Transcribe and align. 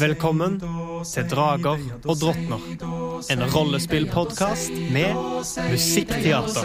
Velkommen 0.00 0.60
til 1.12 1.24
Drager 1.30 1.78
og 2.04 2.16
drottner. 2.20 2.60
En 3.32 3.42
rollespillpodkast 3.54 4.70
med 4.92 5.14
musikkteater. 5.70 6.64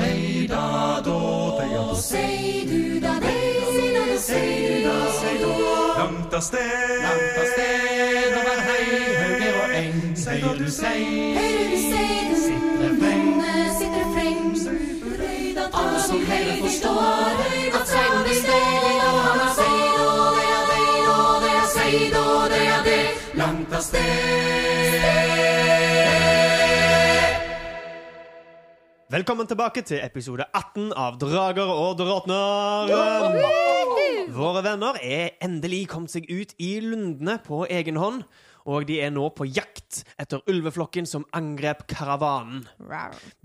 Langt 5.96 6.34
av 6.34 6.42
sted, 6.42 7.00
langt 7.06 7.38
av 7.40 7.48
sted 7.54 8.36
over 8.42 8.58
høyhauger 8.68 9.54
og 9.62 9.68
eng. 9.80 9.96
Høyre 10.26 10.58
du 10.60 10.68
sei, 10.68 11.00
høyre 11.38 11.64
du 11.72 11.78
se 11.86 12.04
sitter 12.44 12.92
freng. 13.00 13.32
sitter 13.80 14.06
freng 14.18 14.44
Alle 15.76 16.00
som 16.10 16.20
hører 16.28 16.58
forstår 16.66 17.40
At 17.46 17.65
av 23.76 23.82
sted. 23.82 24.00
Velkommen 29.12 29.48
tilbake 29.48 29.84
til 29.86 30.02
episode 30.04 30.48
18 30.50 30.94
av 30.98 31.20
Drager 31.22 31.70
og 31.72 32.00
drottner. 32.00 32.90
Våre 34.36 34.64
venner 34.66 34.98
er 35.04 35.36
endelig 35.44 35.86
kommet 35.92 36.12
seg 36.16 36.28
ut 36.32 36.56
i 36.60 36.80
lundene 36.84 37.38
på 37.46 37.66
egen 37.70 38.00
hånd. 38.02 38.26
Og 38.66 38.88
de 38.90 38.96
er 39.06 39.12
nå 39.14 39.28
på 39.38 39.46
jakt 39.46 40.00
etter 40.18 40.42
ulveflokken 40.50 41.06
som 41.06 41.28
angrep 41.38 41.84
karavanen. 41.92 42.64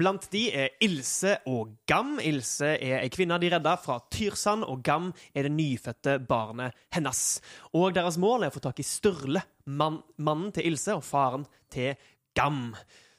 Blant 0.01 0.25
de 0.33 0.47
er 0.49 0.73
Ilse 0.81 1.37
og 1.51 1.75
Gam. 1.91 2.15
Ilse 2.25 2.73
er 2.79 3.03
ei 3.03 3.11
kvinne 3.13 3.37
de 3.43 3.51
redda 3.53 3.75
fra 3.83 3.99
Tyrsand, 4.09 4.65
og 4.65 4.81
Gam 4.87 5.11
er 5.37 5.45
det 5.45 5.53
nyfødte 5.53 6.17
barnet 6.25 6.73
hennes. 6.97 7.43
Og 7.77 7.93
deres 7.99 8.17
mål 8.21 8.47
er 8.47 8.53
å 8.53 8.57
få 8.57 8.65
tak 8.65 8.81
i 8.81 8.87
Sturle, 8.87 9.45
mann, 9.71 10.01
mannen 10.19 10.51
til 10.55 10.71
Ilse 10.71 10.97
og 10.99 11.07
faren 11.07 11.47
til 11.73 11.95
Gam. 12.37 12.75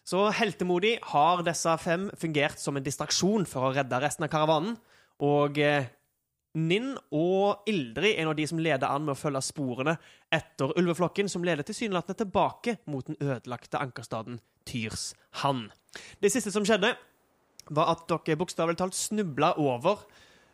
Så 0.08 0.26
heltemodig 0.36 0.98
har 1.14 1.44
disse 1.46 1.74
fem 1.80 2.10
fungert 2.20 2.60
som 2.60 2.78
en 2.78 2.86
distraksjon 2.86 3.46
for 3.48 3.70
å 3.70 3.74
redde 3.76 4.00
resten 4.02 4.26
av 4.28 4.32
karavanen. 4.34 4.76
Og 5.24 5.60
eh, 5.62 5.90
Ninn 6.60 6.98
og 7.16 7.68
Ildrid 7.70 8.18
er 8.18 8.28
nå 8.28 8.34
de 8.36 8.46
som 8.50 8.60
leder 8.60 8.90
an 8.90 9.06
med 9.06 9.14
å 9.14 9.20
følge 9.20 9.44
sporene 9.46 9.94
etter 10.34 10.74
ulveflokken, 10.80 11.30
som 11.32 11.46
leder 11.48 11.64
tilsynelatende 11.64 12.26
tilbake 12.26 12.76
mot 12.92 13.08
den 13.08 13.20
ødelagte 13.22 13.80
ankerstaden 13.80 14.42
Tyrshand. 14.68 15.70
Det 16.20 16.32
siste 16.34 16.52
som 16.52 16.68
skjedde, 16.68 16.92
var 17.72 17.94
at 17.94 18.04
dere 18.10 18.40
bokstavelig 18.42 18.82
talt 18.82 18.98
snubla 18.98 19.54
over 19.62 20.02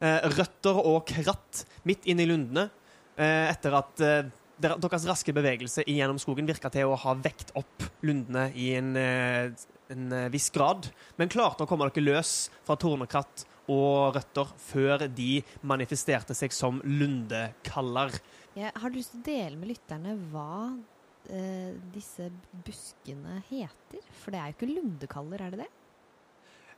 eh, 0.04 0.22
røtter 0.36 0.78
og 0.84 1.08
kratt 1.10 1.64
midt 1.88 2.06
inne 2.12 2.26
i 2.26 2.30
lundene 2.30 2.68
eh, 3.16 3.48
etter 3.48 3.78
at 3.80 4.04
eh, 4.06 4.28
deres 4.62 5.06
raske 5.08 5.34
bevegelse 5.36 5.86
gjennom 5.88 6.20
skogen 6.22 6.48
virka 6.50 6.72
til 6.74 6.90
å 6.90 6.98
ha 7.00 7.14
vekt 7.20 7.54
opp 7.58 7.86
lundene 8.06 8.50
i 8.58 8.72
en, 8.78 8.96
eh, 8.98 9.52
en 9.94 10.12
eh, 10.14 10.30
viss 10.34 10.50
grad, 10.54 10.90
men 11.18 11.32
klarte 11.32 11.64
å 11.66 11.70
komme 11.70 11.88
dere 11.90 12.06
løs 12.06 12.50
fra 12.66 12.78
tornekratt 12.80 13.46
og 13.68 14.16
røtter 14.16 14.52
før 14.64 15.08
de 15.12 15.42
manifesterte 15.68 16.36
seg 16.38 16.54
som 16.56 16.80
lundekaller. 16.86 18.16
Jeg 18.58 18.72
har 18.74 18.94
lyst 18.94 19.14
til 19.14 19.22
å 19.22 19.28
dele 19.28 19.60
med 19.60 19.74
lytterne 19.74 20.16
hva 20.32 20.74
eh, 21.30 21.76
disse 21.94 22.30
buskene 22.66 23.42
heter. 23.50 24.08
For 24.24 24.34
det 24.34 24.42
er 24.42 24.54
jo 24.54 24.58
ikke 24.58 24.72
lundekaller, 24.72 25.44
er 25.44 25.54
det 25.54 25.66
det? 25.66 25.74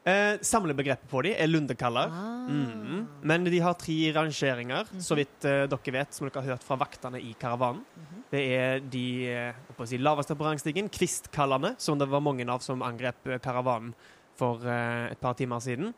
Eh, 0.08 0.40
samlebegrepet 0.42 1.10
på 1.12 1.22
dem 1.26 1.36
er 1.36 1.50
lundekaller. 1.50 2.08
Ah. 2.08 2.48
Mhm. 2.48 3.08
Men 3.22 3.44
de 3.44 3.60
har 3.60 3.74
tre 3.74 4.14
rangeringer, 4.16 4.88
så 5.00 5.16
vidt 5.16 5.46
eh, 5.46 5.66
dere 5.68 5.92
vet, 5.92 6.14
som 6.14 6.28
dere 6.28 6.42
har 6.42 6.56
hørt 6.56 6.64
fra 6.64 6.78
vaktene 6.80 7.20
i 7.20 7.34
karavanen. 7.40 7.84
Mhm. 7.84 8.24
Det 8.32 8.44
er 8.56 8.80
de 8.80 9.28
eh, 9.28 9.86
si, 9.86 9.98
laveste 9.98 10.36
på 10.36 10.48
rangstigen, 10.48 10.90
kvistkallene, 10.90 11.76
som 11.78 12.00
det 12.00 12.08
var 12.08 12.22
mange 12.22 12.48
av 12.48 12.64
som 12.64 12.82
angrep 12.82 13.28
eh, 13.28 13.40
karavanen 13.40 13.94
for 14.40 14.64
eh, 14.64 15.12
et 15.12 15.20
par 15.20 15.34
timer 15.34 15.60
siden. 15.60 15.94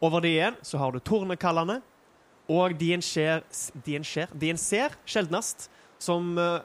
Over 0.00 0.20
de 0.20 0.32
igjen 0.32 0.56
så 0.62 0.78
har 0.78 0.92
du 0.92 0.98
tornekallene, 1.00 1.82
og 2.48 2.78
de 2.78 2.92
en 2.94 3.02
ser, 3.02 3.42
de 3.84 3.96
en 3.96 4.04
ser, 4.04 4.32
de 4.32 4.50
en 4.50 4.60
ser 4.60 4.96
sjeldnast 5.04 5.68
som 5.98 6.38
eh, 6.38 6.60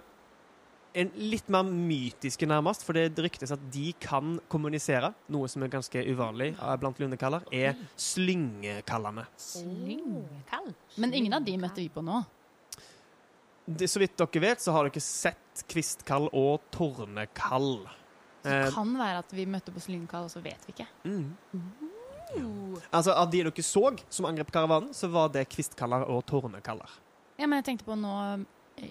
en 0.93 1.11
litt 1.15 1.47
mer 1.51 1.63
mytiske, 1.67 2.47
nærmest. 2.49 2.83
For 2.87 2.97
det 2.97 3.19
ryktes 3.21 3.53
at 3.55 3.63
de 3.73 3.91
kan 4.01 4.35
kommunisere, 4.51 5.13
noe 5.31 5.49
som 5.51 5.63
er 5.63 5.71
ganske 5.73 6.03
uvanlig 6.11 6.51
eh, 6.57 6.75
blant 6.81 6.99
lundekaller, 7.01 7.45
er 7.53 7.79
slyngekallene. 7.99 9.25
Slyngekall. 9.39 10.73
Men 11.01 11.13
ingen 11.17 11.37
av 11.37 11.45
de 11.47 11.57
møtte 11.61 11.81
vi 11.83 11.89
på 11.93 12.03
nå. 12.05 12.21
Det, 13.65 13.87
så 13.87 14.01
vidt 14.01 14.17
dere 14.19 14.43
vet, 14.43 14.61
så 14.63 14.73
har 14.75 14.89
dere 14.89 15.03
sett 15.05 15.63
kvistkall 15.69 16.27
og 16.33 16.63
tornekall. 16.73 17.73
Så 18.41 18.49
det 18.49 18.61
Eh, 18.65 18.71
kan 18.73 18.89
være 18.97 19.19
at 19.21 19.33
vi 19.37 19.43
møtte 19.45 19.69
på 19.69 19.83
slyngekall, 19.83 20.25
og 20.25 20.31
så 20.33 20.41
vet 20.41 20.63
vi 20.65 20.73
ikke. 20.73 20.87
mm. 21.05 21.27
Altså, 22.91 23.11
Av 23.13 23.29
de 23.29 23.43
dere 23.43 23.63
så 23.63 23.83
som 24.09 24.25
angrep 24.25 24.51
karavanen, 24.51 24.93
så 24.95 25.09
var 25.11 25.29
det 25.29 25.45
kvistkaller 25.51 26.07
og 26.09 26.23
tornekaller. 26.25 26.89
Ja, 27.37 27.45
men 27.45 27.59
jeg 27.59 27.65
tenkte 27.67 27.85
på 27.85 27.97
nå 27.99 28.15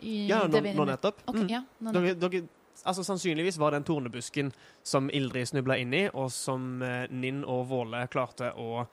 Ja, 0.02 0.44
nå, 0.46 0.60
nå 0.74 0.84
nettopp. 0.88 1.22
Ok, 1.26 1.36
Mm. 1.42 1.48
ja, 1.50 1.62
nå 1.80 1.92
Dere, 1.92 2.14
dere, 2.14 2.42
altså 2.84 3.02
Sannsynligvis 3.04 3.58
var 3.58 3.72
den 3.74 3.84
tornebusken 3.84 4.52
som 4.86 5.10
Ildrid 5.10 5.48
snubla 5.50 5.76
inn 5.78 5.92
i, 5.94 6.04
og 6.14 6.30
som 6.32 6.82
eh, 6.82 7.06
Ninn 7.10 7.42
og 7.44 7.66
Våle 7.68 8.06
klarte 8.12 8.52
å 8.56 8.86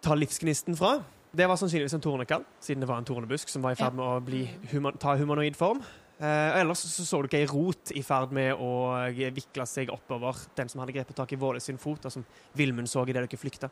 ta 0.00 0.14
livsgnisten 0.14 0.76
fra. 0.78 0.98
Det 1.30 1.46
var 1.46 1.56
sannsynligvis 1.60 1.94
en 1.98 2.00
tornekall, 2.00 2.44
siden 2.64 2.80
det 2.80 2.88
var 2.88 2.98
en 3.02 3.04
tornebusk 3.04 3.48
som 3.52 3.62
var 3.62 3.74
i 3.74 3.78
ferd 3.78 3.94
med 3.98 4.04
å 4.06 4.20
bli 4.24 4.46
human, 4.72 4.96
ta 4.96 5.14
humanoid 5.20 5.56
form. 5.58 5.82
Eh, 6.18 6.58
ellers 6.60 6.80
så 6.82 7.04
så 7.06 7.20
dere 7.26 7.42
ei 7.44 7.46
rot 7.46 7.92
i 7.94 8.00
ferd 8.02 8.32
med 8.34 8.54
å 8.58 8.70
eh, 9.04 9.28
vikle 9.30 9.66
seg 9.68 9.90
oppover 9.94 10.34
den 10.58 10.68
som 10.72 10.80
hadde 10.82 10.96
grepet 10.96 11.14
tak 11.18 11.32
i 11.32 11.38
Våle 11.38 11.60
sin 11.60 11.78
fot, 11.78 12.08
og 12.08 12.14
som 12.14 12.24
Vilmund 12.58 12.88
så 12.90 13.04
idet 13.06 13.22
dere 13.28 13.38
flykta. 13.38 13.68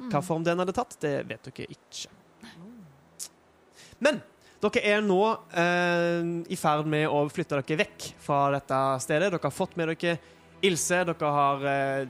Mm. 0.00 0.08
Hva 0.10 0.22
form 0.24 0.42
den 0.46 0.58
hadde 0.58 0.74
tatt, 0.74 0.96
det 1.04 1.12
vet 1.28 1.44
dere 1.52 1.68
ikke. 1.70 2.10
Men 4.02 4.22
dere 4.64 4.82
er 4.96 5.02
nå 5.04 5.20
eh, 5.52 6.28
i 6.48 6.56
ferd 6.56 6.88
med 6.88 7.06
å 7.10 7.24
flytte 7.32 7.58
dere 7.60 7.78
vekk 7.84 8.10
fra 8.22 8.46
dette 8.54 8.80
stedet. 9.04 9.30
Dere 9.32 9.42
har 9.42 9.54
fått 9.54 9.76
med 9.76 9.92
dere 9.92 10.16
Ilse. 10.64 11.02
Dere 11.04 11.32
har 11.38 11.64
eh, 11.68 12.04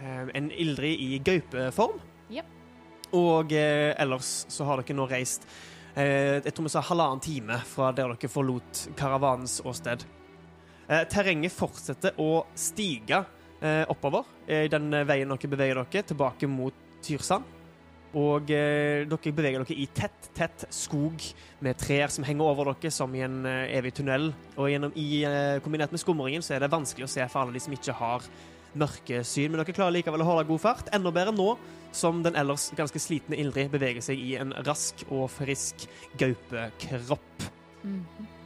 eh, 0.00 0.22
en 0.40 0.48
Ildrid 0.50 1.04
i 1.04 1.20
gaupeform. 1.24 2.00
Yep. 2.34 2.56
Og 3.18 3.52
eh, 3.54 3.92
ellers 4.00 4.32
så 4.50 4.66
har 4.66 4.82
dere 4.82 4.96
nå 4.98 5.06
reist 5.10 5.46
eh, 5.94 6.40
jeg 6.40 6.54
tror 6.54 6.66
vi 6.66 6.72
sa 6.74 6.82
halvannen 6.86 7.22
time 7.24 7.60
fra 7.66 7.92
der 7.94 8.14
dere 8.14 8.32
forlot 8.32 8.88
karavanens 8.98 9.60
åsted. 9.66 10.06
Eh, 10.90 11.06
terrenget 11.10 11.54
fortsetter 11.54 12.18
å 12.18 12.46
stige 12.58 13.22
eh, 13.62 13.84
oppover 13.90 14.26
i 14.50 14.66
den 14.72 14.90
veien 15.06 15.30
dere 15.30 15.54
beveger 15.54 15.82
dere, 15.84 16.06
tilbake 16.10 16.50
mot 16.50 16.86
Tyrsand. 17.06 17.59
Og 18.18 18.50
eh, 18.50 19.06
dere 19.06 19.32
beveger 19.36 19.62
dere 19.62 19.76
i 19.78 19.86
tett, 19.94 20.30
tett 20.34 20.64
skog 20.74 21.22
med 21.62 21.78
trær 21.78 22.10
som 22.10 22.26
henger 22.26 22.48
over 22.48 22.72
dere 22.72 22.90
som 22.94 23.12
i 23.14 23.22
en 23.22 23.44
eh, 23.46 23.76
evig 23.78 23.92
tunnel. 24.00 24.32
Og 24.56 24.70
gjennom, 24.72 24.94
i, 24.98 25.22
eh, 25.28 25.58
kombinert 25.62 25.94
med 25.94 26.02
skumringen 26.02 26.42
så 26.42 26.56
er 26.56 26.64
det 26.64 26.72
vanskelig 26.74 27.06
å 27.06 27.12
se 27.12 27.26
for 27.30 27.44
alle 27.44 27.54
de 27.54 27.62
som 27.62 27.76
ikke 27.76 27.94
har 28.00 28.26
mørkesyn. 28.80 29.52
Men 29.52 29.62
dere 29.62 29.76
klarer 29.76 29.94
likevel 29.94 30.24
å 30.24 30.30
holde 30.32 30.48
god 30.50 30.64
fart. 30.64 30.90
Enda 30.94 31.14
bedre 31.14 31.36
nå 31.36 31.54
som 31.94 32.22
den 32.26 32.38
ellers 32.38 32.68
ganske 32.78 33.02
slitne 33.02 33.38
Ildrid 33.38 33.70
beveger 33.70 34.02
seg 34.04 34.18
i 34.18 34.34
en 34.42 34.54
rask 34.66 35.06
og 35.10 35.28
frisk 35.30 35.86
gaupekropp. 36.18 37.48
Mhm. 37.86 38.39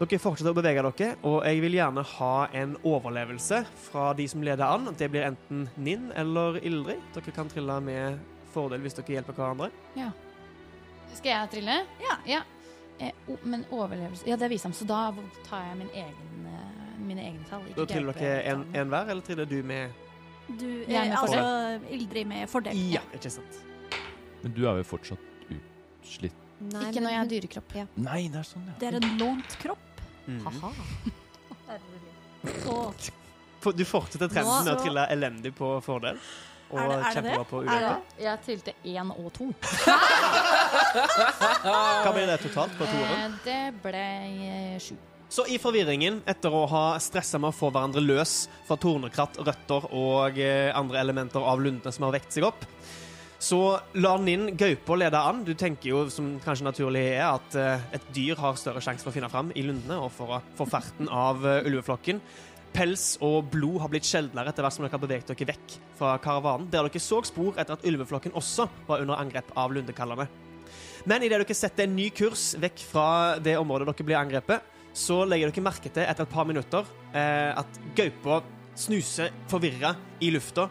Dere 0.00 0.16
fortsetter 0.16 0.54
å 0.54 0.56
bevege 0.56 0.80
dere, 0.80 1.08
og 1.28 1.42
jeg 1.44 1.60
vil 1.60 1.74
gjerne 1.76 2.02
ha 2.14 2.34
en 2.56 2.70
overlevelse 2.88 3.58
fra 3.90 4.06
de 4.16 4.24
som 4.32 4.40
leder 4.40 4.64
an. 4.64 4.88
Det 4.96 5.10
blir 5.12 5.26
enten 5.26 5.66
Ninn 5.76 6.06
eller 6.16 6.56
Ildrid. 6.64 7.02
Dere 7.12 7.34
kan 7.36 7.50
trille 7.52 7.76
med 7.84 8.16
fordel 8.54 8.80
hvis 8.80 8.96
dere 8.96 9.18
hjelper 9.18 9.36
hverandre. 9.36 9.68
Ja. 9.98 10.08
Skal 11.12 11.34
jeg 11.34 11.50
trille? 11.52 11.76
Ja. 12.24 12.40
Eh, 13.00 13.12
o, 13.28 13.36
men 13.44 13.66
overlevelse 13.68 14.24
Ja, 14.28 14.36
det 14.40 14.48
er 14.48 14.54
visdom, 14.54 14.72
så 14.76 14.86
da 14.88 15.02
tar 15.46 15.66
jeg 15.68 15.76
min 15.82 15.92
egen, 15.92 16.48
eh, 16.48 16.96
mine 17.04 17.26
egne 17.28 17.44
tall. 17.50 17.64
ikke 17.68 17.82
Da 17.82 17.86
triller 17.92 18.16
dere 18.22 18.42
en, 18.54 18.64
en 18.72 18.92
hver, 18.92 19.12
eller 19.12 19.26
triller 19.26 19.48
du 19.52 19.58
med 19.62 20.00
Du, 20.48 20.66
er 20.66 20.96
eh, 20.96 21.08
med 21.10 21.16
altså 21.18 21.44
Ildrid 21.92 22.32
med 22.32 22.48
fordel. 22.48 22.80
Ja, 22.92 23.04
ikke 23.16 23.36
sant. 23.36 23.60
Men 24.40 24.56
du 24.56 24.64
er 24.64 24.80
jo 24.80 24.88
fortsatt 24.96 25.52
utslitt. 25.52 26.46
Nei, 26.60 26.88
Ikke 26.90 27.00
når 27.00 27.14
jeg 27.14 27.20
har 27.20 27.30
dyrekropp. 27.30 27.76
Ja. 27.76 27.86
Nei, 27.96 28.20
det 28.32 28.40
er 28.42 28.48
sånn, 28.48 28.66
ja. 28.68 28.74
Det 28.80 28.88
er 28.90 28.98
en 29.00 29.14
lånt 29.20 29.56
kropp. 29.62 29.89
Mhm. 30.30 30.44
Haha. 30.46 30.70
Du 33.76 33.84
fortsetter 33.84 34.28
trenden 34.32 34.64
med 34.64 34.72
å 34.72 34.78
trille 34.80 35.02
elendig 35.12 35.52
på 35.58 35.74
fordel. 35.84 36.16
Og 36.70 36.78
Er 36.78 36.88
det- 36.88 36.94
er 36.94 37.02
det 37.02 37.14
kjempebra 37.16 37.44
på 37.50 37.56
Er 37.60 37.66
ulempe. 37.66 37.96
det? 38.16 38.24
Jeg 38.24 38.38
trilte 38.46 38.72
én 38.84 39.10
og 39.10 39.32
to. 39.32 39.46
Hva 42.00 42.12
ble 42.14 42.26
det 42.30 42.40
totalt 42.44 42.74
på 42.78 42.86
toeren? 42.86 43.16
Eh, 43.24 43.30
det 43.44 43.82
ble 43.82 44.04
eh, 44.46 44.78
sju. 44.82 44.94
Så 45.30 45.44
i 45.46 45.58
forvirringen, 45.62 46.22
etter 46.26 46.50
å 46.50 46.64
ha 46.68 46.98
stressa 46.98 47.38
med 47.38 47.50
å 47.52 47.54
få 47.54 47.70
hverandre 47.70 48.02
løs 48.02 48.48
fra 48.66 48.76
tornekratt, 48.76 49.36
røtter 49.46 49.86
og 49.94 50.38
eh, 50.42 50.72
andre 50.74 50.98
elementer 51.04 51.40
av 51.46 51.60
lundene 51.62 51.92
som 51.94 52.04
har 52.08 52.12
vekt 52.18 52.32
seg 52.34 52.44
opp, 52.48 52.64
så 53.40 53.58
lar 53.96 54.28
inn 54.28 54.50
gaupa 54.58 54.96
lede 55.00 55.20
an. 55.30 55.42
Du 55.46 55.54
tenker 55.56 55.88
jo, 55.88 56.02
som 56.12 56.34
kanskje 56.44 56.66
naturlig 56.66 57.06
er, 57.14 57.24
at 57.24 57.56
eh, 57.56 57.86
et 57.96 58.10
dyr 58.14 58.38
har 58.40 58.58
større 58.60 58.82
sjanse 58.84 59.04
for 59.04 59.12
å 59.12 59.16
finne 59.16 59.30
fram 59.32 59.52
i 59.56 59.64
lundene 59.64 59.96
og 60.04 60.12
for 60.12 60.36
å 60.36 60.40
få 60.58 60.66
ferten 60.68 61.08
av 61.08 61.40
eh, 61.48 61.64
ulveflokken. 61.70 62.20
Pels 62.74 63.16
og 63.24 63.48
blod 63.50 63.80
har 63.82 63.90
blitt 63.90 64.06
sjeldnere 64.06 64.52
etter 64.52 64.62
hvert 64.62 64.76
som 64.76 64.84
dere 64.84 64.94
har 64.94 65.02
beveget 65.02 65.32
dere 65.32 65.48
vekk 65.54 65.78
fra 65.98 66.12
karavanen, 66.22 66.68
der 66.70 66.86
dere 66.86 67.02
så 67.02 67.18
spor 67.26 67.56
etter 67.56 67.74
at 67.74 67.86
ulveflokken 67.88 68.36
også 68.38 68.68
var 68.86 69.02
under 69.02 69.18
angrep 69.18 69.50
av 69.58 69.72
lundekallene. 69.74 70.28
Men 71.08 71.24
idet 71.24 71.40
dere 71.40 71.56
setter 71.56 71.88
en 71.88 71.96
ny 71.96 72.10
kurs 72.14 72.52
vekk 72.60 72.84
fra 72.92 73.08
det 73.42 73.56
området 73.58 73.88
dere 73.88 74.06
blir 74.06 74.20
angrepet, 74.20 74.68
så 74.92 75.22
legger 75.24 75.50
dere 75.50 75.64
merke 75.64 75.88
til 75.88 76.04
etter 76.04 76.28
et 76.28 76.34
par 76.36 76.46
minutter 76.46 76.86
eh, 77.16 77.56
at 77.56 77.80
gaupa 77.96 78.42
snuser 78.78 79.32
forvirra 79.50 79.94
i 80.22 80.30
lufta, 80.34 80.68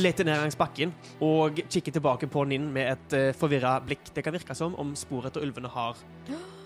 leter 0.00 0.24
ned 0.26 0.36
langs 0.42 0.58
bakken 0.58 0.92
og 1.24 1.60
kikker 1.66 1.92
tilbake 1.96 2.26
på 2.30 2.44
Ninn 2.48 2.72
med 2.74 2.86
et 2.94 3.10
uh, 3.16 3.36
forvirra 3.38 3.80
blikk. 3.84 4.04
Det 4.14 4.24
kan 4.26 4.34
virke 4.36 4.54
som 4.58 4.74
om 4.80 4.94
sporet 4.98 5.30
etter 5.30 5.44
ulvene 5.46 5.70
har 5.72 5.94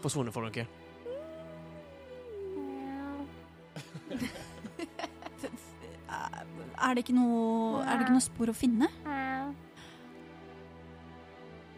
forsvunnet 0.05 0.35
for 0.35 0.43
noe. 0.47 0.67
er 6.85 6.95
det 6.95 7.05
ikke 7.05 7.17
noe, 7.17 7.83
er 7.85 7.93
det 7.97 8.03
ikke 8.06 8.17
noe 8.17 8.25
spor 8.25 8.49
å 8.53 8.56
finne? 8.56 8.89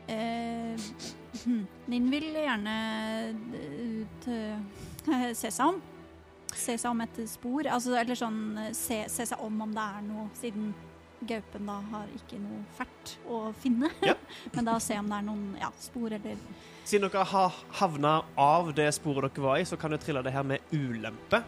Eh, 0.07 0.77
hm, 1.45 1.67
Ninn 1.91 2.11
vil 2.13 2.29
gjerne 2.31 2.75
eh, 3.19 4.03
ut, 4.03 4.29
eh, 4.31 5.33
se 5.41 5.51
seg 5.51 5.73
om. 5.73 5.81
Se 6.57 6.77
seg 6.79 6.91
om 6.91 7.03
etter 7.03 7.27
spor. 7.31 7.67
Altså, 7.67 7.97
eller 7.99 8.19
sånn 8.19 8.41
eh, 8.63 8.73
se, 8.77 9.03
se 9.13 9.27
seg 9.33 9.43
om 9.43 9.65
om 9.67 9.75
det 9.75 9.87
er 9.99 10.05
noe, 10.07 10.29
siden 10.39 10.71
gaupen 11.21 11.69
da 11.69 11.81
har 11.93 12.09
ikke 12.17 12.39
noe 12.43 12.63
fælt 12.77 13.17
å 13.31 13.41
finne. 13.63 13.91
Ja. 14.05 14.17
Men 14.55 14.69
da 14.69 14.79
se 14.83 14.99
om 15.01 15.11
det 15.11 15.21
er 15.21 15.29
noen 15.29 15.47
ja, 15.61 15.71
spor 15.81 16.13
eller 16.13 16.41
Siden 16.87 17.09
dere 17.09 17.25
har 17.27 17.55
havna 17.81 18.21
av 18.39 18.71
det 18.77 18.87
sporet 18.95 19.35
dere 19.35 19.47
var 19.49 19.59
i, 19.59 19.67
så 19.67 19.79
kan 19.81 19.91
du 19.91 19.99
trille 19.99 20.23
det 20.23 20.35
her 20.35 20.47
med 20.47 20.63
ulempe. 20.71 21.43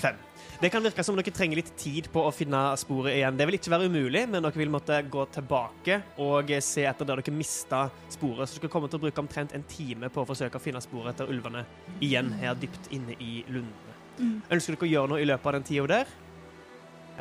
Fem. 0.00 0.16
Det 0.60 0.70
kan 0.70 0.82
virke 0.82 1.02
som 1.04 1.16
dere 1.18 1.32
trenger 1.34 1.58
litt 1.58 1.72
tid 1.76 2.06
på 2.12 2.22
å 2.24 2.32
finne 2.32 2.58
sporet 2.80 3.16
igjen. 3.18 3.36
Det 3.36 3.46
vil 3.48 3.58
ikke 3.58 3.72
være 3.74 3.88
umulig, 3.90 4.22
men 4.30 4.44
dere 4.44 4.60
vil 4.60 4.72
måtte 4.72 5.00
gå 5.12 5.26
tilbake 5.34 5.98
og 6.24 6.52
se 6.64 6.86
etter 6.88 7.08
der 7.08 7.20
dere 7.20 7.34
mista 7.34 7.82
sporet. 8.12 8.48
Så 8.48 8.62
dere 8.62 8.72
kommer 8.72 8.90
til 8.90 9.00
å 9.00 9.04
bruke 9.04 9.24
omtrent 9.24 9.54
en 9.56 9.66
time 9.68 10.10
på 10.12 10.22
å 10.22 10.28
forsøke 10.30 10.60
å 10.60 10.64
finne 10.64 10.82
sporet 10.84 11.14
etter 11.14 11.32
ulvene 11.34 11.66
igjen 12.04 12.32
her 12.40 12.56
dypt 12.58 12.88
inne 12.94 13.18
i 13.18 13.42
lundene. 13.50 13.93
Mm. 14.18 14.42
Ønsker 14.54 14.76
dere 14.76 14.86
å 14.86 14.92
gjøre 14.92 15.10
noe 15.10 15.22
i 15.22 15.26
løpet 15.26 15.46
av 15.50 15.54
den 15.56 15.66
tida 15.66 15.86
der? 15.90 16.06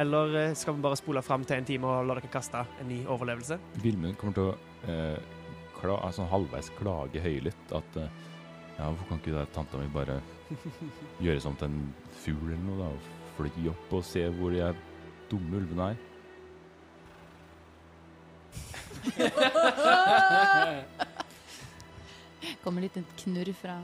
Eller 0.04 0.26
eh, 0.40 0.56
skal 0.58 0.76
vi 0.78 0.86
bare 0.86 0.98
spole 0.98 1.22
fram 1.26 1.44
til 1.46 1.58
en 1.60 1.68
time 1.68 1.86
og 1.90 2.08
la 2.10 2.14
dere 2.18 2.34
kaste 2.34 2.60
en 2.82 2.88
ny 2.90 3.00
overlevelse? 3.06 3.56
Vilmund 3.84 4.16
kommer 4.22 4.36
til 4.38 4.46
å 4.50 4.52
eh, 4.90 5.18
kla, 5.80 5.96
altså 6.00 6.24
halvveis 6.32 6.70
klage 6.80 7.20
høylytt 7.22 7.66
at 7.78 7.90
eh, 8.02 8.12
ja, 8.78 8.84
hvorfor 8.88 9.08
kan 9.10 9.20
ikke 9.22 9.36
da 9.36 9.44
tanta 9.54 9.76
mi 9.78 9.88
bare 9.94 10.16
gjøre 11.26 11.42
som 11.44 11.56
til 11.60 11.68
en 11.70 11.80
fugl 12.24 12.48
eller 12.50 12.66
noe, 12.66 12.78
da? 12.82 12.88
Og 12.90 13.00
fly 13.38 13.68
opp 13.70 13.88
og 14.00 14.04
se 14.06 14.24
hvor 14.38 14.50
de 14.54 14.62
dumme 15.30 15.54
ulvene 15.62 15.86
er? 15.94 15.98
Kommer 22.64 22.82
litt 22.86 22.98
en 22.98 23.08
knurr 23.20 23.52
fra 23.58 23.76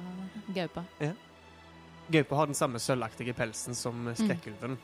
gaupa. 0.55 0.81
Gaupa 2.09 2.35
har 2.41 2.49
den 2.49 2.57
samme 2.57 2.79
sølvaktige 2.81 3.35
pelsen 3.37 3.77
som 3.77 4.07
skrekkulven. 4.17 4.77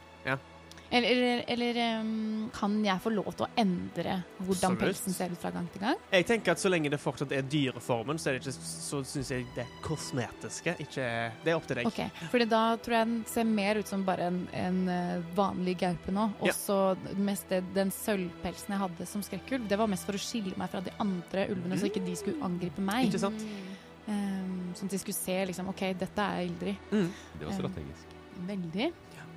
Eller, 0.92 1.10
eller, 1.12 1.44
eller 1.48 1.75
em, 1.75 2.50
kan 2.54 2.75
jeg 2.86 3.01
få 3.01 3.10
lov 3.10 3.31
til 3.33 3.48
å 3.48 3.50
endre 3.57 4.19
hvordan 4.38 4.75
Absolutt. 4.75 4.81
pelsen 4.83 5.16
ser 5.16 5.33
ut 5.33 5.42
fra 5.42 5.50
gang 5.56 5.66
til 5.74 5.81
gang? 5.81 5.98
Jeg 6.13 6.27
tenker 6.30 6.54
at 6.54 6.62
Så 6.62 6.69
lenge 6.69 6.92
det 6.94 7.00
fortsatt 7.01 7.33
er 7.33 7.48
dyreformen, 7.50 8.19
så, 8.22 8.30
er 8.30 8.38
det 8.38 8.45
ikke, 8.45 8.54
så 8.62 9.01
syns 9.07 9.31
jeg 9.33 9.48
det 9.57 9.66
kosmetiske 9.86 10.75
ikke 10.86 11.07
Det 11.44 11.51
er 11.51 11.57
opp 11.57 11.66
til 11.68 11.81
deg. 11.81 11.89
Ok, 11.89 12.22
fordi 12.31 12.48
da 12.54 12.62
tror 12.86 12.98
jeg 13.00 13.10
den 13.10 13.18
ser 13.33 13.50
mer 13.50 13.81
ut 13.81 13.89
som 13.92 14.06
bare 14.06 14.30
en, 14.30 14.39
en 14.54 14.81
eh, 14.94 15.25
vanlig 15.36 15.77
gaupe 15.81 16.13
nå. 16.13 16.30
Og 16.39 16.51
Ja. 16.51 16.56
mest 17.18 17.50
det, 17.50 17.63
den 17.75 17.92
sølvpelsen 17.92 18.77
jeg 18.77 18.83
hadde 18.86 19.10
som 19.10 19.25
skrekkulv, 19.25 19.68
det 19.68 19.81
var 19.81 19.89
mest 19.89 20.06
for 20.06 20.18
å 20.18 20.22
skille 20.22 20.54
meg 20.56 20.69
fra 20.69 20.83
de 20.86 20.94
andre 21.01 21.50
ulvene, 21.50 21.80
så 21.81 21.89
ikke 21.89 22.06
de 22.06 22.16
skulle 22.19 22.45
angripe 22.45 22.83
meg. 22.86 23.10
Ikke 23.10 23.25
sant? 23.25 23.42
Sånn 24.75 24.92
at 24.92 24.95
de 24.98 25.01
skulle 25.01 25.18
se 25.18 25.39
liksom 25.51 25.72
OK, 25.72 25.88
dette 25.98 26.27
er 26.36 26.45
Ildrid. 26.50 26.92
Mm. 26.92 27.10
Det 27.39 27.48
var 27.48 27.57
strategisk. 27.60 28.16
Veldig. 28.45 28.92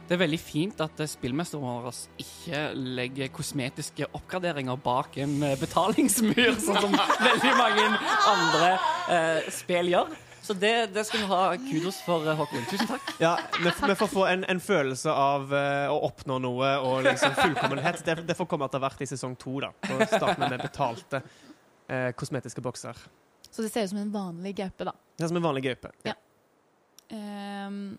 Det 0.08 0.16
er 0.16 0.22
veldig 0.22 0.38
fint 0.40 0.78
at 0.80 1.02
eh, 1.04 1.08
spillmesteren 1.10 1.64
vår 1.84 1.98
ikke 2.22 2.62
legger 2.96 3.28
kosmetiske 3.28 4.06
oppgraderinger 4.16 4.78
bak 4.80 5.18
en 5.20 5.34
eh, 5.44 5.58
betalingsmur, 5.60 6.54
sånn 6.64 6.80
som 6.86 6.96
veldig 6.96 7.52
mange 7.58 7.84
andre 8.32 8.70
eh, 9.12 9.50
spill 9.52 9.92
gjør. 9.92 10.16
Så 10.48 10.54
det, 10.56 10.72
det 10.94 11.04
skal 11.04 11.20
vi 11.20 11.26
ha 11.28 11.40
kudos 11.60 11.98
for, 12.06 12.24
Håkon. 12.38 12.64
Tusen 12.70 12.88
takk. 12.88 13.12
Ja, 13.26 13.34
vi, 13.58 13.68
vi 13.68 13.96
får 14.00 14.08
få 14.08 14.24
en, 14.30 14.46
en 14.48 14.62
følelse 14.64 15.12
av 15.12 15.52
uh, 15.52 15.90
å 15.92 15.98
oppnå 16.08 16.38
noe 16.40 16.70
og 16.86 17.02
liksom 17.04 17.34
fullkommenhet. 17.36 18.00
Det, 18.06 18.14
det 18.30 18.36
får 18.38 18.48
komme 18.48 18.64
etter 18.70 18.80
hvert 18.80 19.02
i 19.04 19.10
sesong 19.10 19.34
to. 19.36 19.58
da. 19.66 19.74
Og 19.92 20.04
starte 20.08 20.38
med 20.46 20.62
betalte 20.62 21.20
uh, 21.20 22.14
kosmetiske 22.16 22.64
bokser. 22.64 23.02
Så 23.50 23.62
det 23.64 23.70
ser 23.72 23.84
ut 23.86 23.90
som 23.90 23.98
en 24.02 24.10
vanlig 24.12 24.54
gaupe, 24.56 24.84
da. 24.84 24.92
Det 25.16 25.24
er 25.24 25.28
som 25.32 25.36
en 25.40 25.46
vanlig 25.48 25.62
gaupe. 25.64 25.90
Ja. 26.06 26.14
Em, 27.10 27.98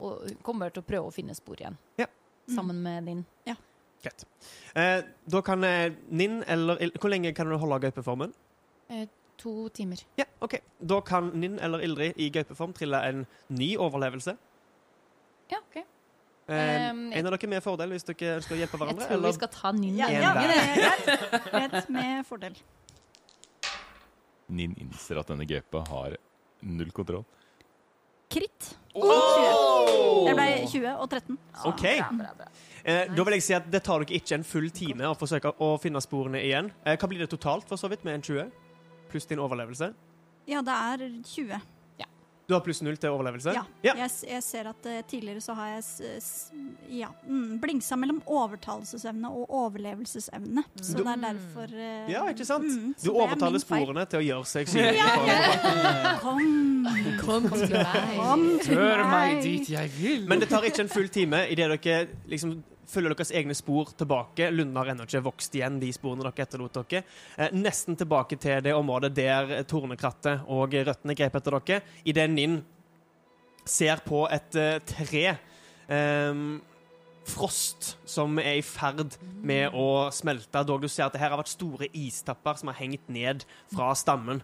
og 0.00 0.22
hun 0.26 0.36
kommer 0.46 0.72
til 0.72 0.82
å 0.82 0.86
prøve 0.86 1.08
å 1.10 1.14
finne 1.14 1.34
spor 1.36 1.60
igjen. 1.60 1.76
Ja. 2.00 2.06
Sammen 2.50 2.82
med 2.84 3.04
din. 3.08 3.24
Greit. 4.00 4.22
Eh, 4.80 5.02
da 5.28 5.40
kan 5.44 5.64
eh, 5.64 5.90
Ninn 6.08 6.38
eller 6.48 6.78
Il- 6.80 6.94
Hvor 6.96 7.10
lenge 7.12 7.34
kan 7.36 7.46
du 7.50 7.56
holde 7.60 7.76
gaupeformen? 7.82 8.32
To 9.40 9.68
timer. 9.68 10.00
Ja, 10.16 10.24
OK. 10.40 10.54
Da 10.80 11.00
kan 11.04 11.28
Ninn 11.36 11.58
eller 11.60 11.80
Ildrid 11.84 12.16
i 12.16 12.30
gaupeform 12.32 12.72
trille 12.76 12.96
en 13.08 13.26
ny 13.48 13.74
overlevelse. 13.76 14.36
Ja, 15.52 15.58
OK. 15.58 15.76
Eh, 15.76 15.86
Um, 16.90 17.12
en 17.12 17.26
av 17.28 17.32
dere 17.36 17.46
med 17.48 17.62
fordel 17.62 17.92
hvis 17.92 18.02
dere 18.08 18.40
ønsker 18.40 18.56
å 18.56 18.58
hjelpe 18.58 18.78
Jeg 18.80 18.96
tror 18.96 19.06
tror 19.06 19.20
vi 19.22 19.32
skal 19.36 19.48
ta 19.54 19.70
Ninn. 19.76 19.96
Ja, 20.00 20.08
ja, 20.10 20.32
ja, 20.42 21.68
ja, 21.68 21.82
med 21.88 22.26
fordel. 22.26 22.56
Nin 24.50 24.74
innser 24.82 25.20
at 25.20 25.30
denne 25.30 25.46
gaupa 25.48 25.84
har 25.88 26.16
null 26.66 26.90
kontroll. 26.94 27.24
Kritt. 28.30 28.74
20. 28.94 30.26
Det 30.26 30.34
ble 30.36 30.46
20 30.70 30.92
og 31.02 31.08
13. 31.10 31.38
OK. 31.70 31.84
Eh, 32.84 33.06
Da 33.10 33.24
vil 33.26 33.34
jeg 33.36 33.42
si 33.46 33.54
at 33.56 33.66
det 33.70 33.82
tar 33.86 34.02
dere 34.04 34.18
ikke 34.18 34.36
en 34.38 34.44
full 34.46 34.68
time 34.74 35.08
å 35.10 35.16
forsøke 35.18 35.52
å 35.62 35.72
finne 35.82 36.02
sporene 36.02 36.42
igjen. 36.42 36.70
Eh, 36.84 36.96
hva 36.96 37.08
blir 37.10 37.22
det 37.24 37.30
totalt 37.32 37.66
for 37.68 37.76
så 37.80 37.90
vidt 37.90 38.04
med 38.06 38.14
en 38.18 38.22
20? 38.22 38.50
Pluss 39.10 39.26
din 39.26 39.42
overlevelse? 39.42 39.92
Ja, 40.50 40.62
det 40.62 40.74
er 40.74 41.04
20. 41.26 41.60
Du 42.50 42.54
har 42.56 42.62
pluss 42.66 42.80
null 42.82 42.96
til 42.98 43.12
overlevelse? 43.14 43.52
Ja. 43.54 43.62
ja. 43.86 43.92
Jeg, 44.00 44.10
jeg 44.26 44.42
ser 44.42 44.68
at 44.72 44.86
uh, 44.90 44.96
tidligere 45.06 45.40
så 45.44 45.54
har 45.54 45.68
jeg 45.76 45.84
s, 45.86 45.90
s, 46.18 46.30
ja, 46.90 47.06
mm, 47.28 47.60
blingsa 47.62 47.94
mellom 48.00 48.18
overtalelsesevne 48.26 49.30
og 49.30 49.52
overlevelsesevne. 49.60 50.64
Så 50.82 50.96
Du- 50.98 51.04
det 51.04 51.12
er 51.14 51.22
derfor 51.28 51.70
uh, 51.76 52.10
Ja, 52.10 52.24
ikke 52.32 52.44
sant? 52.48 52.66
mm, 52.66 52.94
Du 53.04 53.12
er 53.12 53.20
overtaler 53.22 53.62
feil. 53.62 53.84
sporene 53.86 54.06
til 54.10 54.18
å 54.18 54.24
gjøre 54.26 54.50
seg 54.50 54.66
synlige. 54.72 56.18
Kom, 56.24 56.42
Kom 57.22 57.46
til 57.54 57.70
meg. 57.76 58.18
kom 58.18 58.44
til 58.64 58.74
Hør 58.80 59.04
meg. 59.12 59.42
dit 59.46 59.70
jeg 59.70 59.90
vil. 60.00 60.26
Men 60.28 60.40
det 60.42 60.48
tar 60.50 60.66
ikke 60.66 60.82
en 60.88 60.90
full 60.92 61.08
time 61.08 61.44
idet 61.54 61.70
dere 61.84 62.06
liksom 62.34 62.58
følger 62.90 63.14
deres 63.14 63.32
egne 63.36 63.54
spor 63.56 63.92
tilbake. 63.98 64.50
Lunden 64.54 64.78
har 64.80 64.92
ennå 64.92 65.06
ikke 65.06 65.22
vokst 65.24 65.54
igjen, 65.56 65.78
de 65.82 65.92
sporene 65.94 66.26
dere 66.26 66.46
etterlot 66.46 66.80
dere. 66.82 67.04
Eh, 67.36 67.54
nesten 67.56 67.98
tilbake 67.98 68.38
til 68.40 68.62
det 68.64 68.74
området 68.76 69.12
der 69.16 69.54
tornekrattet 69.70 70.46
og 70.50 70.74
røttene 70.74 71.16
grep 71.18 71.38
etter 71.38 71.58
dere. 71.60 71.84
Idet 72.04 72.26
Ninn 72.32 72.60
ser 73.68 74.02
på 74.06 74.24
et 74.32 74.58
eh, 74.58 74.80
tre 74.88 75.24
eh, 75.30 76.42
frost 77.30 77.94
som 78.08 78.38
er 78.42 78.58
i 78.58 78.66
ferd 78.66 79.16
med 79.46 79.76
å 79.76 80.10
smelte. 80.14 80.64
Dog 80.66 80.82
du 80.82 80.90
ser 80.90 81.06
at 81.06 81.16
det 81.16 81.22
her 81.22 81.32
har 81.34 81.40
vært 81.40 81.54
store 81.54 81.90
istapper 81.96 82.58
som 82.60 82.72
har 82.72 82.80
hengt 82.80 83.08
ned 83.12 83.46
fra 83.72 83.92
stammen. 83.98 84.42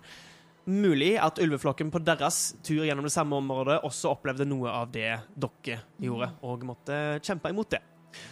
Mulig 0.66 1.12
at 1.22 1.38
ulveflokken 1.38 1.92
på 1.94 2.02
deres 2.02 2.56
tur 2.66 2.82
gjennom 2.82 3.06
det 3.06 3.14
samme 3.14 3.38
området 3.38 3.78
også 3.86 4.16
opplevde 4.16 4.48
noe 4.48 4.72
av 4.72 4.90
det 4.90 5.12
dere 5.38 5.82
gjorde, 6.02 6.32
og 6.42 6.66
måtte 6.66 6.96
kjempe 7.22 7.54
imot 7.54 7.76
det. 7.76 7.84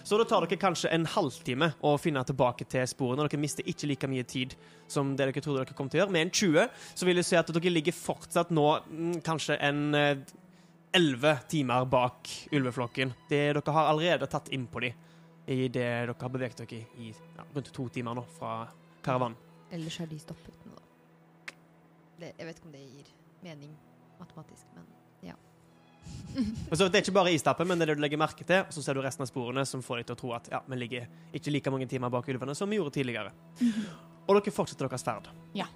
Så 0.04 0.18
da 0.20 0.26
tar 0.28 0.44
dere 0.44 0.60
kanskje 0.60 0.92
en 0.94 1.06
halvtime 1.08 1.72
å 1.84 1.94
finne 2.00 2.22
tilbake 2.26 2.66
til 2.70 2.86
sporene. 2.88 3.26
Dere 3.28 3.40
mister 3.42 3.66
ikke 3.68 3.88
like 3.90 4.10
mye 4.10 4.26
tid 4.28 4.56
som 4.90 5.14
det 5.16 5.28
dere 5.28 5.44
trodde 5.44 5.64
dere 5.64 5.76
kom 5.76 5.90
til 5.90 6.00
å 6.00 6.04
gjøre. 6.04 6.14
Med 6.14 6.28
en 6.28 6.34
20 6.34 6.68
så 6.94 7.08
vil 7.08 7.20
jeg 7.20 7.28
si 7.30 7.38
at 7.40 7.52
dere 7.54 7.72
ligger 7.72 7.96
fortsatt 7.96 8.52
nå 8.54 8.66
mm, 8.88 9.18
kanskje 9.26 9.58
en 9.64 9.84
eh, 9.98 10.34
11 10.94 11.46
timer 11.50 11.88
bak 11.90 12.30
ulveflokken. 12.54 13.14
Det 13.28 13.42
dere 13.56 13.76
har 13.78 13.90
allerede 13.90 14.30
tatt 14.30 14.52
inn 14.54 14.68
på 14.70 14.84
dem 14.84 15.00
i 15.46 15.66
det 15.68 15.80
dere 15.82 16.14
har 16.20 16.32
beveget 16.32 16.62
dere 16.62 16.84
i, 17.02 17.10
ja, 17.36 17.44
rundt 17.54 17.72
to 17.74 17.88
timer 17.92 18.16
nå 18.16 18.24
fra 18.38 18.62
karavanen. 19.04 19.36
Ellers 19.74 19.98
har 19.98 20.08
de 20.08 20.18
stoppet 20.22 20.68
nå. 20.68 20.78
Det, 22.20 22.30
jeg 22.38 22.46
vet 22.46 22.60
ikke 22.60 22.70
om 22.70 22.76
det 22.76 22.84
gir 22.84 23.10
mening 23.44 23.74
matematisk, 24.20 24.70
men 24.76 24.86
så 26.72 26.88
Det 26.88 26.98
er 26.98 27.04
ikke 27.04 27.14
bare 27.14 27.32
istappen, 27.34 27.68
men 27.68 27.78
det 27.78 27.86
er 27.86 27.92
det 27.92 28.00
du 28.00 28.04
legger 28.04 28.20
merke 28.20 28.46
til. 28.46 28.64
Og 28.66 28.74
så 28.74 28.82
ser 28.82 28.96
du 28.96 29.02
resten 29.04 29.24
av 29.24 29.30
sporene 29.30 29.64
som 29.68 29.82
får 29.84 30.00
deg 30.00 30.10
til 30.10 30.16
å 30.16 30.20
tro 30.20 30.34
at 30.36 30.50
ja, 30.52 30.60
vi 30.66 30.78
ligger 30.80 31.08
ikke 31.36 31.54
like 31.54 31.72
mange 31.74 31.88
timer 31.90 32.12
bak 32.12 32.28
ulvene 32.32 32.56
som 32.58 32.70
vi 32.70 32.80
gjorde 32.80 32.96
tidligere. 32.98 33.34
Og 34.24 34.38
dere 34.38 34.54
fortsetter 34.54 34.88
deres 34.88 35.06
ferd. 35.06 35.30
Ja. 35.56 35.68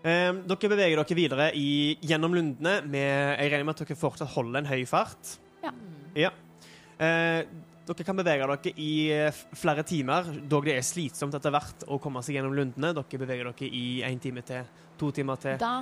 Um, 0.00 0.44
dere 0.48 0.70
beveger 0.72 0.96
dere 1.02 1.16
videre 1.18 1.50
i, 1.52 1.98
gjennom 2.00 2.32
lundene 2.32 2.78
med 2.88 3.10
Jeg 3.10 3.50
regner 3.52 3.66
med 3.68 3.74
at 3.76 3.82
dere 3.84 4.00
fortsatt 4.00 4.32
holder 4.36 4.62
en 4.62 4.70
høy 4.70 4.84
fart. 4.88 5.34
Ja. 5.64 5.74
Ja. 6.16 6.32
Uh, 7.00 7.42
dere 7.90 8.06
kan 8.06 8.16
bevege 8.16 8.46
dere 8.46 8.72
i 8.78 8.92
eh, 9.10 9.38
flere 9.58 9.82
timer, 9.82 10.28
dog 10.46 10.68
det 10.68 10.76
er 10.78 10.84
slitsomt 10.86 11.34
etter 11.34 11.50
hvert 11.50 11.82
å 11.90 11.98
komme 11.98 12.22
seg 12.22 12.36
gjennom 12.36 12.54
lundene. 12.54 12.92
Dere 12.94 13.22
beveger 13.24 13.50
dere 13.50 13.70
i 13.74 13.86
én 14.06 14.20
time 14.22 14.44
til, 14.46 14.68
to 15.00 15.10
timer 15.16 15.40
til. 15.42 15.56
Da 15.58 15.80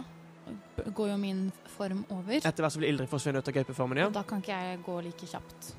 går 0.95 1.11
jo 1.13 1.17
min 1.21 1.43
form 1.77 2.05
over. 2.15 2.39
Etter 2.41 2.63
hvert 2.65 2.73
så 2.77 2.81
vil 2.83 2.91
Ildrid 2.93 3.09
forsvinne 3.11 3.39
ut 3.43 3.49
av 3.51 3.55
gaupeformen 3.59 3.99
igjen. 4.01 4.11
Og 4.13 4.17
da 4.19 4.23
kan 4.29 4.43
ikke 4.43 4.57
jeg 4.59 4.83
gå 4.87 4.97
like 5.09 5.27
kjapt. 5.31 5.73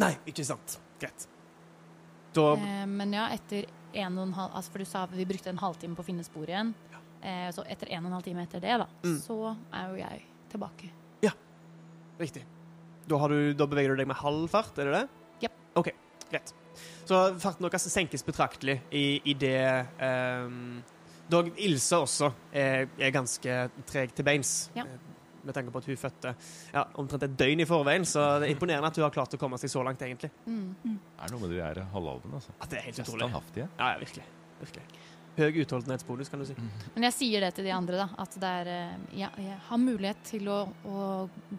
Nei, 0.00 0.12
ikke 0.30 0.44
sant. 0.46 0.78
Greit. 1.00 1.26
Da 2.34 2.52
Eh, 2.54 2.86
men 2.86 3.12
ja, 3.16 3.28
etter 3.34 3.66
en 3.92 4.18
og 4.18 4.28
en 4.28 4.32
halv 4.36 4.52
altså 4.54 4.70
For 4.70 4.78
du 4.78 4.86
sa 4.86 5.00
vi 5.10 5.24
brukte 5.26 5.50
en 5.50 5.58
halvtime 5.58 5.96
på 5.98 6.04
å 6.04 6.06
finne 6.06 6.22
spor 6.24 6.46
igjen. 6.46 6.74
Eh, 7.22 7.48
så 7.52 7.64
etter 7.66 7.90
en 7.90 8.04
og 8.04 8.10
en 8.12 8.18
halv 8.20 8.24
time 8.28 8.42
etter 8.46 8.60
det, 8.62 8.76
da, 8.78 8.86
Mm. 9.02 9.16
så 9.20 9.56
er 9.72 9.88
jo 9.90 9.96
jeg 9.98 10.22
tilbake. 10.52 10.90
Ja. 11.22 11.32
Riktig. 12.18 12.44
Da, 13.08 13.18
har 13.18 13.28
du, 13.28 13.52
da 13.54 13.66
beveger 13.66 13.90
du 13.90 13.96
deg 13.96 14.06
med 14.06 14.16
halv 14.16 14.46
fart, 14.48 14.78
er 14.78 14.84
det 14.88 14.92
det? 14.94 15.08
Ja. 15.42 15.48
OK, 15.74 15.90
greit. 16.30 16.54
Så 17.04 17.18
farten 17.42 17.66
deres 17.66 17.88
senkes 17.92 18.22
betraktelig 18.24 18.80
i, 18.94 19.20
i 19.24 19.34
det 19.34 19.86
um, 19.98 20.82
Dog 21.30 21.52
Ilse 21.62 21.98
også 22.02 22.32
er, 22.52 22.88
er 22.98 23.14
ganske 23.14 23.56
treg 23.88 24.12
til 24.16 24.26
beins. 24.26 24.54
Ja. 24.76 24.84
eh, 24.86 25.06
Med 25.40 25.56
tanke 25.56 25.72
på 25.72 25.80
at 25.80 25.86
hun 25.88 25.96
fødte 25.96 26.34
ja, 26.74 26.82
omtrent 27.00 27.22
et 27.24 27.36
døgn 27.40 27.62
i 27.64 27.66
forveien, 27.68 28.04
så 28.04 28.26
det 28.42 28.50
er 28.50 28.52
imponerende 28.52 28.90
at 28.90 28.98
hun 28.98 29.06
har 29.06 29.14
klart 29.14 29.32
å 29.32 29.38
komme 29.40 29.56
seg 29.56 29.70
så 29.72 29.80
langt, 29.86 30.02
egentlig. 30.04 30.28
Mm. 30.44 30.74
Det 30.84 31.24
er 31.24 31.32
noe 31.32 31.40
med 31.40 31.54
de 31.54 31.62
her 31.62 31.80
halvalven, 31.94 32.34
altså. 32.36 32.52
At 32.60 32.68
det 32.74 32.82
er 32.82 32.90
helt 32.90 33.00
utrolig. 33.06 33.30
Ja, 33.56 33.70
ja, 33.78 33.94
virkelig. 34.02 34.26
virkelig. 34.60 34.84
Høy 35.38 35.60
utholdenhetsbonus, 35.62 36.28
kan 36.28 36.42
du 36.42 36.44
si. 36.44 36.56
Men 36.92 37.06
jeg 37.06 37.14
sier 37.16 37.40
det 37.46 37.54
til 37.56 37.64
de 37.64 37.72
andre, 37.72 38.02
da. 38.02 38.08
At 38.20 38.36
det 38.42 38.50
er 38.60 38.68
ja, 39.16 39.30
jeg, 39.30 39.46
jeg 39.46 39.56
har 39.70 39.80
mulighet 39.80 40.20
til 40.28 40.50
å, 40.52 40.58
å 40.84 41.04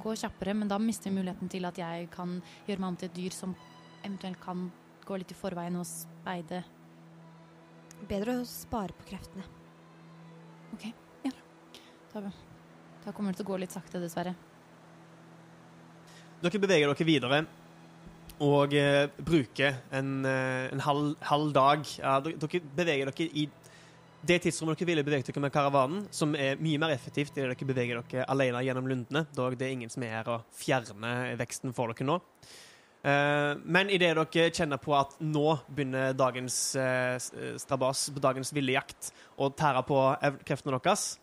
gå 0.03 0.13
kjappere, 0.19 0.53
men 0.59 0.69
da 0.69 0.77
mister 0.77 1.09
jeg 1.09 1.15
muligheten 1.17 1.49
til 1.49 1.65
at 1.65 1.79
jeg 1.81 2.09
kan 2.13 2.35
gjøre 2.67 2.83
meg 2.83 2.89
om 2.91 2.99
til 3.01 3.09
et 3.09 3.15
dyr 3.17 3.33
som 3.33 3.55
eventuelt 4.03 4.37
kan 4.43 4.67
gå 5.07 5.17
litt 5.23 5.33
i 5.33 5.39
forveien 5.39 5.79
og 5.81 5.87
speide. 5.89 6.61
Bedre 8.11 8.37
å 8.43 8.45
spare 8.45 8.93
på 8.97 9.09
kreftene. 9.09 9.47
Da, 12.11 12.21
da 13.05 13.11
kommer 13.15 13.31
det 13.31 13.39
til 13.39 13.47
å 13.47 13.51
gå 13.53 13.59
litt 13.61 13.73
sakte, 13.73 14.01
dessverre. 14.03 14.33
Dere 16.41 16.61
beveger 16.61 16.89
dere 16.89 17.07
videre 17.07 17.41
og 18.41 18.73
eh, 18.73 19.05
bruker 19.21 19.75
en, 19.93 20.25
eh, 20.25 20.71
en 20.73 20.81
halv, 20.81 21.11
halv 21.29 21.51
dag. 21.53 21.85
Ja, 21.99 22.15
dere, 22.25 22.39
dere 22.41 22.61
beveger 22.77 23.11
dere 23.11 23.27
i 23.37 23.45
det 24.21 24.37
tidsrommet 24.43 24.77
dere 24.77 24.89
ville 24.89 25.05
beveget 25.05 25.29
dere 25.29 25.43
med 25.45 25.53
karavanen, 25.53 26.03
som 26.13 26.35
er 26.37 26.59
mye 26.61 26.81
mer 26.81 26.93
effektivt 26.93 27.37
i 27.37 27.41
det 27.43 27.51
dere 27.53 27.69
beveger 27.69 28.01
dere 28.01 28.25
alene 28.29 28.63
gjennom 28.65 28.89
lundene, 28.89 29.25
dog 29.37 29.57
det 29.57 29.67
er 29.67 29.77
ingen 29.77 29.93
som 29.93 30.05
er 30.05 30.17
her 30.19 30.33
og 30.33 30.57
fjerner 30.57 31.35
veksten 31.39 31.73
for 31.77 31.93
dere 31.93 32.09
nå. 32.09 32.19
Eh, 33.01 33.55
men 33.65 33.89
idet 33.89 34.13
dere 34.13 34.51
kjenner 34.53 34.77
på 34.81 34.93
at 34.93 35.15
nå 35.25 35.55
begynner 35.73 36.13
dagens 36.13 36.57
eh, 36.77 37.17
strabas, 37.61 38.09
dagens 38.21 38.53
ville 38.53 38.75
jakt, 38.75 39.09
å 39.41 39.49
tære 39.57 39.81
på 39.87 39.97
kreftene 40.45 40.77
deres, 40.77 41.15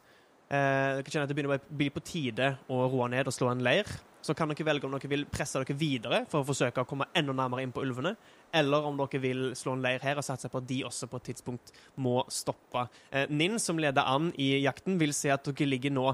eh, 0.50 0.99
dere 0.99 1.06
kjenner 1.06 1.28
at 1.28 1.30
det 1.30 1.38
begynner 1.38 1.61
å 1.61 1.78
bli 1.78 1.90
på 1.94 2.02
tide 2.02 2.56
å 2.66 2.82
roe 2.90 3.06
ned 3.12 3.30
og 3.30 3.37
slå 3.37 3.52
en 3.52 3.62
leir, 3.62 3.87
så 4.18 4.35
kan 4.35 4.50
dere 4.50 4.66
velge 4.66 4.88
om 4.88 4.97
dere 4.97 5.12
vil 5.12 5.23
presse 5.30 5.61
dere 5.62 5.78
videre 5.78 6.25
for 6.28 6.42
å 6.42 6.49
forsøke 6.49 6.82
å 6.82 6.88
komme 6.88 7.06
enda 7.16 7.37
nærmere 7.37 7.62
inn 7.62 7.75
på 7.75 7.85
ulvene, 7.87 8.16
eller 8.50 8.88
om 8.88 8.99
dere 8.99 9.23
vil 9.23 9.44
slå 9.56 9.76
en 9.76 9.87
leir 9.87 10.02
her 10.02 10.18
og 10.18 10.26
satse 10.26 10.50
på 10.50 10.58
at 10.58 10.66
de 10.66 10.80
også 10.88 11.06
på 11.06 11.20
et 11.20 11.30
tidspunkt 11.30 11.70
må 12.02 12.25
stoppe. 12.26 12.88
Ninn, 13.30 13.61
som 13.62 13.78
leder 13.78 14.02
an 14.02 14.32
i 14.35 14.56
jakten, 14.64 14.99
vil 14.99 15.14
si 15.14 15.30
at 15.30 15.47
dere 15.47 15.70
ligger 15.70 15.94
nå 15.94 16.11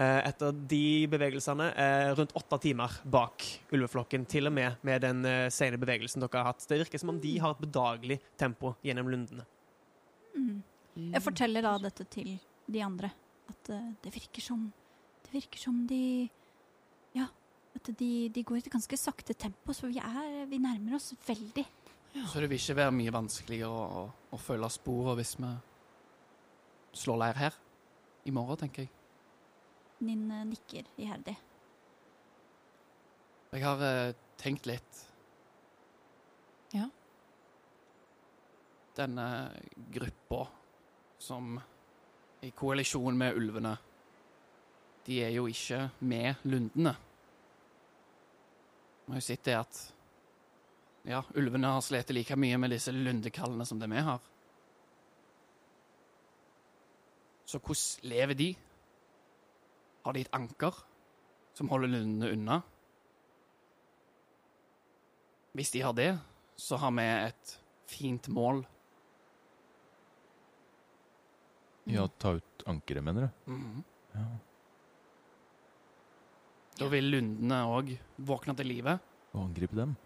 etter 0.00 0.54
de 0.68 1.06
bevegelsene 1.12 1.66
eh, 1.76 2.10
rundt 2.16 2.32
åtte 2.38 2.58
timer 2.64 2.94
bak 3.04 3.44
ulveflokken, 3.74 4.24
til 4.28 4.48
og 4.48 4.54
med 4.56 4.78
med 4.86 5.02
den 5.04 5.24
eh, 5.28 5.48
sene 5.52 5.80
bevegelsen 5.80 6.24
dere 6.24 6.40
har 6.40 6.52
hatt. 6.52 6.64
Det 6.68 6.80
virker 6.80 7.02
som 7.02 7.12
om 7.12 7.20
de 7.20 7.34
har 7.42 7.52
et 7.52 7.64
bedagelig 7.64 8.20
tempo 8.40 8.74
gjennom 8.84 9.10
lundene. 9.12 9.44
Mm. 10.32 10.62
Jeg 11.12 11.24
forteller 11.24 11.64
da 11.64 11.74
dette 11.80 12.06
til 12.12 12.38
de 12.72 12.84
andre. 12.84 13.12
At 13.52 13.72
eh, 13.74 13.90
det 14.04 14.14
virker 14.14 14.44
som 14.44 14.70
Det 15.22 15.32
virker 15.32 15.58
som 15.58 15.86
de 15.86 16.28
Ja, 17.14 17.26
at 17.76 17.88
de, 17.98 18.28
de 18.32 18.42
går 18.42 18.56
i 18.56 18.64
et 18.64 18.72
ganske 18.72 18.96
sakte 18.96 19.34
tempo, 19.34 19.72
så 19.72 19.86
vi, 19.86 19.98
er, 20.00 20.46
vi 20.48 20.58
nærmer 20.58 20.96
oss 20.96 21.12
veldig. 21.26 21.66
Så 22.12 22.40
det 22.40 22.48
vil 22.50 22.60
ikke 22.60 22.76
være 22.76 22.92
mye 22.96 23.12
vanskeligere 23.12 23.68
å, 23.68 24.06
å 24.32 24.40
følge 24.40 24.68
sporene 24.72 25.16
hvis 25.20 25.36
vi 25.40 25.52
slår 27.02 27.20
leir 27.22 27.40
her 27.40 27.54
i 28.28 28.32
morgen, 28.34 28.60
tenker 28.60 28.84
jeg. 28.84 29.01
Ninn 30.02 30.30
eh, 30.30 30.44
nikker 30.50 30.88
iherdig. 30.98 31.36
Jeg 33.52 33.62
har 33.62 33.84
eh, 33.86 34.14
tenkt 34.40 34.66
litt. 34.66 35.02
Ja. 36.72 36.88
Denne 38.96 39.26
gruppa 39.92 40.46
som 41.22 41.54
i 42.42 42.50
koalisjon 42.50 43.18
med 43.18 43.38
ulvene, 43.38 43.76
de 45.06 45.20
er 45.22 45.30
jo 45.36 45.46
ikke 45.50 45.84
med 46.00 46.42
lundene. 46.48 46.94
Vi 49.04 49.12
har 49.12 49.20
jo 49.20 49.26
sett 49.26 49.46
det 49.46 49.56
at 49.58 49.80
ja, 51.06 51.22
ulvene 51.34 51.74
har 51.74 51.82
slitt 51.82 52.10
like 52.14 52.36
mye 52.38 52.58
med 52.58 52.74
disse 52.74 52.94
lundekallene 52.94 53.66
som 53.66 53.78
det 53.78 53.90
vi 53.90 54.02
har. 54.02 54.20
Så 57.44 57.58
hvordan 57.58 58.08
lever 58.08 58.38
de? 58.38 58.50
Har 60.02 60.16
de 60.16 60.24
et 60.24 60.34
anker 60.34 60.76
som 61.54 61.68
holder 61.70 61.92
lundene 61.92 62.32
unna? 62.34 62.60
Hvis 65.52 65.70
de 65.74 65.82
har 65.84 65.92
det, 65.92 66.10
så 66.56 66.78
har 66.80 66.94
vi 66.96 67.04
et 67.04 67.56
fint 67.92 68.28
mål. 68.32 68.62
Ja, 71.90 72.06
ta 72.18 72.36
ut 72.38 72.64
ankeret, 72.70 73.04
mener 73.04 73.28
du? 73.28 73.52
Mhm. 73.52 73.84
Ja. 74.14 74.26
Da 76.78 76.88
vil 76.88 77.10
lundene 77.12 77.58
òg 77.68 77.92
våkne 78.18 78.56
til 78.56 78.70
live. 78.70 78.96
Og 79.34 79.44
angripe 79.44 79.76
dem? 79.76 79.96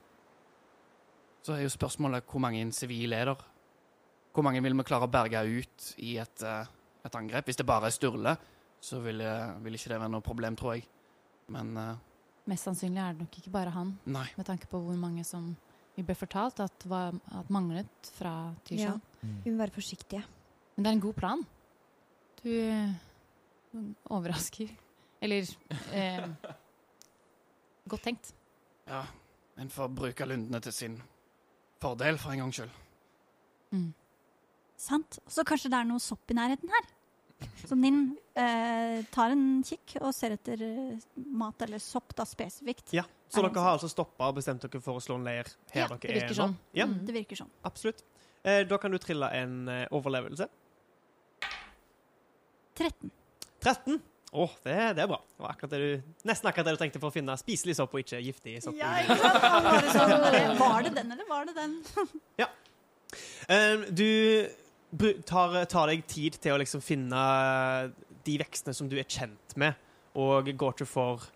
Så 1.46 1.54
er 1.54 1.62
jo 1.62 1.70
spørsmålet 1.70 2.26
hvor 2.26 2.42
mange 2.42 2.64
sivile 2.74 3.16
er 3.16 3.30
der? 3.30 3.44
Hvor 4.34 4.44
mange 4.44 4.60
vil 4.62 4.74
vi 4.76 4.84
klare 4.84 5.06
å 5.06 5.10
berge 5.10 5.40
ut 5.46 5.94
i 6.02 6.16
et, 6.18 6.42
eh, 6.42 6.66
et 7.06 7.14
angrep? 7.14 7.46
Hvis 7.46 7.56
det 7.56 7.66
bare 7.66 7.86
er 7.86 7.94
Sturle, 7.94 8.36
så 8.86 9.00
vil, 9.02 9.22
vil 9.64 9.78
ikke 9.78 9.90
det 9.92 10.00
være 10.00 10.12
noe 10.14 10.24
problem, 10.24 10.56
tror 10.58 10.76
jeg. 10.76 10.86
Men 11.54 11.72
uh, 11.78 11.94
Mest 12.46 12.68
sannsynlig 12.68 13.02
er 13.02 13.14
det 13.14 13.24
nok 13.24 13.38
ikke 13.40 13.52
bare 13.54 13.72
han, 13.74 13.96
nei. 14.06 14.26
med 14.38 14.46
tanke 14.46 14.68
på 14.70 14.78
hvor 14.78 14.98
mange 15.00 15.24
som 15.26 15.48
vi 15.96 16.04
ble 16.06 16.14
fortalt 16.14 16.60
at, 16.62 16.84
var, 16.86 17.16
at 17.34 17.50
manglet 17.50 18.10
fra 18.18 18.52
Tyskland. 18.68 19.02
Vi 19.42 19.50
må 19.50 19.58
være 19.62 19.74
forsiktige. 19.74 20.22
Men 20.76 20.84
det 20.84 20.90
er 20.90 20.96
en 20.98 21.04
god 21.06 21.16
plan. 21.16 21.44
Du 22.42 22.50
overrasker. 24.12 24.74
Eller 25.24 25.48
eh, 25.96 26.26
Godt 27.88 28.04
tenkt. 28.04 28.34
Ja, 28.86 29.06
en 29.56 29.70
får 29.72 29.88
bruke 29.96 30.28
lundene 30.28 30.60
til 30.60 30.74
sin 30.74 30.98
fordel, 31.80 32.18
for 32.18 32.34
en 32.34 32.44
gangs 32.44 32.60
skyld. 32.60 32.76
Mm. 33.72 33.88
Sant? 34.76 35.18
Så 35.26 35.46
kanskje 35.48 35.72
det 35.72 35.80
er 35.80 35.88
noe 35.88 36.02
sopp 36.02 36.30
i 36.30 36.36
nærheten 36.36 36.70
her? 36.70 36.92
Så 37.66 37.74
Ninn 37.76 38.16
eh, 38.38 39.02
tar 39.12 39.32
en 39.34 39.62
kikk 39.66 39.96
og 40.00 40.12
ser 40.14 40.36
etter 40.36 40.60
eh, 40.62 40.98
mat 41.36 41.60
eller 41.66 41.78
sopp, 41.82 42.14
da 42.16 42.24
spesifikt. 42.24 42.92
Ja, 42.96 43.02
Så 43.28 43.42
Er 43.42 43.48
dere 43.50 43.64
har 43.64 43.74
altså 43.76 43.90
stoppa 43.90 44.28
og 44.30 44.36
bestemt 44.38 44.62
dere 44.62 44.80
for 44.80 44.96
å 44.96 45.02
slå 45.02 45.18
en 45.18 45.24
leir 45.26 45.50
her 45.74 45.82
Ja, 45.82 45.88
dere 45.88 45.98
det 46.00 46.10
er 46.10 46.20
virker 46.20 46.36
nå? 46.36 46.42
sånn. 46.44 46.54
Ja, 46.78 46.86
Mm. 46.86 46.98
Det 47.06 47.14
virker 47.18 47.36
sånn. 47.42 47.50
absolutt. 47.64 48.02
Eh, 48.44 48.62
da 48.64 48.78
kan 48.78 48.90
du 48.94 48.98
trille 49.02 49.28
en 49.34 49.68
eh, 49.68 49.86
overlevelse. 49.90 50.46
13. 52.76 53.10
13. 53.60 54.00
Åh, 54.36 54.50
det, 54.64 54.76
det 54.96 55.02
er 55.02 55.08
bra. 55.08 55.18
Det 55.36 55.42
var 55.42 55.50
akkurat 55.54 55.70
det 55.72 55.78
du, 55.80 56.02
nesten 56.28 56.48
akkurat 56.50 56.66
det 56.68 56.74
du 56.76 56.80
trengte 56.82 57.00
for 57.00 57.08
å 57.08 57.14
finne 57.14 57.36
spiselig 57.40 57.76
sopp 57.78 57.94
og 57.96 58.02
ikke 58.02 58.18
giftig 58.20 58.58
sopp. 58.64 58.76
Ja, 58.76 58.90
ikke 59.00 59.16
sant? 59.22 59.40
Var 59.42 59.80
det, 59.80 59.94
sånn, 59.96 60.58
var 60.60 60.82
det 60.86 60.92
den, 60.98 61.12
eller 61.16 61.28
var 61.30 61.48
det 61.48 61.54
den? 61.56 61.76
Eh, 63.48 63.76
du 63.94 64.02
bru- 64.02 64.65
tar, 65.26 65.56
tar 65.70 65.90
deg 65.90 66.04
tid 66.10 66.38
til 66.42 66.54
å 66.54 66.60
liksom 66.60 66.82
finne 66.84 67.22
de 68.26 68.36
vekstene 68.42 68.74
som 68.76 68.88
du 68.90 68.96
er 68.98 69.08
kjent 69.08 69.56
med, 69.60 69.76
og 70.16 70.48
går 70.58 70.78
til 70.80 70.88
for 70.88 71.26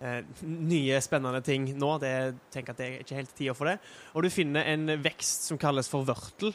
eh, 0.00 0.24
nye, 0.46 0.98
spennende 1.04 1.42
ting 1.44 1.68
nå. 1.78 1.92
Det, 2.02 2.14
tenker 2.54 2.74
at 2.74 2.80
det 2.80 2.88
er 2.88 3.04
ikke 3.04 3.20
helt 3.20 3.36
tida 3.36 3.54
for 3.56 3.70
det. 3.70 3.76
Og 4.14 4.24
du 4.24 4.32
finner 4.32 4.66
en 4.72 4.96
vekst 5.04 5.48
som 5.50 5.60
kalles 5.60 5.90
for 5.90 6.08
vørtel. 6.08 6.54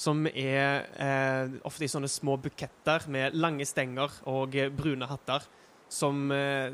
Som 0.00 0.24
er 0.26 0.88
eh, 0.98 1.58
ofte 1.68 1.84
i 1.86 1.90
sånne 1.92 2.10
små 2.10 2.38
buketter 2.42 3.04
med 3.12 3.36
lange 3.38 3.66
stenger 3.68 4.22
og 4.32 4.56
brune 4.74 5.06
hatter. 5.06 5.44
Som 5.92 6.32
eh, 6.34 6.72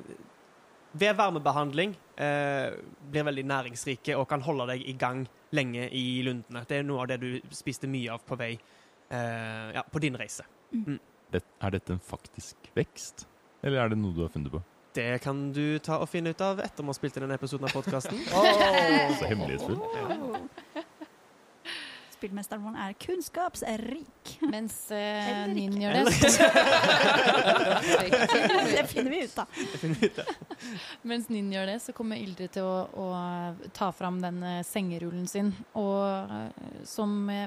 ved 0.98 1.18
varmebehandling 1.18 1.96
eh, 2.16 2.78
blir 3.10 3.26
veldig 3.28 3.44
næringsrike 3.50 4.16
og 4.16 4.28
kan 4.30 4.44
holde 4.46 4.70
deg 4.70 4.86
i 4.88 4.94
gang 4.98 5.26
lenge 5.52 5.88
i 5.92 6.22
lundene. 6.24 6.64
Det 6.68 6.78
er 6.78 6.86
noe 6.86 7.04
av 7.04 7.10
det 7.10 7.20
du 7.22 7.54
spiste 7.54 7.90
mye 7.90 8.14
av 8.14 8.24
på 8.24 8.38
vei 8.38 8.54
eh, 9.10 9.68
ja, 9.74 9.84
på 9.92 10.02
din 10.02 10.16
reise. 10.18 10.46
Det, 11.32 11.42
er 11.60 11.76
dette 11.76 11.96
en 11.96 12.02
faktisk 12.04 12.70
vekst, 12.76 13.26
eller 13.62 13.84
er 13.84 13.92
det 13.92 14.00
noe 14.00 14.16
du 14.16 14.24
har 14.24 14.32
funnet 14.32 14.52
på? 14.52 14.62
Det 14.98 15.18
kan 15.22 15.50
du 15.54 15.78
ta 15.84 16.00
og 16.02 16.08
finne 16.10 16.32
ut 16.32 16.40
av 16.42 16.60
etter 16.64 16.82
vi 16.82 16.90
har 16.90 16.96
spilt 16.96 17.18
inn 17.18 17.26
denne 17.26 17.36
episoden 17.38 17.68
av 17.68 17.76
podkasten. 17.76 18.18
Så 19.20 19.28
hemmelighetsfull. 19.28 19.78
Spillmesteren 22.18 22.64
vår 22.64 22.78
er 22.82 22.94
kunnskapsrik. 22.98 24.30
Mens 24.50 24.74
uh, 24.90 25.44
Ninn 25.52 25.76
gjør 25.78 26.00
det, 26.00 26.14
Det 28.72 28.82
finner 28.90 29.12
vi 29.12 29.20
ut 29.22 29.38
av. 29.38 29.46
Mens 31.06 31.28
Ninn 31.30 31.52
gjør 31.54 31.70
det, 31.70 31.76
så 31.84 31.94
kommer 31.94 32.18
Ildrid 32.18 32.56
til 32.56 32.66
å, 32.66 32.88
å 32.90 33.06
ta 33.76 33.92
fram 33.94 34.18
den 34.24 34.42
eh, 34.42 34.64
sengerullen 34.66 35.30
sin, 35.30 35.52
og 35.78 36.02
eh, 36.34 36.82
som 36.88 37.14
eh, 37.30 37.46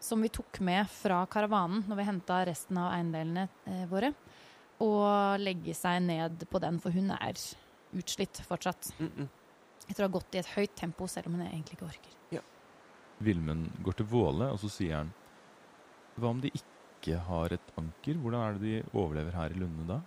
som 0.00 0.22
vi 0.24 0.28
tok 0.32 0.60
med 0.64 0.88
fra 0.90 1.22
karavanen 1.30 1.84
når 1.88 1.96
vi 2.00 2.06
henta 2.08 2.40
resten 2.48 2.78
av 2.80 2.92
eiendelene 2.96 3.48
eh, 3.66 3.84
våre. 3.90 4.12
Og 4.80 5.38
legge 5.42 5.74
seg 5.76 6.00
ned 6.06 6.46
på 6.48 6.60
den, 6.62 6.78
for 6.80 6.90
hun 6.96 7.10
er 7.12 7.36
utslitt 7.92 8.40
fortsatt. 8.48 8.92
Mm 8.98 9.10
-mm. 9.10 9.28
Jeg 9.88 9.96
tror 9.96 10.06
hun 10.06 10.12
har 10.12 10.20
gått 10.20 10.34
i 10.34 10.38
et 10.38 10.46
høyt 10.56 10.74
tempo, 10.76 11.06
selv 11.06 11.26
om 11.26 11.34
hun 11.34 11.46
egentlig 11.46 11.72
ikke 11.76 11.84
orker. 11.88 12.42
Vilmen 13.20 13.70
går 13.82 13.92
til 13.92 14.06
Våle, 14.06 14.46
og 14.50 14.58
så 14.58 14.68
sier 14.70 14.96
han 14.96 15.12
Hva 16.16 16.30
om 16.30 16.40
de 16.40 16.50
ikke 16.50 17.18
har 17.20 17.52
et 17.52 17.72
anker? 17.76 18.14
Hvordan 18.14 18.40
er 18.40 18.52
det 18.58 18.62
de 18.62 18.82
overlever 18.98 19.32
her 19.32 19.50
i 19.50 19.58
Lunde 19.58 19.86
da? 19.86 20.00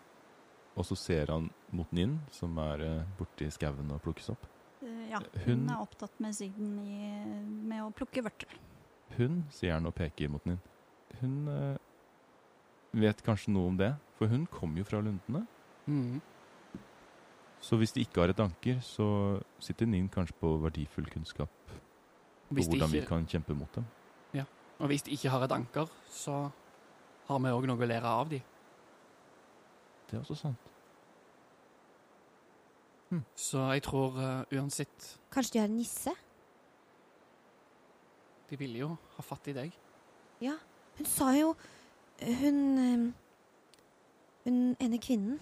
Og 0.76 0.86
så 0.86 0.96
ser 0.98 1.28
han 1.28 1.52
mot 1.72 1.92
Ninn, 1.92 2.20
som 2.32 2.58
er 2.58 2.82
eh, 2.82 3.04
borti 3.20 3.52
skauen 3.52 3.92
og 3.92 4.02
plukkes 4.02 4.30
opp. 4.30 4.48
Eh, 4.82 5.10
Ja, 5.12 5.20
Hun- 5.46 5.46
hun 5.46 5.70
er 5.70 5.78
opptatt 5.82 6.20
med 6.20 6.34
siden 6.34 6.80
i, 6.80 7.14
med 7.68 7.84
å 7.84 7.92
plukke 7.94 8.24
vørter. 8.24 8.48
Hun, 9.18 9.44
sier 9.54 9.76
han 9.76 9.88
og 9.90 9.96
peker 9.98 10.32
mot 10.32 10.46
Ninn. 10.50 10.60
Hun 11.22 11.48
eh, 11.52 11.82
vet 13.04 13.24
kanskje 13.26 13.54
noe 13.54 13.72
om 13.72 13.78
det, 13.80 13.94
for 14.18 14.32
hun 14.32 14.46
kom 14.52 14.78
jo 14.78 14.86
fra 14.88 15.02
Lundene. 15.04 15.46
Mm. 15.86 16.22
Så 17.64 17.78
hvis 17.80 17.94
de 17.96 18.04
ikke 18.04 18.24
har 18.24 18.34
et 18.34 18.42
anker, 18.44 18.82
så 18.84 19.06
sitter 19.64 19.88
Ninn 19.88 20.10
kanskje 20.12 20.36
på 20.42 20.56
verdifull 20.66 21.08
kunnskap 21.12 21.52
på 22.50 22.60
hvordan 22.60 22.90
ikke, 22.90 23.00
vi 23.00 23.06
kan 23.08 23.30
kjempe 23.30 23.56
mot 23.58 23.76
dem. 23.76 23.86
Ja, 24.36 24.44
og 24.80 24.92
hvis 24.92 25.06
de 25.06 25.16
ikke 25.16 25.32
har 25.32 25.46
et 25.46 25.56
anker, 25.56 25.88
så 26.12 26.50
har 27.30 27.40
vi 27.40 27.56
òg 27.56 27.70
noe 27.70 27.80
å 27.80 27.90
lære 27.90 28.18
av 28.20 28.30
de. 28.34 28.42
Det 30.10 30.18
er 30.18 30.22
også 30.26 30.38
sant. 30.38 30.70
Så 33.38 33.62
jeg 33.76 33.84
tror 33.86 34.16
eh, 34.18 34.58
uansett 34.58 35.10
Kanskje 35.34 35.54
de 35.54 35.60
har 35.62 35.68
en 35.70 35.76
nisse? 35.78 36.14
De 38.54 38.60
ville 38.60 38.84
jo 38.84 38.92
ha 39.16 39.26
fatt 39.26 39.50
i 39.50 39.56
deg. 39.58 39.74
Ja. 40.44 40.54
Hun 41.00 41.10
sa 41.10 41.32
jo 41.34 41.56
Hun 42.22 42.60
eh, 42.78 43.06
Hun 44.44 44.60
ene 44.78 45.00
kvinnen 45.02 45.40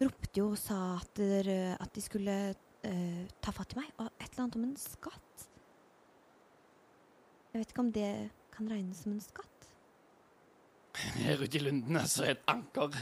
ropte 0.00 0.40
jo 0.40 0.50
og 0.54 0.58
sa 0.58 0.96
at, 0.96 1.10
der, 1.16 1.48
at 1.80 1.92
de 1.94 2.02
skulle 2.02 2.32
uh, 2.52 3.20
ta 3.40 3.52
fatt 3.54 3.72
i 3.72 3.78
meg. 3.78 3.92
Og 4.02 4.08
et 4.18 4.26
eller 4.26 4.42
annet 4.42 4.56
om 4.58 4.64
en 4.66 4.74
skatt. 4.78 5.44
Jeg 7.52 7.62
vet 7.62 7.72
ikke 7.72 7.84
om 7.84 7.92
det 7.94 8.10
kan 8.52 8.68
regnes 8.68 9.04
som 9.04 9.14
en 9.14 9.22
skatt. 9.22 9.68
Her 11.22 11.40
ute 11.40 11.58
i 11.58 11.62
lundene 11.62 12.02
så 12.10 12.26
er 12.26 12.34
et 12.34 12.50
anker 12.50 12.98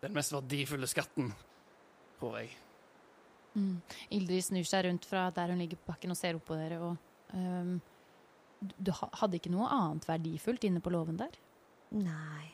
den 0.00 0.16
mest 0.16 0.32
verdifulle 0.32 0.88
skatten, 0.88 1.32
tror 2.20 2.38
jeg. 2.40 2.52
Mm. 3.56 3.80
Ildrid 4.16 4.44
snur 4.46 4.68
seg 4.68 4.86
rundt 4.86 5.08
fra 5.08 5.26
der 5.34 5.52
hun 5.52 5.60
ligger 5.60 5.80
på 5.80 5.90
bakken 5.92 6.14
og 6.14 6.18
ser 6.18 6.38
opp 6.38 6.46
på 6.48 6.56
dere. 6.56 6.78
Og, 6.84 6.96
ehm, 7.36 7.74
du, 8.60 8.90
hadde 8.92 9.38
ikke 9.40 9.52
noe 9.52 9.68
annet 9.72 10.04
verdifullt 10.08 10.64
inne 10.68 10.82
på 10.84 10.92
låven 10.92 11.16
der? 11.20 11.32
Nei. 11.96 12.50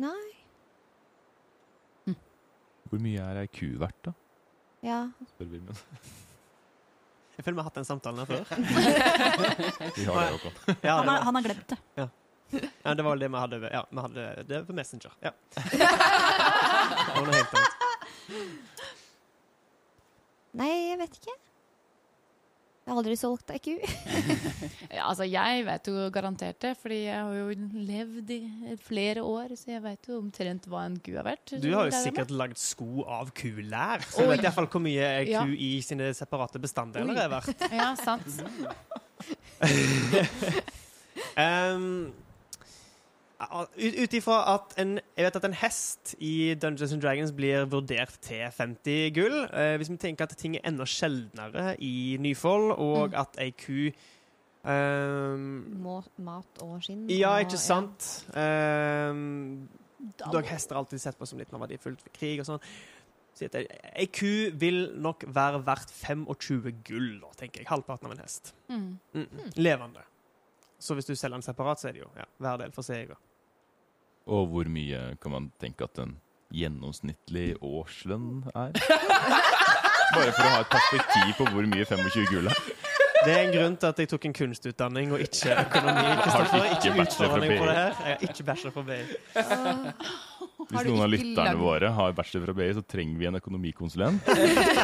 Nei. 0.00 0.28
Hvor 2.90 2.98
mye 3.02 3.22
er 3.22 3.38
ei 3.44 3.50
ku 3.54 3.68
verdt, 3.78 4.00
da? 4.08 4.12
Ja. 4.82 5.00
spør 5.34 5.50
Vilmen. 5.52 5.76
Jeg 7.36 7.44
føler 7.46 7.56
vi 7.56 7.62
har 7.62 7.68
hatt 7.70 7.78
den 7.78 7.86
samtalen 7.88 8.18
her 8.20 8.26
før. 8.28 8.42
Vi 9.96 10.04
har 10.04 10.16
det, 10.18 10.32
Håkon. 10.34 10.56
Ja, 10.84 10.96
Han 10.98 11.08
har, 11.08 11.22
han 11.24 11.38
har 11.38 11.44
glemt 11.46 11.70
det. 11.70 11.78
ja, 11.96 12.92
det 12.98 13.04
var 13.06 13.14
vel 13.14 13.22
det 13.22 13.30
vi 13.32 13.40
hadde 13.40 13.60
Ja, 13.72 13.80
vi 13.88 14.02
hadde 14.04 14.24
det 14.50 14.58
på 14.68 14.76
Messenger. 14.76 15.14
Ja. 15.24 15.32
Det 15.54 15.78
var 17.14 17.22
noe 17.24 17.38
helt 17.38 17.54
annet. 17.56 17.72
Nei, 20.60 20.68
jeg 20.90 20.98
vet 21.00 21.16
ikke. 21.22 21.38
Jeg 22.90 22.96
har 22.96 23.00
aldri 23.04 23.14
solgt 23.14 23.50
ei 23.54 23.58
ku. 23.62 23.74
Ja, 24.90 25.04
altså, 25.06 25.22
jeg 25.30 25.62
vet 25.68 25.86
jo 25.86 26.08
garantert 26.10 26.56
det, 26.64 26.72
fordi 26.82 26.96
jeg 27.04 27.14
har 27.22 27.36
jo 27.38 27.52
levd 27.86 28.32
i 28.34 28.74
flere 28.82 29.22
år, 29.22 29.52
så 29.54 29.70
jeg 29.76 29.82
vet 29.84 30.08
jo 30.10 30.16
omtrent 30.18 30.66
hva 30.66 30.80
en 30.88 30.96
ku 30.98 31.12
er 31.14 31.22
verdt. 31.28 31.52
Du 31.62 31.68
har 31.70 31.86
jo 31.86 31.92
er 31.94 32.02
sikkert 32.02 32.34
lagd 32.34 32.58
sko 32.58 33.04
av 33.06 33.30
kulær, 33.38 34.02
så 34.10 34.24
du 34.24 34.26
Oi. 34.26 34.32
vet 34.34 34.42
iallfall 34.48 34.66
hvor 34.74 34.82
mye 34.82 35.06
ei 35.20 35.28
Ja. 35.30 35.44
ku 35.46 35.54
i 35.54 35.70
sine 35.86 36.10
separate 36.18 36.58
bestanddeler 36.58 37.14
Oi. 37.14 37.22
er 37.22 37.30
verdt. 37.36 37.62
Ja, 37.70 37.94
sant. 37.94 38.26
Um, 41.36 42.12
ut 43.40 44.12
ifra 44.12 44.36
at 44.54 44.74
en 44.78 45.00
Jeg 45.16 45.24
vet 45.24 45.36
at 45.36 45.44
en 45.44 45.54
hest 45.54 46.14
i 46.20 46.54
Dungeons 46.60 46.92
and 46.92 47.00
Dragons 47.02 47.32
blir 47.32 47.64
vurdert 47.72 48.18
til 48.20 48.42
50 48.52 49.10
gull. 49.16 49.44
Eh, 49.52 49.76
hvis 49.80 49.90
vi 49.90 49.96
tenker 49.96 50.24
at 50.28 50.36
ting 50.36 50.56
er 50.56 50.60
enda 50.68 50.84
sjeldnere 50.84 51.76
i 51.80 52.16
Nyfold, 52.20 52.72
og 52.78 53.10
Mm. 53.10 53.20
at 53.20 53.36
ei 53.38 53.50
ku 53.50 53.90
um, 54.64 55.64
Må, 55.82 56.02
mat 56.18 56.62
og 56.62 56.82
skinn. 56.82 57.06
Ja, 57.10 57.30
og- 57.34 57.40
ikke 57.46 57.58
sant? 57.58 58.26
Um, 58.36 59.68
Dog 60.32 60.44
hester 60.44 60.76
alltid 60.76 60.98
sett 61.00 61.18
på 61.18 61.26
som 61.26 61.38
litt 61.38 61.50
mer 61.52 61.60
verdifullt 61.66 62.02
ved 62.04 62.12
krig 62.12 62.40
og 62.40 62.46
sånn. 62.46 62.60
Så 63.34 63.48
ei- 63.94 64.06
ku 64.06 64.50
vil 64.58 64.92
nok 64.96 65.24
være 65.28 65.62
verdt 65.64 65.90
25 65.90 66.72
gull, 66.84 67.20
da, 67.20 67.26
tenker 67.38 67.60
jeg. 67.60 67.66
Halvparten 67.68 68.04
av 68.06 68.12
en 68.12 68.18
hest. 68.18 68.52
Mm. 68.68 68.98
Mm. 69.14 69.52
Levende. 69.56 70.02
Så 70.78 70.94
hvis 70.94 71.06
du 71.06 71.14
selger 71.14 71.36
den 71.36 71.42
separat, 71.42 71.78
så 71.80 71.88
er 71.88 71.92
det 71.92 72.02
jo 72.02 72.08
ja, 72.16 72.24
hver 72.40 72.56
del 72.58 72.70
for 72.72 72.82
seg. 72.82 73.08
da. 73.08 73.14
Og 74.30 74.46
hvor 74.52 74.68
mye 74.70 75.00
kan 75.22 75.34
man 75.34 75.48
tenke 75.62 75.86
at 75.88 75.98
en 76.02 76.16
gjennomsnittlig 76.54 77.56
årslønn 77.62 78.44
er? 78.54 78.76
Bare 80.14 80.30
for 80.34 80.42
å 80.46 80.52
ha 80.54 80.62
et 80.62 80.70
perspektiv 80.70 81.34
på 81.38 81.48
hvor 81.50 81.66
mye 81.70 81.86
25 81.86 82.30
gull 82.30 82.50
er. 82.50 82.62
Det 83.20 83.32
er 83.34 83.42
en 83.44 83.52
grunn 83.52 83.76
til 83.76 83.90
at 83.90 83.98
jeg 84.00 84.08
tok 84.10 84.26
en 84.30 84.34
kunstutdanning 84.36 85.12
og 85.12 85.22
ikke 85.22 85.52
økonomi. 85.52 86.04
Kristoffer. 86.24 86.68
Ikke 86.76 86.92
utfordre 87.04 87.40
meg 87.42 87.54
på 87.58 87.68
det 87.68 87.76
her. 87.76 87.96
Jeg 88.00 88.16
har 88.16 88.26
ikke 88.28 88.46
bachelor 88.48 88.74
fra 88.76 88.84
BI. 88.88 89.00
Hvis 90.70 90.86
noen 90.86 91.02
av 91.04 91.10
lytterne 91.10 91.54
våre 91.58 91.90
har 91.96 92.14
bachelor 92.16 92.46
fra 92.48 92.54
BI, 92.60 92.68
så 92.76 92.84
trenger 92.86 93.20
vi 93.20 93.28
en 93.28 93.38
økonomikonsulent 93.40 94.28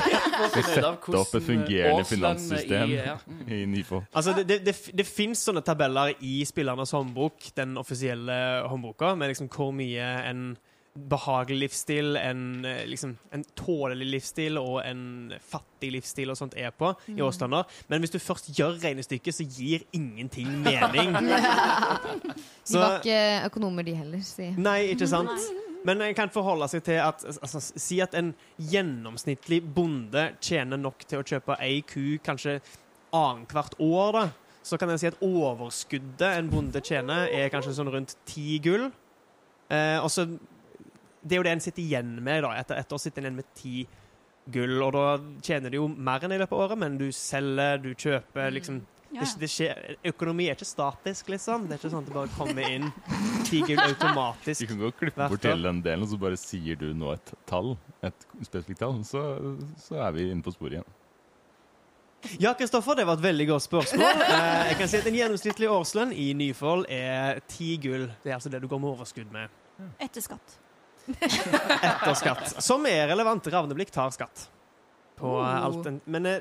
Vi 0.57 0.63
setter 0.67 1.19
opp 1.21 1.35
et 1.37 1.47
fungerende 1.47 2.07
finanssystem 2.09 2.95
ja. 2.97 3.17
i 3.57 3.63
NIFO. 3.71 4.03
Altså, 4.13 4.35
det 4.37 4.47
det, 4.51 4.59
det, 4.69 4.77
det 5.01 5.07
fins 5.09 5.45
sånne 5.47 5.63
tabeller 5.65 6.17
i 6.25 6.39
spillernes 6.49 6.93
håndbok, 6.97 7.51
den 7.57 7.77
offisielle 7.81 8.39
håndboka, 8.69 9.15
med 9.17 9.33
liksom 9.33 9.49
hvor 9.53 9.73
mye 9.77 10.09
en 10.27 10.49
behagelig 10.97 11.59
livsstil, 11.67 12.17
en, 12.17 12.65
eh, 12.65 12.87
liksom, 12.89 13.17
en 13.33 13.45
tålelig 13.59 14.07
livsstil 14.11 14.59
og 14.59 14.81
en 14.85 15.33
fattig 15.41 15.93
livsstil 15.93 16.33
og 16.33 16.39
sånt 16.39 16.57
er 16.57 16.73
på 16.73 16.93
i 17.13 17.21
Åslander. 17.25 17.69
Men 17.89 18.01
hvis 18.01 18.15
du 18.15 18.19
først 18.19 18.51
gjør 18.57 18.79
regnestykket, 18.83 19.35
så 19.35 19.45
gir 19.45 19.85
ingenting 19.93 20.49
mening. 20.67 21.13
De 21.13 22.81
var 22.81 22.99
ikke 23.01 23.21
økonomer, 23.51 23.87
de 23.87 23.95
heller, 23.95 24.25
si. 24.25 24.51
Nei, 24.57 24.81
ikke 24.95 25.09
sant? 25.11 25.49
Men 25.87 26.03
en 26.03 26.17
kan 26.19 26.33
forholde 26.35 26.67
seg 26.71 26.83
til 26.89 26.99
at 26.99 27.23
altså, 27.29 27.61
Si 27.63 28.01
at 28.03 28.15
en 28.19 28.33
gjennomsnittlig 28.59 29.61
bonde 29.75 30.33
tjener 30.43 30.81
nok 30.81 31.05
til 31.07 31.23
å 31.23 31.27
kjøpe 31.27 31.59
ei 31.63 31.79
ku 31.87 32.17
kanskje 32.27 32.59
annethvert 33.15 33.79
år. 33.79 34.13
da. 34.13 34.25
Så 34.67 34.79
kan 34.81 34.91
jeg 34.91 35.01
si 35.01 35.11
at 35.13 35.23
overskuddet 35.23 36.27
en 36.41 36.51
bonde 36.51 36.83
tjener, 36.83 37.29
er 37.31 37.53
kanskje 37.53 37.77
sånn 37.77 37.93
rundt 37.95 38.17
ti 38.27 38.59
gull. 38.65 38.89
Eh, 39.71 39.99
og 40.03 40.11
så 40.11 40.27
Det 41.27 41.37
er 41.37 41.41
jo 41.41 41.47
det 41.47 41.55
en 41.57 41.65
sitter 41.65 41.83
igjen 41.83 42.17
med. 42.23 42.45
da. 42.47 42.53
Etter 42.61 42.79
ett 42.81 42.93
år 42.93 43.01
sitter 43.03 43.23
en 43.23 43.27
igjen 43.31 43.41
med 43.43 43.49
ti 43.59 43.87
gull. 44.55 44.77
Og 44.87 44.93
da 44.95 45.07
tjener 45.43 45.73
du 45.73 45.81
jo 45.81 45.87
mer 45.89 46.23
enn 46.27 46.37
i 46.37 46.39
løpet 46.43 46.55
av 46.55 46.67
året, 46.67 46.79
men 46.79 46.99
du 47.01 47.09
selger, 47.15 47.81
du 47.83 47.95
kjøper 47.95 48.55
liksom 48.55 48.85
Ja, 49.15 49.23
det, 49.23 49.37
det 49.39 49.49
skjer, 49.49 49.97
Økonomi 50.11 50.49
er 50.51 50.57
ikke 50.57 50.67
statisk, 50.67 51.29
liksom. 51.31 51.69
Det 51.69 51.77
er 51.77 51.81
ikke 51.81 51.91
sånn 51.93 52.03
at 52.03 52.09
det 52.11 52.17
bare 52.17 52.33
kommer 52.35 52.67
inn 52.69 52.89
ti 53.47 53.61
gull 53.63 53.79
automatisk. 53.85 54.65
Du 54.67 54.73
kan 54.73 54.81
godt 54.83 54.99
klippe 54.99 55.21
Hvert 55.23 55.35
bort 55.37 55.47
hele 55.47 55.71
den 55.71 55.83
delen, 55.85 56.03
og 56.03 56.11
så 56.11 56.19
bare 56.21 56.39
sier 56.41 56.79
du 56.81 56.89
nå 56.99 57.13
et 57.15 57.33
tall, 57.49 57.77
et 58.05 58.27
spesifikt 58.43 58.83
tall, 58.83 58.99
så, 59.07 59.23
så 59.81 60.01
er 60.09 60.17
vi 60.17 60.27
inne 60.33 60.43
på 60.45 60.55
sporet 60.55 60.81
igjen. 60.81 60.91
Ja, 62.43 62.55
Kristoffer, 62.59 62.97
det 62.99 63.07
var 63.07 63.21
et 63.21 63.23
veldig 63.23 63.47
godt 63.53 63.67
spørsmål. 63.69 64.23
Eh, 64.37 64.69
jeg 64.73 64.77
kan 64.81 64.91
si 64.91 64.99
at 64.99 65.07
En 65.07 65.15
gjennomsnittlig 65.21 65.69
årslønn 65.71 66.13
i 66.13 66.33
Nyfold 66.37 66.89
er 66.93 67.39
ti 67.47 67.77
gull. 67.83 68.09
Det 68.25 68.33
er 68.33 68.41
altså 68.41 68.51
det 68.51 68.59
du 68.65 68.67
går 68.69 68.81
med 68.83 68.97
overskudd 68.97 69.31
med 69.33 69.93
Etter 70.03 70.25
skatt. 70.25 70.57
etter 71.21 72.15
skatt. 72.19 72.55
Som 72.63 72.87
er 72.91 73.07
relevant. 73.11 73.47
Ravneblikk 73.53 73.91
tar 73.95 74.11
skatt 74.15 74.49
på 75.17 75.31
Oh. 75.39 75.65
alt. 75.65 75.87
En, 75.89 76.01
men 76.05 76.27
eh, 76.29 76.41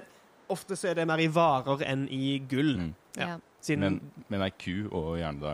ofte 0.51 0.75
så 0.75 0.89
er 0.91 0.97
det 0.99 1.05
mer 1.07 1.21
i 1.23 1.27
varer 1.31 1.83
enn 1.87 2.07
i 2.11 2.37
gull. 2.51 2.73
Mm. 2.81 2.93
Ja. 3.15 3.27
Ja. 3.35 3.35
Siden 3.65 3.81
Men, 3.81 3.99
men 4.29 4.43
ei 4.45 4.51
ku, 4.51 4.89
og 4.93 5.15
gjerne 5.17 5.41
da 5.41 5.53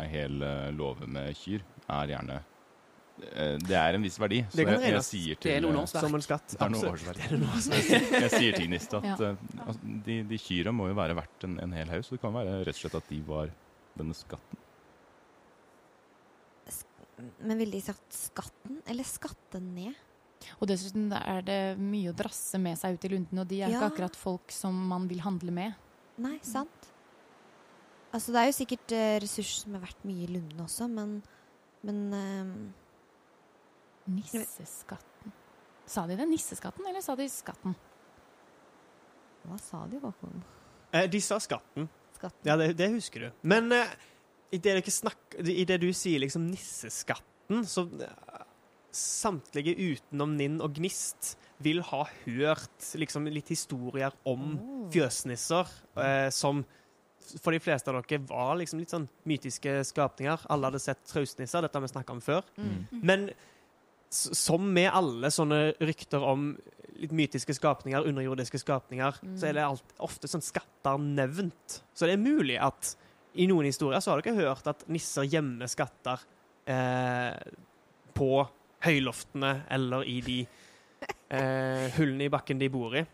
ei- 0.00 0.06
hel 0.10 0.40
eh, 0.42 0.70
låve 0.74 1.06
med 1.06 1.36
kyr, 1.38 1.60
er 1.94 2.08
gjerne 2.10 2.38
eh, 2.40 3.52
Det 3.62 3.76
er 3.78 3.94
en 3.98 4.02
viss 4.02 4.16
verdi. 4.18 4.40
Så 4.50 4.64
jeg, 4.64 4.80
jeg 4.82 5.04
sier 5.06 5.38
til 5.38 5.50
Det 5.50 5.54
er 5.58 5.62
noen 5.66 5.78
årsverk. 5.84 6.06
som 6.08 6.16
en 6.18 6.24
skatt. 6.26 6.56
Det 6.56 6.64
er 6.66 6.72
noe 6.74 6.90
årsverk. 6.90 7.20
Det 7.22 7.28
er 7.28 7.38
noe 7.44 7.54
årsverk. 7.60 8.10
Jeg 8.16 8.32
sier 8.34 8.56
til 8.58 8.66
Gnist 8.72 8.96
at 8.98 9.06
Ja. 9.06 9.14
altså, 9.66 9.76
de, 10.08 10.16
de 10.32 10.38
kyra 10.42 10.72
må 10.74 10.88
jo 10.90 10.96
være 10.98 11.14
verdt 11.20 11.46
en, 11.46 11.58
en 11.62 11.76
hel 11.76 11.92
haug, 11.94 12.02
så 12.08 12.16
det 12.16 12.22
kan 12.24 12.34
være 12.34 12.56
rett 12.66 12.74
og 12.74 12.80
slett 12.82 12.98
at 12.98 13.12
de 13.12 13.20
var 13.28 13.52
denne 14.00 14.16
skatten. 14.18 14.58
Men 17.40 17.58
ville 17.58 17.72
de 17.72 17.80
sagt 17.80 18.12
skatten, 18.12 18.82
eller 18.86 19.04
skatte 19.08 19.60
ned? 19.62 19.94
Og 20.60 20.68
dessuten 20.68 21.08
er 21.16 21.40
det 21.42 21.60
mye 21.80 22.10
å 22.12 22.16
drasse 22.16 22.58
med 22.60 22.76
seg 22.78 22.94
ut 22.98 23.06
i 23.08 23.10
lunden, 23.14 23.38
og 23.40 23.48
de 23.48 23.62
er 23.62 23.70
Ja. 23.72 23.78
ikke 23.80 23.88
akkurat 23.94 24.16
folk 24.16 24.52
som 24.52 24.76
man 24.88 25.08
vil 25.08 25.20
handle 25.24 25.50
med. 25.50 25.74
Nei, 26.18 26.38
sant? 26.44 26.90
Altså, 28.12 28.32
det 28.32 28.40
er 28.42 28.46
jo 28.50 28.56
sikkert 28.58 28.92
uh, 28.92 29.16
ressurser 29.24 29.62
som 29.64 29.74
er 29.76 29.82
verdt 29.82 30.04
mye 30.08 30.24
i 30.24 30.28
Lunden 30.30 30.60
også, 30.64 30.86
men 30.88 31.22
Men 31.86 31.98
uh, 32.12 34.10
Nisseskatten. 34.10 35.32
Sa 35.86 36.06
de 36.06 36.16
det? 36.18 36.26
Nisseskatten, 36.28 36.86
eller 36.88 37.02
sa 37.04 37.14
de 37.18 37.26
skatten? 37.30 37.74
Hva 39.46 39.58
sa 39.62 39.84
de, 39.90 39.98
Håkon? 40.02 40.40
Eh, 40.92 41.06
de 41.10 41.20
sa 41.22 41.38
skatten. 41.42 41.88
Skatten? 42.16 42.42
Ja, 42.48 42.56
det, 42.58 42.72
det 42.78 42.88
husker 42.94 43.26
du. 43.26 43.28
Men 43.46 43.70
eh, 43.74 43.92
i 44.52 44.58
det, 44.58 44.76
dere 44.78 44.92
snakk, 44.94 45.36
i 45.42 45.64
det 45.68 45.80
du 45.82 45.88
sier 45.92 46.20
liksom 46.22 46.46
nisseskatten, 46.50 47.64
så 47.66 47.86
eh, 48.02 48.42
Samtlige 48.96 49.74
utenom 49.76 50.36
Ninn 50.38 50.54
og 50.64 50.72
Gnist 50.78 51.34
vil 51.60 51.82
ha 51.84 52.06
hørt 52.24 52.86
liksom 52.96 53.26
litt 53.28 53.50
historier 53.52 54.14
om 54.24 54.54
Oh. 54.56 54.86
fjøsnisser 54.94 55.68
eh, 56.00 56.30
som 56.32 56.62
for 57.42 57.50
de 57.52 57.58
fleste 57.60 57.90
av 57.90 57.98
dere 58.06 58.22
var 58.24 58.54
liksom 58.56 58.78
litt 58.80 58.92
sånn 58.94 59.08
mytiske 59.26 59.80
skapninger. 59.84 60.46
Alle 60.48 60.68
hadde 60.70 60.80
sett 60.80 61.02
traustnisser, 61.10 61.60
dette 61.66 61.74
har 61.76 61.82
vi 61.84 61.90
snakka 61.90 62.14
om 62.14 62.20
før. 62.22 62.44
Mm. 62.56 63.02
Men 63.02 63.24
som 64.14 64.62
med 64.72 64.92
alle 64.94 65.28
sånne 65.34 65.74
rykter 65.82 66.22
om 66.22 66.52
litt 66.96 67.12
mytiske 67.12 67.52
skapninger, 67.58 68.06
underjordiske 68.06 68.60
skapninger, 68.62 69.18
Mm. 69.24 69.36
så 69.40 69.48
er 69.48 69.52
det 69.58 69.64
alt, 69.66 69.84
ofte 69.98 70.28
sånn 70.30 70.40
skatter 70.46 70.96
nevnt. 71.02 71.82
Så 71.92 72.06
det 72.06 72.14
er 72.14 72.22
mulig 72.22 72.60
at 72.62 72.94
i 73.36 73.46
noen 73.50 73.68
historier 73.68 74.00
så 74.02 74.14
har 74.14 74.22
dere 74.24 74.38
hørt 74.48 74.66
at 74.70 74.84
nisser 74.92 75.26
gjemmer 75.28 75.68
skatter 75.70 76.22
eh, 76.66 77.36
på 78.16 78.30
høyloftene 78.86 79.52
eller 79.72 80.04
i 80.08 80.20
de 80.24 80.38
eh, 81.30 81.86
hullene 81.98 82.26
i 82.28 82.32
bakken 82.32 82.58
de 82.60 82.68
bor 82.72 82.96
i. 82.96 83.04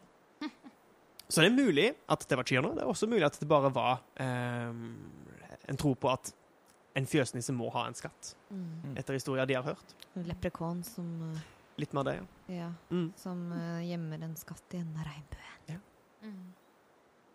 Så 1.32 1.40
det 1.40 1.48
er 1.48 1.56
mulig 1.56 1.86
at 2.12 2.26
det 2.28 2.36
var 2.36 2.44
kyrne. 2.44 2.74
Det 2.76 2.82
er 2.84 2.90
også 2.92 3.08
mulig 3.08 3.24
at 3.24 3.38
det 3.40 3.48
bare 3.48 3.70
var 3.72 4.02
eh, 4.20 4.68
en 5.72 5.78
tro 5.80 5.94
på 5.96 6.10
at 6.12 6.32
en 6.98 7.06
fjøsnisse 7.08 7.54
må 7.56 7.70
ha 7.72 7.86
en 7.88 7.96
skatt, 7.96 8.34
Mm. 8.52 8.98
etter 9.00 9.16
historier 9.16 9.46
de 9.48 9.54
har 9.56 9.64
hørt. 9.64 9.94
Leprekon 10.28 10.82
som, 10.84 11.06
uh, 11.32 11.38
Litt 11.80 11.94
mer 11.96 12.04
det, 12.04 12.18
ja. 12.18 12.26
ja, 12.52 12.66
Mm. 12.92 13.06
som 13.16 13.46
uh, 13.48 13.80
gjemmer 13.80 14.20
en 14.26 14.34
skatt 14.36 14.74
i 14.76 14.82
en 14.82 14.92
regnbue. 15.00 15.78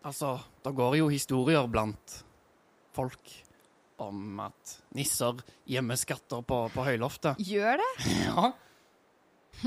Altså, 0.06 0.36
det 0.62 0.72
går 0.78 0.94
jo 1.00 1.08
historier 1.10 1.66
blant 1.66 2.20
folk 2.96 3.32
om 3.98 4.38
at 4.44 4.76
nisser 4.94 5.40
gjemmer 5.66 5.98
skatter 5.98 6.42
på, 6.46 6.58
på 6.70 6.84
høyloftet. 6.86 7.40
Gjør 7.42 7.80
det? 7.82 7.90
Ja, 8.28 8.52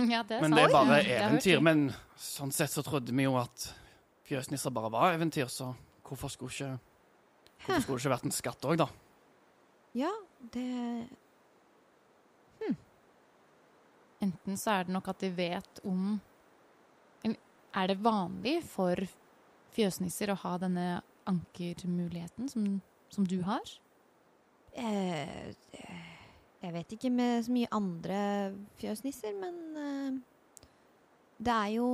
Ja, 0.07 0.21
det 0.23 0.37
er 0.37 0.43
men 0.45 0.53
sant. 0.53 0.55
det 0.55 0.63
er 0.63 0.71
bare 0.71 0.99
eventyr. 1.03 1.59
Men 1.65 1.81
sånn 2.15 2.53
sett 2.55 2.71
så 2.71 2.83
trodde 2.85 3.11
vi 3.11 3.25
jo 3.25 3.33
at 3.41 3.65
fjøsnisser 4.29 4.71
bare 4.71 4.91
var 4.93 5.17
eventyr, 5.17 5.49
så 5.51 5.73
hvorfor 6.07 6.31
skulle 6.31 6.53
ikke 6.53 6.71
Hvorfor 7.65 7.81
skulle 7.83 7.97
det 7.97 8.05
ikke 8.05 8.13
vært 8.15 8.29
en 8.29 8.35
skatt 8.37 8.69
òg, 8.71 8.77
da? 8.85 8.87
Ja, 10.01 10.11
det 10.53 11.09
Enten 14.21 14.57
så 14.61 14.75
er 14.77 14.85
det 14.85 14.93
nok 14.93 15.07
at 15.09 15.19
de 15.23 15.31
vet 15.33 15.79
om 15.87 16.19
Er 17.73 17.87
det 17.89 17.97
vanlig 18.03 18.59
for 18.67 18.99
fjøsnisser 19.73 20.29
å 20.33 20.39
ha 20.43 20.57
denne 20.61 21.01
ankermuligheten 21.31 22.49
som, 22.51 22.65
som 23.11 23.27
du 23.27 23.41
har? 23.47 23.73
eh, 24.73 25.53
Jeg 26.61 26.73
vet 26.73 26.93
ikke 26.95 27.09
med 27.09 27.43
så 27.43 27.51
mye 27.51 27.69
andre 27.73 28.19
fjøsnisser, 28.79 29.33
men 29.41 29.55
eh, 29.77 30.19
det 31.41 31.53
er 31.55 31.71
jo 31.75 31.87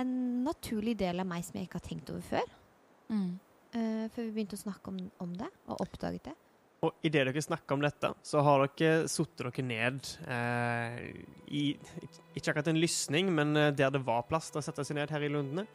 en 0.00 0.12
naturlig 0.46 0.96
del 0.98 1.20
av 1.20 1.28
meg 1.28 1.44
som 1.44 1.58
jeg 1.58 1.68
ikke 1.68 1.80
har 1.80 1.88
tenkt 1.88 2.10
over 2.14 2.24
før. 2.24 2.52
Mm. 3.10 3.38
eh, 3.74 4.06
før 4.14 4.22
vi 4.28 4.30
begynte 4.36 4.56
å 4.56 4.64
snakke 4.64 4.92
om, 4.92 5.00
om 5.20 5.32
det, 5.36 5.48
og 5.66 5.80
oppdaget 5.82 6.24
det. 6.30 6.34
Og 6.80 7.02
idet 7.04 7.26
dere 7.28 7.42
snakker 7.44 7.76
om 7.76 7.82
dette, 7.84 8.08
så 8.24 8.40
har 8.40 8.62
dere 8.64 9.08
satt 9.12 9.34
dere 9.36 9.64
ned 9.68 10.06
eh, 10.32 10.94
i 11.52 11.64
Ikke 12.32 12.54
akkurat 12.54 12.70
en 12.72 12.80
lysning, 12.80 13.28
men 13.36 13.52
eh, 13.52 13.72
der 13.76 13.92
det 13.92 14.00
var 14.06 14.24
plass 14.28 14.48
til 14.48 14.62
å 14.62 14.64
sette 14.64 14.86
seg 14.88 14.96
ned 14.96 15.12
her 15.12 15.26
i 15.26 15.28
Lundene. 15.28 15.66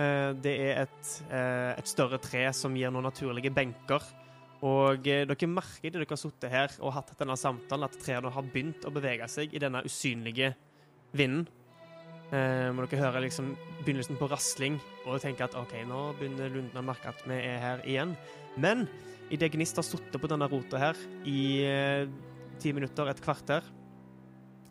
Eh, 0.00 0.30
det 0.40 0.54
er 0.70 0.80
et, 0.86 1.10
eh, 1.28 1.74
et 1.74 1.90
større 1.90 2.16
tre 2.24 2.46
som 2.56 2.76
gir 2.76 2.94
noen 2.94 3.04
naturlige 3.10 3.52
benker. 3.52 4.06
Og 4.64 5.04
eh, 5.04 5.26
dere 5.28 5.50
merker 5.52 5.90
idet 5.90 6.00
dere 6.00 6.16
har 6.16 6.22
sittet 6.22 6.54
her 6.54 6.72
og 6.80 6.96
hatt 6.96 7.12
denne 7.20 7.36
samtalen, 7.36 7.84
at 7.84 8.00
trærne 8.00 8.32
har 8.32 8.48
begynt 8.48 8.88
å 8.88 8.94
bevege 8.94 9.28
seg 9.28 9.52
i 9.52 9.60
denne 9.60 9.84
usynlige 9.84 10.54
vinden. 11.12 11.44
Eh, 12.32 12.70
må 12.72 12.88
dere 12.88 13.04
høre 13.04 13.22
liksom 13.24 13.52
begynnelsen 13.82 14.16
på 14.16 14.30
rasling 14.32 14.80
og 15.04 15.20
tenke 15.20 15.44
at 15.44 15.60
OK, 15.60 15.76
nå 15.88 16.00
begynner 16.18 16.50
Lunden 16.56 16.80
å 16.80 16.88
merke 16.88 17.12
at 17.12 17.20
vi 17.28 17.36
er 17.36 17.62
her 17.62 17.84
igjen. 17.84 18.16
Men 18.56 18.88
idet 19.34 19.52
Gnist 19.54 19.78
har 19.78 19.86
sittet 19.86 20.20
på 20.20 20.30
denne 20.30 20.48
rota 20.50 20.80
her 20.80 20.98
i 21.28 21.40
eh, 21.66 22.08
ti 22.60 22.72
minutter, 22.74 23.08
et 23.08 23.22
kvarter, 23.22 23.66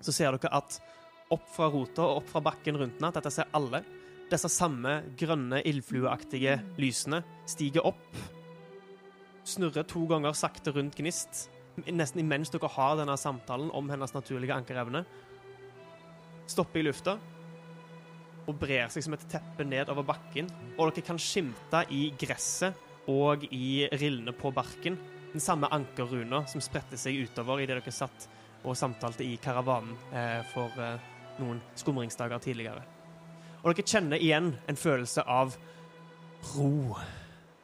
så 0.04 0.14
ser 0.14 0.36
dere 0.36 0.52
at 0.60 0.80
opp 1.34 1.48
fra 1.52 1.68
rota 1.72 2.06
og 2.06 2.22
opp 2.22 2.32
fra 2.32 2.44
bakken 2.44 2.80
rundt 2.80 3.00
den, 3.00 3.08
at 3.08 3.18
dette 3.20 3.34
ser 3.34 3.52
alle, 3.58 3.84
disse 4.32 4.50
samme 4.52 5.00
grønne, 5.20 5.62
ildflueaktige 5.68 6.58
lysene 6.80 7.22
stiger 7.48 7.88
opp, 7.88 8.18
snurrer 9.48 9.88
to 9.88 10.04
ganger 10.10 10.36
sakte 10.36 10.74
rundt 10.76 10.98
Gnist, 11.00 11.48
nesten 11.88 12.24
imens 12.24 12.52
dere 12.52 12.72
har 12.74 12.98
denne 13.00 13.16
samtalen 13.20 13.72
om 13.76 13.90
hennes 13.92 14.16
naturlige 14.16 14.56
ankerevne, 14.56 15.06
stopper 16.48 16.82
i 16.82 16.88
lufta 16.88 17.18
og 18.48 18.56
brer 18.60 18.88
seg 18.92 19.04
som 19.04 19.16
et 19.16 19.26
teppe 19.32 19.66
ned 19.68 19.90
over 19.92 20.06
bakken, 20.08 20.48
og 20.78 20.92
dere 20.92 21.06
kan 21.10 21.20
skimte 21.20 21.84
i 21.92 22.08
gresset 22.20 22.87
og 23.08 23.44
i 23.54 23.88
rillene 24.00 24.34
på 24.36 24.52
barken 24.56 24.98
den 25.32 25.44
samme 25.44 25.70
ankerruna 25.72 26.44
som 26.50 26.62
spredte 26.64 26.98
seg 27.00 27.20
utover 27.28 27.62
idet 27.64 27.78
dere 27.80 27.94
satt 27.94 28.28
og 28.68 28.76
samtalte 28.76 29.24
i 29.24 29.36
karavanen 29.40 29.94
eh, 30.12 30.42
for 30.54 30.74
eh, 30.82 30.98
noen 31.40 31.60
skumringsdager 31.78 32.42
tidligere. 32.44 32.82
Og 33.62 33.70
dere 33.76 33.88
kjenner 33.88 34.22
igjen 34.24 34.54
en 34.68 34.80
følelse 34.80 35.24
av 35.24 35.56
ro 36.56 36.96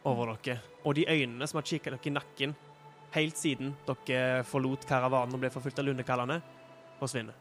over 0.09 0.35
dere. 0.43 0.59
Og 0.83 0.95
de 0.97 1.07
øynene 1.07 1.47
som 1.47 1.59
har 1.59 1.67
kikket 1.67 1.95
dere 1.95 2.11
i 2.11 2.13
nakken, 2.13 2.55
helt 3.15 3.39
siden 3.39 3.73
dere 3.87 4.43
forlot 4.47 4.87
karavanen 4.89 5.35
og 5.37 5.43
ble 5.43 5.51
forfulgt 5.53 5.79
av 5.81 5.87
lundekallene, 5.87 6.39
forsvinner. 6.99 7.35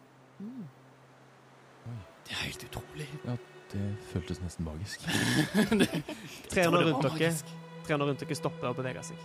Det 2.23 2.35
er 2.35 2.45
helt 2.47 2.69
utrolig. 2.71 3.09
Ja, 3.27 3.37
Det 3.73 3.85
føltes 4.12 4.41
nesten 4.43 4.67
magisk. 4.69 5.01
300 6.53 6.83
rundt 6.85 7.03
dere, 7.03 7.12
magisk. 7.12 7.53
300 7.87 8.09
rundt 8.09 8.23
dere 8.23 8.38
stopper 8.38 8.71
og 8.71 8.79
beveger 8.79 9.05
seg. 9.07 9.25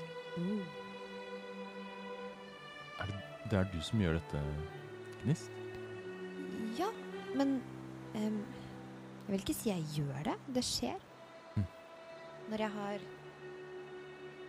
Er 2.98 3.10
det, 3.10 3.20
det 3.52 3.60
er 3.60 3.70
du 3.74 3.78
som 3.86 4.02
gjør 4.02 4.18
dette, 4.20 4.42
Gnist? 5.24 5.54
Ja, 6.78 6.90
men 7.38 7.60
um, 8.16 8.42
Jeg 9.28 9.34
vil 9.34 9.42
ikke 9.44 9.58
si 9.58 9.70
jeg 9.70 9.86
gjør 9.98 10.30
det. 10.30 10.36
Det 10.56 10.64
skjer. 10.64 11.02
Mm. 11.56 11.66
Når 12.52 12.64
jeg 12.66 12.72
har 12.78 13.08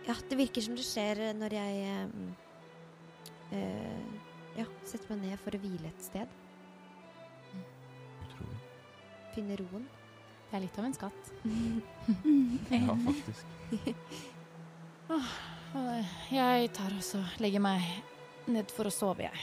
Ja, 0.07 0.15
det 0.29 0.37
virker 0.39 0.63
som 0.63 0.77
det 0.79 0.85
skjer 0.87 1.19
eh, 1.27 1.35
når 1.37 1.53
jeg 1.57 2.05
um, 2.07 2.29
uh, 3.51 4.13
Ja, 4.57 4.65
setter 4.87 5.13
meg 5.13 5.25
ned 5.27 5.41
for 5.43 5.55
å 5.55 5.61
hvile 5.61 5.91
et 5.91 6.05
sted. 6.05 6.37
Utrolig. 8.25 8.61
Finne 9.35 9.59
roen. 9.59 9.85
Det 10.49 10.57
er 10.57 10.63
litt 10.65 10.79
av 10.81 10.85
en 10.89 10.97
skatt. 10.97 11.31
Ja, 12.69 12.95
faktisk. 13.05 13.45
Jeg 16.29 16.69
tar 16.73 16.93
også 16.97 17.21
legger 17.41 17.61
meg 17.61 17.85
ned 18.49 18.71
for 18.73 18.89
å 18.89 18.93
sove, 18.93 19.25
jeg. 19.25 19.39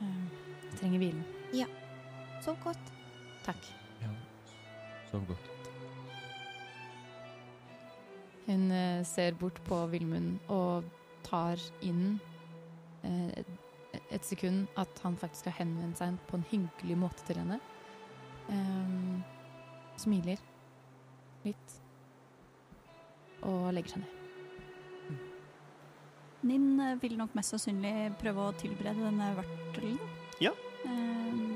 jeg 0.00 0.76
trenger 0.76 1.00
hvilen. 1.00 1.22
Ja. 1.56 1.66
Sov 2.44 2.58
godt. 2.64 2.92
Takk. 3.46 3.68
Ja, 4.02 4.10
sov 5.10 5.24
godt. 5.28 5.52
Hun 8.46 8.70
eh, 8.70 9.02
ser 9.08 9.34
bort 9.40 9.58
på 9.66 9.78
Vilmund 9.90 10.36
og 10.52 10.84
tar 11.26 11.60
inn 11.82 12.18
eh, 13.02 13.40
et 14.12 14.28
sekund 14.28 14.68
at 14.78 15.00
han 15.02 15.16
faktisk 15.18 15.48
har 15.50 15.58
henvendt 15.62 15.98
seg 15.98 16.20
på 16.28 16.38
en 16.38 16.46
hyggelig 16.52 16.98
måte 17.00 17.26
til 17.26 17.40
henne. 17.40 17.58
Ehm, 18.52 19.24
smiler 20.00 20.40
litt 21.46 21.74
og 23.46 23.72
legger 23.74 23.94
seg 23.94 24.04
ned. 24.04 24.12
Ninn 26.46 26.80
eh, 26.82 26.96
vil 27.02 27.16
nok 27.18 27.34
mest 27.36 27.54
sannsynlig 27.54 27.94
prøve 28.20 28.48
å 28.48 28.54
tilberede 28.60 29.02
denne 29.02 29.32
vørtelen. 29.38 29.98
Ja. 30.42 30.52
Ehm, 30.86 31.55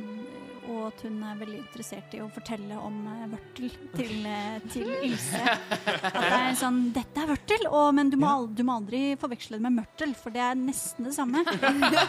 og 0.70 0.80
at 0.88 1.02
hun 1.06 1.18
er 1.26 1.38
veldig 1.40 1.58
interessert 1.60 2.14
i 2.16 2.22
å 2.22 2.28
fortelle 2.32 2.78
om 2.78 2.98
eh, 3.10 3.26
vørtel 3.32 3.72
til, 3.96 4.14
eh, 4.28 4.58
til 4.72 4.90
Ilse. 5.10 5.40
At 5.50 6.16
det 6.16 6.30
er 6.38 6.58
sånn 6.60 6.80
'Dette 6.94 7.24
er 7.24 7.30
vørtel, 7.32 7.66
og, 7.68 7.88
men 7.96 8.12
du 8.12 8.16
må, 8.20 8.30
aldri, 8.30 8.54
du 8.60 8.64
må 8.66 8.76
aldri 8.80 9.02
forveksle 9.20 9.58
det 9.58 9.66
med 9.66 9.78
mørtel, 9.80 10.14
for 10.18 10.34
det 10.34 10.44
er 10.44 10.58
nesten 10.58 11.08
det 11.08 11.14
samme'. 11.16 11.44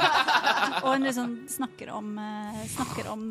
og 0.84 0.90
hun 0.94 1.08
liksom 1.08 1.36
snakker 1.52 1.92
om, 1.96 2.14
eh, 2.22 2.62
snakker 2.76 3.12
om 3.12 3.28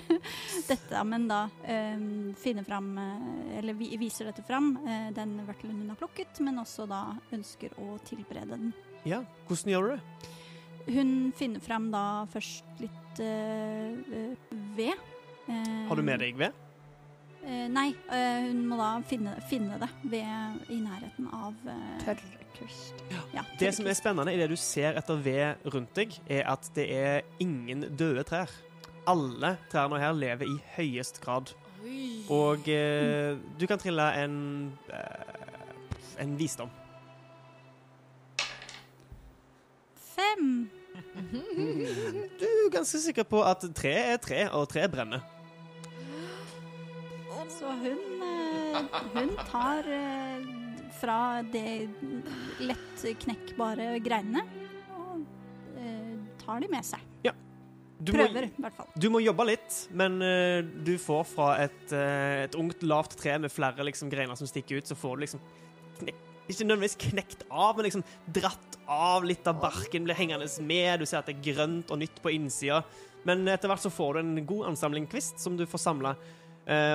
dette, 0.70 1.04
men 1.08 1.28
da 1.30 1.44
um, 1.48 2.34
finner 2.38 2.64
fram 2.64 2.90
eh, 2.98 3.58
Eller 3.58 3.74
vi, 3.78 3.90
viser 4.00 4.28
dette 4.28 4.42
fram, 4.46 4.76
eh, 4.86 5.08
den 5.14 5.38
vørtelen 5.46 5.82
hun 5.82 5.94
har 5.94 6.00
plukket, 6.00 6.40
men 6.44 6.60
også 6.62 6.86
da 6.90 7.04
ønsker 7.34 7.74
å 7.80 7.98
tilberede 8.06 8.56
den. 8.56 8.72
Ja, 9.08 9.22
hvordan 9.48 9.72
gjør 9.72 9.88
du 9.88 9.96
det? 9.96 10.36
Hun 10.88 11.32
finner 11.36 11.60
frem 11.60 11.90
da 11.92 12.02
først 12.32 12.80
litt 12.80 13.20
eh, 13.20 14.32
ved. 14.76 15.04
Har 15.88 15.96
du 15.96 16.02
med 16.04 16.20
deg 16.24 16.36
ved? 16.40 16.56
eh, 17.44 17.66
nei, 17.72 17.90
eh, 18.12 18.48
hun 18.48 18.64
må 18.68 18.76
da 18.80 18.88
finne, 19.08 19.34
finne 19.48 19.78
det 19.80 19.88
ved, 20.10 20.58
i 20.72 20.78
nærheten 20.82 21.28
av 21.32 21.54
eh, 21.68 22.02
Tørrkvist. 22.04 23.04
Ja, 23.32 23.44
Det 23.60 23.70
som 23.76 23.86
er 23.88 23.96
spennende 23.96 24.34
i 24.34 24.40
det 24.40 24.48
du 24.50 24.56
ser 24.60 24.98
etter 25.00 25.20
ved 25.24 25.70
rundt 25.72 25.94
deg, 25.96 26.16
er 26.28 26.44
at 26.52 26.68
det 26.76 26.88
er 26.92 27.22
ingen 27.40 27.86
døde 27.96 28.24
trær. 28.28 28.52
Alle 29.08 29.54
trærne 29.72 30.00
her 30.02 30.12
lever 30.12 30.44
i 30.50 30.58
høyest 30.76 31.22
grad. 31.24 31.54
Og 32.28 32.68
eh, 32.68 33.38
du 33.60 33.64
kan 33.70 33.80
trille 33.80 34.04
en 34.24 34.36
en 36.18 36.32
visdom. 36.36 36.68
Fem! 39.94 40.68
Du 42.38 42.44
er 42.46 42.70
ganske 42.72 43.00
sikker 43.02 43.26
på 43.28 43.42
at 43.46 43.64
tre 43.76 43.94
er 44.14 44.22
tre, 44.22 44.44
og 44.54 44.68
tre 44.70 44.86
brenner. 44.90 45.24
Så 47.48 47.70
hun, 47.80 48.00
eh, 48.22 48.98
hun 49.14 49.30
tar 49.48 49.86
eh, 49.88 50.48
fra 51.00 51.40
det 51.42 51.88
knekkbare 53.24 53.94
greinene 54.04 54.44
og 54.94 55.24
eh, 55.80 56.12
tar 56.44 56.60
de 56.62 56.68
med 56.70 56.86
seg. 56.86 57.02
Du 57.98 58.12
Prøver, 58.14 58.46
i 58.46 58.62
hvert 58.62 58.76
fall. 58.76 58.86
du 58.94 59.08
må 59.10 59.18
jobbe 59.18 59.44
litt, 59.48 59.76
men 59.90 60.20
eh, 60.22 60.60
du 60.62 60.92
får 61.02 61.24
fra 61.26 61.48
et, 61.64 61.80
eh, 61.90 62.44
et 62.44 62.54
ungt, 62.54 62.84
lavt 62.86 63.16
tre 63.18 63.34
med 63.42 63.50
flere 63.50 63.82
liksom, 63.88 64.10
greiner 64.12 64.38
som 64.38 64.46
stikker 64.46 64.78
ut, 64.78 64.86
så 64.86 64.94
får 64.94 65.16
du 65.16 65.24
liksom 65.24 65.42
knek 65.98 66.27
Ikke 66.48 66.64
nødvendigvis 66.64 66.98
knekt 67.10 67.44
av, 67.50 67.76
men 67.76 67.88
liksom 67.88 68.04
dratt 68.32 68.78
av 68.88 69.26
litt 69.28 69.46
av 69.48 69.60
barken, 69.60 70.06
blir 70.06 70.16
hengende 70.16 70.48
med. 70.64 71.00
Du 71.00 71.06
ser 71.06 71.20
at 71.20 71.28
det 71.28 71.36
er 71.36 71.46
grønt 71.52 71.92
og 71.92 72.00
nytt 72.00 72.22
på 72.24 72.32
innsida. 72.32 72.80
Men 73.28 73.44
etter 73.52 73.68
hvert 73.68 73.84
så 73.84 73.92
får 73.92 74.16
du 74.16 74.20
en 74.22 74.46
god 74.48 74.70
ansamling 74.70 75.08
kvist 75.10 75.42
som 75.42 75.58
du 75.58 75.66
får 75.68 75.82
samla. 75.84 76.14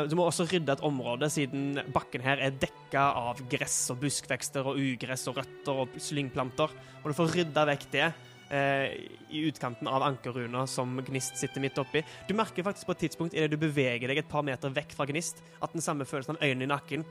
Du 0.09 0.13
må 0.17 0.27
også 0.27 0.45
rydde 0.45 0.75
et 0.75 0.83
område, 0.85 1.25
siden 1.33 1.79
bakken 1.93 2.21
her 2.21 2.41
er 2.45 2.53
dekka 2.61 3.07
av 3.17 3.39
gress 3.49 3.77
og 3.89 4.03
buskvekster 4.03 4.67
og 4.69 4.77
ugress 4.77 5.25
og 5.31 5.39
røtter 5.39 5.79
og 5.83 5.95
slyngplanter. 5.97 6.75
Og 7.01 7.07
du 7.09 7.17
får 7.17 7.33
rydda 7.39 7.65
vekk 7.71 7.87
det 7.93 8.03
eh, 8.05 8.19
i 8.53 9.39
utkanten 9.47 9.87
av 9.89 10.03
ankerruna 10.05 10.65
som 10.69 10.99
Gnist 11.07 11.39
sitter 11.39 11.63
midt 11.63 11.79
oppi. 11.81 12.03
Du 12.27 12.35
merker 12.37 12.65
faktisk 12.65 12.85
på 12.89 12.95
et 12.95 13.03
tidspunkt 13.07 13.33
idet 13.37 13.49
du 13.49 13.57
beveger 13.57 14.11
deg 14.11 14.21
et 14.21 14.29
par 14.29 14.45
meter 14.45 14.73
vekk 14.73 14.93
fra 14.97 15.07
Gnist, 15.09 15.41
at 15.63 15.73
den 15.73 15.81
samme 15.81 16.05
følelsen 16.05 16.37
av 16.37 16.43
øynene 16.45 16.67
i 16.67 16.71
nakken 16.73 17.05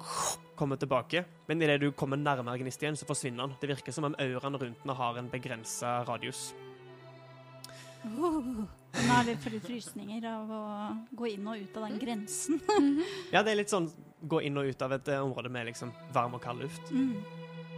kommer 0.58 0.78
tilbake. 0.78 1.24
Men 1.48 1.62
idet 1.62 1.80
du 1.82 1.90
kommer 1.92 2.20
nærmere 2.20 2.60
Gnist 2.62 2.82
igjen, 2.84 2.98
så 2.98 3.08
forsvinner 3.08 3.48
den. 3.48 3.56
Det 3.60 3.72
virker 3.72 3.96
som 3.96 4.06
om 4.06 4.18
auraen 4.22 4.60
rundt 4.60 4.84
den 4.84 4.94
har 5.02 5.18
en 5.18 5.32
begrensa 5.32 6.02
radius. 6.08 6.52
Nå 8.02 8.30
er 8.92 9.26
det 9.28 9.36
fordi 9.42 9.60
frysninger 9.62 10.24
av 10.26 10.50
å 10.50 10.62
gå 11.16 11.28
inn 11.32 11.46
og 11.48 11.60
ut 11.60 11.76
av 11.78 11.86
den 11.86 12.00
grensen. 12.02 12.58
Ja, 13.34 13.42
det 13.42 13.52
er 13.52 13.60
litt 13.62 13.72
sånn 13.72 13.88
gå 14.22 14.42
inn 14.46 14.58
og 14.58 14.68
ut 14.70 14.82
av 14.84 14.94
et 14.96 15.08
uh, 15.10 15.22
område 15.22 15.50
med 15.52 15.70
liksom 15.70 15.92
varm 16.14 16.36
og 16.36 16.42
kald 16.42 16.64
luft. 16.64 16.90
Mm. 16.90 17.14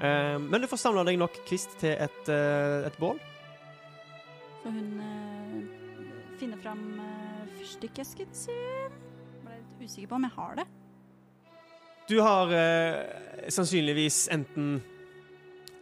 Uh, 0.01 0.37
men 0.43 0.61
du 0.61 0.69
får 0.69 0.81
samla 0.81 1.05
deg 1.07 1.21
nok 1.21 1.37
kvist 1.49 1.77
til 1.81 1.95
et, 1.95 2.33
eh, 2.33 2.89
et 2.89 2.99
bål. 3.01 3.21
Så 4.65 4.71
hun 4.73 4.97
uh, 4.97 5.59
finner 6.41 6.57
fram 6.65 6.85
uh, 6.97 7.45
fyrstikkesken 7.59 8.31
sin. 8.33 8.97
Ble 9.45 9.59
litt 9.61 9.77
usikker 9.85 10.09
på 10.09 10.17
om 10.17 10.25
jeg 10.25 10.35
har 10.39 10.57
det. 10.63 10.65
Du 12.09 12.17
har 12.25 12.49
uh, 12.53 13.49
sannsynligvis 13.53 14.23
enten 14.33 14.79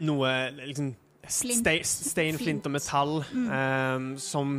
noe 0.03 0.33
liksom 0.59 0.93
Flint. 1.31 1.63
ste- 1.63 1.87
Stein, 1.87 2.39
flint 2.39 2.67
og 2.67 2.73
metall 2.75 3.21
Mm. 3.31 3.45
eh, 3.55 4.19
som 4.19 4.57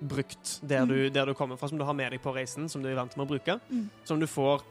brukt 0.00 0.60
der 0.62 0.84
du, 0.86 1.08
der 1.10 1.26
du 1.26 1.32
kommer 1.34 1.56
fra, 1.58 1.66
som 1.68 1.78
du 1.78 1.82
har 1.84 1.92
med 1.98 2.12
deg 2.12 2.20
på 2.22 2.30
reisen, 2.36 2.68
som 2.70 2.82
du 2.82 2.88
er 2.88 2.94
vant 2.94 3.16
med 3.16 3.24
å 3.26 3.28
bruke. 3.32 3.56
Mm. 3.70 3.88
Som 4.06 4.20
du 4.22 4.26
får 4.30 4.62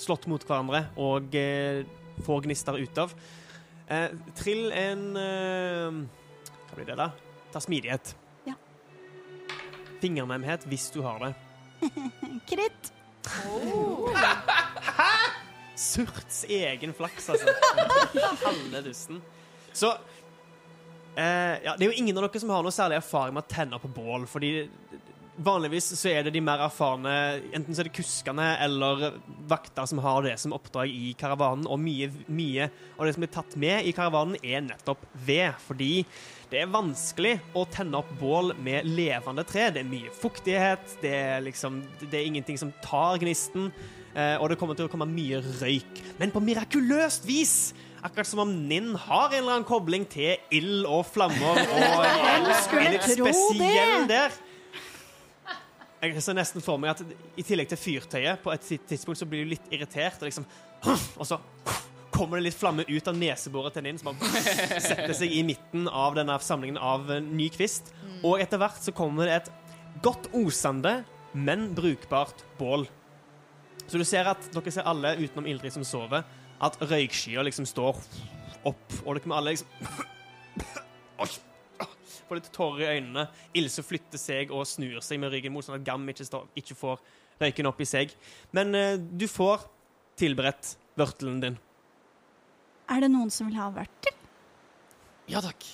slått 0.00 0.26
mot 0.26 0.42
hverandre 0.42 0.88
og 0.98 1.30
uh, 1.36 1.84
får 2.26 2.42
gnister 2.48 2.74
ut 2.82 2.98
av. 2.98 3.14
Uh, 3.90 4.08
trill 4.34 4.72
en 4.72 5.04
eh, 5.16 6.00
Hva 6.66 6.74
blir 6.80 6.86
det, 6.90 6.96
da? 6.98 7.10
Ta 7.54 7.60
smidighet. 7.62 8.14
Fingernemhet 10.00 10.66
hvis 10.70 10.86
du 10.94 11.00
har 11.06 11.18
det. 11.24 11.32
Kritt! 12.50 12.92
Surts 15.80 16.44
egen 16.48 16.92
flaks, 16.96 17.30
altså. 17.32 17.48
Halve 18.44 18.80
dusten. 18.84 19.20
Så 19.72 19.88
eh, 21.16 21.56
Ja, 21.64 21.76
det 21.76 21.84
er 21.84 21.88
jo 21.88 21.96
ingen 22.00 22.16
av 22.18 22.22
dere 22.26 22.40
som 22.42 22.52
har 22.52 22.62
noe 22.64 22.74
særlig 22.74 22.96
erfaring 23.00 23.34
med 23.36 23.46
å 23.46 23.54
tenne 23.54 23.76
på 23.80 23.88
bål, 23.96 24.26
fordi 24.28 24.50
vanligvis 25.40 25.86
så 25.96 26.08
er 26.10 26.26
det 26.26 26.34
de 26.34 26.40
mer 26.44 26.60
erfarne 26.66 27.12
Enten 27.56 27.72
så 27.72 27.80
er 27.80 27.88
det 27.88 27.94
kuskene 27.96 28.46
eller 28.60 29.14
vakter 29.48 29.86
som 29.88 30.02
har 30.04 30.20
det 30.26 30.34
som 30.42 30.52
oppdrag 30.52 30.88
i 30.92 31.14
karavanen, 31.16 31.64
og 31.70 31.80
mye, 31.80 32.10
mye 32.28 32.68
av 32.98 33.06
det 33.06 33.14
som 33.16 33.24
blir 33.24 33.32
tatt 33.38 33.56
med 33.60 33.88
i 33.88 33.94
karavanen, 33.96 34.36
er 34.44 34.60
nettopp 34.66 35.02
ved, 35.26 35.54
fordi 35.64 35.92
det 36.50 36.64
er 36.64 36.70
vanskelig 36.70 37.36
å 37.54 37.62
tenne 37.70 38.00
opp 38.00 38.10
bål 38.18 38.54
med 38.58 38.86
levende 38.88 39.44
tre. 39.46 39.68
Det 39.70 39.84
er 39.84 39.86
mye 39.86 40.10
fuktighet, 40.10 40.96
det 41.02 41.12
er 41.14 41.44
liksom 41.46 41.78
Det 42.00 42.16
er 42.18 42.26
ingenting 42.26 42.58
som 42.58 42.72
tar 42.82 43.20
gnisten. 43.22 43.70
Eh, 44.14 44.34
og 44.42 44.50
det 44.50 44.58
kommer 44.58 44.74
til 44.74 44.88
å 44.88 44.90
komme 44.90 45.06
mye 45.06 45.38
røyk. 45.60 46.02
Men 46.18 46.34
på 46.34 46.42
mirakuløst 46.42 47.28
vis! 47.28 47.54
Akkurat 48.02 48.26
som 48.26 48.40
om 48.42 48.52
Ninn 48.66 48.94
har 48.96 49.28
en 49.28 49.42
eller 49.42 49.58
annen 49.58 49.68
kobling 49.68 50.06
til 50.08 50.40
ild 50.56 50.86
og 50.88 51.04
flammer 51.04 51.58
og 51.60 52.48
skulle 52.64 52.94
litt 52.94 53.04
spesiell 53.04 54.06
der. 54.08 54.32
Jeg 56.00 56.22
ser 56.24 56.38
nesten 56.38 56.64
for 56.64 56.80
meg 56.80 56.94
at 56.94 57.04
i 57.36 57.44
tillegg 57.44 57.68
til 57.68 57.78
fyrtøyet, 57.78 58.40
på 58.40 58.54
et 58.54 58.64
tidspunkt 58.88 59.20
så 59.20 59.28
blir 59.28 59.44
du 59.44 59.52
litt 59.52 59.68
irritert, 59.68 60.16
og 60.22 60.30
liksom 60.30 60.48
Og 61.20 61.28
så 61.28 61.36
kommer 62.20 62.36
det 62.36 62.50
litt 62.50 62.58
flamme 62.58 62.84
ut 62.84 63.08
av 63.08 63.16
neseboret 63.16 63.72
til 63.76 63.86
din, 63.86 63.98
som 64.00 64.12
bare 64.12 64.42
setter 64.84 65.14
seg 65.16 65.32
i 65.32 65.42
midten 65.46 65.88
av 65.88 66.16
denne 66.18 66.36
samlingen 66.44 66.76
av 66.76 67.08
eh, 67.08 67.22
ny 67.24 67.48
kvist. 67.54 67.94
Og 68.20 68.42
etter 68.42 68.60
hvert 68.60 68.80
så 68.84 68.92
kommer 68.96 69.28
det 69.28 69.38
et 69.38 69.50
godt 70.04 70.28
osende, 70.36 71.00
men 71.32 71.70
brukbart 71.76 72.44
bål. 72.58 72.84
Så 73.86 73.98
du 73.98 74.04
ser 74.06 74.28
at 74.30 74.50
dere 74.52 74.74
ser 74.74 74.88
alle 74.88 75.16
utenom 75.18 75.48
Ildrid 75.48 75.74
som 75.74 75.86
sover, 75.86 76.26
at 76.60 76.76
røykskyer 76.84 77.46
liksom 77.48 77.66
står 77.68 77.96
opp, 78.68 78.98
og 79.06 79.16
dere 79.16 79.30
må 79.30 79.38
alle 79.38 79.56
liksom! 79.56 79.70
Får 82.30 82.38
litt 82.38 82.52
tårer 82.54 82.84
i 82.84 82.90
øynene. 83.00 83.24
Ilse 83.58 83.82
flytter 83.82 84.20
seg 84.20 84.52
og 84.54 84.62
snur 84.68 85.00
seg 85.02 85.18
med 85.18 85.32
ryggen 85.32 85.50
mot, 85.50 85.64
sånn 85.66 85.80
at 85.80 85.86
Gam 85.88 86.04
ikke, 86.12 86.22
står, 86.28 86.44
ikke 86.60 86.76
får 86.78 87.00
røyken 87.40 87.66
opp 87.66 87.80
i 87.82 87.88
seg. 87.90 88.12
Men 88.54 88.70
uh, 88.76 88.94
du 88.94 89.26
får 89.26 89.64
tilberedt 90.20 90.76
vørtelen 91.00 91.40
din. 91.42 91.58
Er 93.00 93.06
det 93.06 93.14
noen 93.14 93.30
som 93.32 93.48
vil 93.48 93.56
ha 93.56 93.70
vørter? 93.72 94.12
Ja 95.32 95.40
takk. 95.40 95.64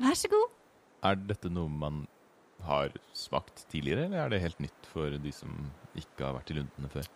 Vær 0.00 0.16
så 0.16 0.30
god. 0.32 0.54
Er 1.04 1.18
dette 1.28 1.50
noe 1.52 1.68
man 1.68 2.06
har 2.64 2.94
smakt 3.12 3.66
tidligere, 3.68 4.06
eller 4.06 4.22
er 4.22 4.32
det 4.32 4.38
helt 4.40 4.62
nytt 4.64 4.88
for 4.88 5.12
de 5.12 5.32
som 5.32 5.52
ikke 5.92 6.24
har 6.24 6.38
vært 6.38 6.54
i 6.54 6.56
lundene 6.56 6.88
før? 6.94 7.10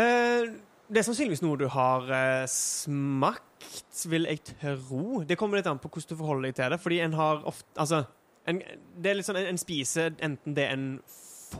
Eh, 0.00 0.54
det 0.88 1.02
er 1.02 1.06
sannsynligvis 1.10 1.44
noe 1.44 1.60
du 1.60 1.66
har 1.68 2.08
eh, 2.16 2.46
smakt, 2.48 3.68
vil 4.08 4.30
jeg 4.32 4.40
tro. 4.54 5.20
Det 5.28 5.36
kommer 5.36 5.60
litt 5.60 5.68
an 5.68 5.84
på 5.84 5.92
hvordan 5.92 6.14
du 6.16 6.24
forholder 6.24 6.48
deg 6.48 6.58
til 6.62 6.72
det. 6.72 6.80
Fordi 6.80 7.04
en 7.04 7.20
har 7.20 7.44
ofte 7.44 7.84
Altså, 7.84 8.06
en, 8.48 8.64
det 8.96 9.12
er 9.12 9.20
litt 9.20 9.28
sånn 9.28 9.42
en, 9.44 9.52
en 9.52 9.60
spiser 9.60 10.16
enten 10.16 10.56
det 10.56 10.70
en 10.72 10.90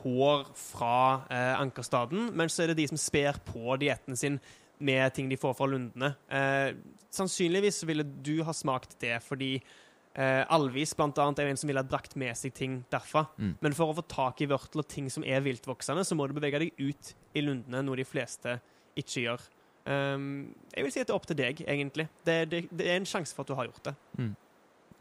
får 0.01 0.49
fra 0.57 0.99
eh, 1.29 1.55
Ankerstaden, 1.61 2.31
men 2.33 2.49
så 2.49 2.64
er 2.64 2.73
det 2.73 2.81
de 2.81 2.92
som 2.94 3.05
sper 3.05 3.44
på 3.53 3.77
dietten 3.85 4.16
sin 4.16 4.40
med 4.78 5.14
ting 5.14 5.30
de 5.30 5.38
får 5.40 5.56
fra 5.58 5.68
lundene. 5.70 6.14
Eh, 6.28 6.74
sannsynligvis 7.14 7.82
ville 7.88 8.04
du 8.04 8.37
ha 8.46 8.54
smakt 8.56 8.96
det 9.02 9.16
fordi 9.24 9.52
eh, 9.58 10.42
Alvis 10.54 10.94
blant 10.98 11.18
annet, 11.22 11.42
er 11.42 11.52
en 11.52 11.60
som 11.60 11.70
ville 11.70 11.82
ha 11.82 11.88
brakt 11.88 12.16
med 12.20 12.37
seg 12.38 12.54
ting 12.56 12.80
derfra. 12.92 13.26
Mm. 13.38 13.56
Men 13.64 13.76
for 13.76 13.92
å 13.92 13.98
få 13.98 14.06
tak 14.10 14.42
i 14.44 14.48
vørtel 14.50 14.84
og 14.84 14.88
ting 14.90 15.10
som 15.12 15.26
er 15.26 15.44
viltvoksende, 15.44 16.06
så 16.06 16.18
må 16.18 16.28
du 16.28 16.37
bevege 16.37 16.64
deg 16.64 16.80
ut 16.80 17.14
i 17.34 17.44
lundene, 17.44 17.84
noe 17.87 18.00
de 18.00 18.08
fleste 18.08 18.58
ikke 18.98 19.26
gjør. 19.26 19.46
Um, 19.84 20.54
jeg 20.72 20.87
vil 20.87 20.92
si 20.94 21.02
at 21.02 21.08
det 21.10 21.12
er 21.12 21.18
opp 21.18 21.26
til 21.28 21.38
deg, 21.38 21.60
egentlig. 21.68 22.08
Det, 22.24 22.37
det, 22.48 22.64
det 22.72 22.88
er 22.88 23.00
en 23.00 23.08
sjanse 23.08 23.37
for 23.37 23.44
at 23.44 23.52
du 23.52 23.58
har 23.58 23.68
gjort 23.68 23.90
det. 23.90 23.94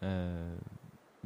Eh, 0.04 0.56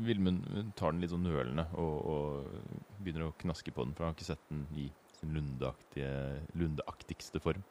Vilmund 0.06 0.44
tar 0.78 0.94
den 0.94 1.02
litt 1.02 1.10
sånn 1.10 1.26
nølende 1.26 1.66
og, 1.82 1.96
og 2.06 3.00
begynner 3.02 3.32
å 3.32 3.36
knaske 3.42 3.74
på 3.74 3.88
den, 3.88 3.96
for 3.98 4.06
han 4.06 4.14
har 4.14 4.18
ikke 4.20 4.30
sett 4.30 4.44
den 4.52 4.66
i 4.78 4.92
lundeaktigste 5.24 7.40
form. 7.42 7.64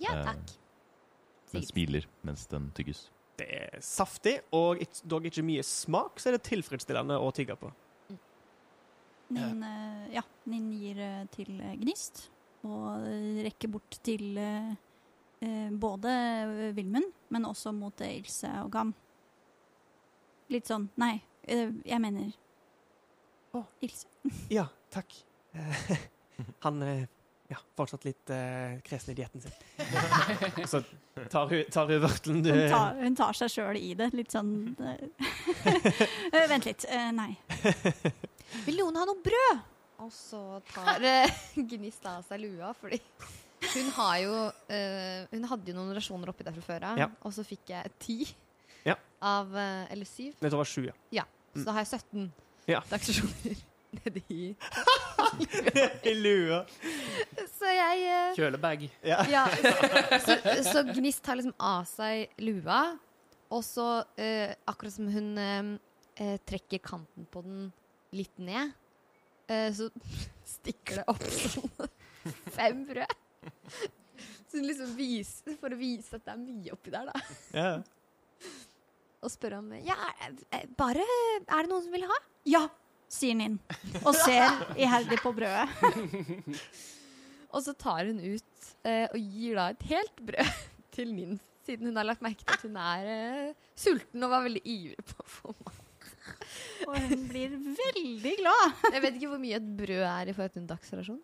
Ja, 0.00 0.12
Eh, 0.14 0.24
takk. 0.24 0.36
Eh, 0.36 0.42
den 1.52 1.62
smiler 1.66 2.06
mens 2.22 2.46
den 2.46 2.70
tygges. 2.76 3.08
Det 3.40 3.46
er 3.48 3.80
saftig, 3.80 4.40
og 4.52 4.76
ikke, 4.80 5.08
dog 5.08 5.24
ikke 5.26 5.42
mye 5.42 5.62
smak, 5.64 6.20
så 6.20 6.28
er 6.28 6.32
det 6.36 6.42
tilfredsstillende 6.50 7.16
å 7.18 7.30
tygge 7.34 7.56
på. 7.56 7.72
Nin, 9.30 9.62
eh, 9.62 10.08
ja, 10.16 10.22
Nin 10.50 10.72
gir 10.74 10.98
eh, 10.98 11.24
til 11.30 11.60
eh, 11.60 11.76
Gnist 11.78 12.30
og 12.66 13.00
eh, 13.06 13.42
rekker 13.46 13.68
bort 13.70 13.98
til 14.04 14.36
eh, 14.38 14.74
eh, 15.40 15.70
både 15.70 16.08
eh, 16.10 16.72
Vilmund, 16.76 17.12
men 17.30 17.44
også 17.46 17.72
mot 17.72 18.00
eh, 18.02 18.16
Ilse 18.18 18.50
og 18.64 18.70
Gam. 18.74 18.90
Litt 20.50 20.66
sånn 20.66 20.88
Nei, 20.98 21.22
eh, 21.46 21.70
jeg 21.86 22.00
mener 22.02 22.32
oh. 23.54 23.64
Ilse. 23.80 24.06
Ja, 24.50 24.66
takk. 24.90 25.14
Eh, 26.40 26.54
Han 26.66 26.82
er 26.82 27.00
ja, 27.50 27.58
fortsatt 27.74 28.04
litt 28.06 28.30
uh, 28.30 28.76
kresen 28.86 29.10
i 29.10 29.16
dietten 29.18 29.42
sin. 29.42 29.54
Så 30.70 30.82
tar 31.32 31.48
hun, 31.50 31.64
tar 31.74 31.88
hun 31.90 32.02
vørtelen 32.04 32.44
du 32.46 32.50
Hun 32.52 32.68
tar, 32.70 32.94
hun 33.00 33.16
tar 33.18 33.34
seg 33.40 33.50
sjøl 33.50 33.78
i 33.80 33.90
det. 33.98 34.10
Litt 34.14 34.30
sånn 34.36 34.52
eh, 34.78 35.02
eh, 36.30 36.46
Vent 36.52 36.68
litt. 36.68 36.86
Uh, 36.86 37.10
nei. 37.16 37.32
Vil 38.68 38.78
noen 38.78 39.00
ha 39.00 39.06
noe 39.08 39.18
brød? 39.24 39.64
Og 40.00 40.12
så 40.14 40.38
tar 40.70 41.02
uh, 41.02 41.40
Gnist 41.58 42.06
av 42.08 42.22
seg 42.28 42.40
lua, 42.46 42.70
fordi 42.78 43.00
hun 43.74 43.90
har 43.92 44.14
jo 44.22 44.36
eh, 44.72 45.26
Hun 45.34 45.42
hadde 45.50 45.68
jo 45.68 45.74
noen 45.76 45.90
rasjoner 45.92 46.30
oppi 46.32 46.46
der 46.46 46.54
fra 46.56 46.62
før 46.64 46.86
av, 46.94 47.00
Ja. 47.02 47.10
og 47.20 47.34
så 47.36 47.42
fikk 47.44 47.68
jeg 47.74 47.90
ti 48.00 48.16
Ja. 48.88 48.94
av 49.20 49.52
eh, 49.52 49.90
Eller 49.92 50.08
syv. 50.08 50.38
Det 50.40 50.48
var 50.54 50.64
sju, 50.64 50.86
ja. 51.12 51.26
Så 51.52 51.66
da 51.66 51.74
har 51.76 51.84
jeg 51.84 51.90
17 52.00 52.30
Ja. 52.70 52.80
dagsrasjoner 52.88 53.60
nedi 54.00 54.54
I 56.10 56.14
lua. 56.16 56.62
Så 57.54 57.70
jeg 57.74 58.02
eh, 58.06 58.32
Kjølebag. 58.38 58.86
Ja. 59.06 59.20
Ja, 59.34 59.44
så, 60.24 60.36
så 60.66 60.82
Gnist 60.92 61.22
tar 61.26 61.38
liksom 61.40 61.54
av 61.60 61.86
seg 61.90 62.32
lua, 62.42 62.80
og 63.50 63.62
så 63.66 63.86
eh, 64.20 64.54
akkurat 64.70 64.94
som 64.94 65.08
hun 65.12 65.30
eh, 65.40 65.70
eh, 66.22 66.36
trekker 66.48 66.82
kanten 66.84 67.28
på 67.30 67.44
den 67.46 67.68
litt 68.16 68.36
ned, 68.42 68.72
eh, 69.50 69.70
så 69.76 69.90
stikker 70.56 71.00
det 71.02 71.06
opp 71.10 71.24
sånn 71.30 71.90
fem 72.56 72.84
brød. 72.88 73.16
Så 74.50 74.58
hun 74.58 74.66
liksom 74.66 74.94
viser, 74.98 75.54
for 75.60 75.72
å 75.72 75.78
vise 75.78 76.18
at 76.18 76.26
det 76.26 76.34
er 76.34 76.40
mye 76.42 76.74
oppi 76.74 76.92
der, 76.92 77.08
da. 77.08 77.36
Ja. 77.54 77.70
Og 79.20 79.28
spør 79.28 79.58
om 79.58 79.66
Ja, 79.84 79.96
eh, 80.24 80.62
bare 80.80 81.04
Er 81.04 81.58
det 81.60 81.68
noen 81.68 81.82
som 81.84 81.92
vil 81.92 82.06
ha? 82.08 82.16
Ja, 82.48 82.62
sier 83.10 83.36
Ninn. 83.38 83.58
Og 84.04 84.14
ser 84.14 84.62
iherdig 84.78 85.18
på 85.22 85.32
brødet. 85.36 85.68
Og 87.50 87.64
så 87.64 87.74
tar 87.74 88.06
hun 88.06 88.20
ut 88.22 88.66
eh, 88.86 89.08
og 89.10 89.18
gir 89.18 89.56
da 89.58 89.70
et 89.72 89.86
helt 89.90 90.20
brød 90.22 90.50
til 90.94 91.08
Ninn, 91.16 91.40
siden 91.66 91.90
hun 91.90 91.98
har 91.98 92.06
lagt 92.06 92.22
merke 92.22 92.44
til 92.44 92.54
at 92.54 92.66
hun 92.68 92.76
er 92.78 93.08
eh, 93.10 93.70
sulten 93.74 94.22
og 94.22 94.30
var 94.30 94.44
veldig 94.46 94.62
ivrig 94.62 95.06
på 95.08 95.24
å 95.24 95.30
få 95.32 95.54
mat. 95.56 95.80
Og 96.86 96.94
hun 97.10 97.24
blir 97.26 97.56
veldig 97.58 98.36
glad. 98.38 98.78
Jeg 98.94 99.02
vet 99.02 99.18
ikke 99.18 99.32
hvor 99.32 99.42
mye 99.42 99.58
et 99.58 99.66
brød 99.80 100.04
er 100.12 100.30
i 100.30 100.36
forhold 100.36 100.54
til 100.54 100.62
en 100.62 100.70
dagsrasjon. 100.70 101.18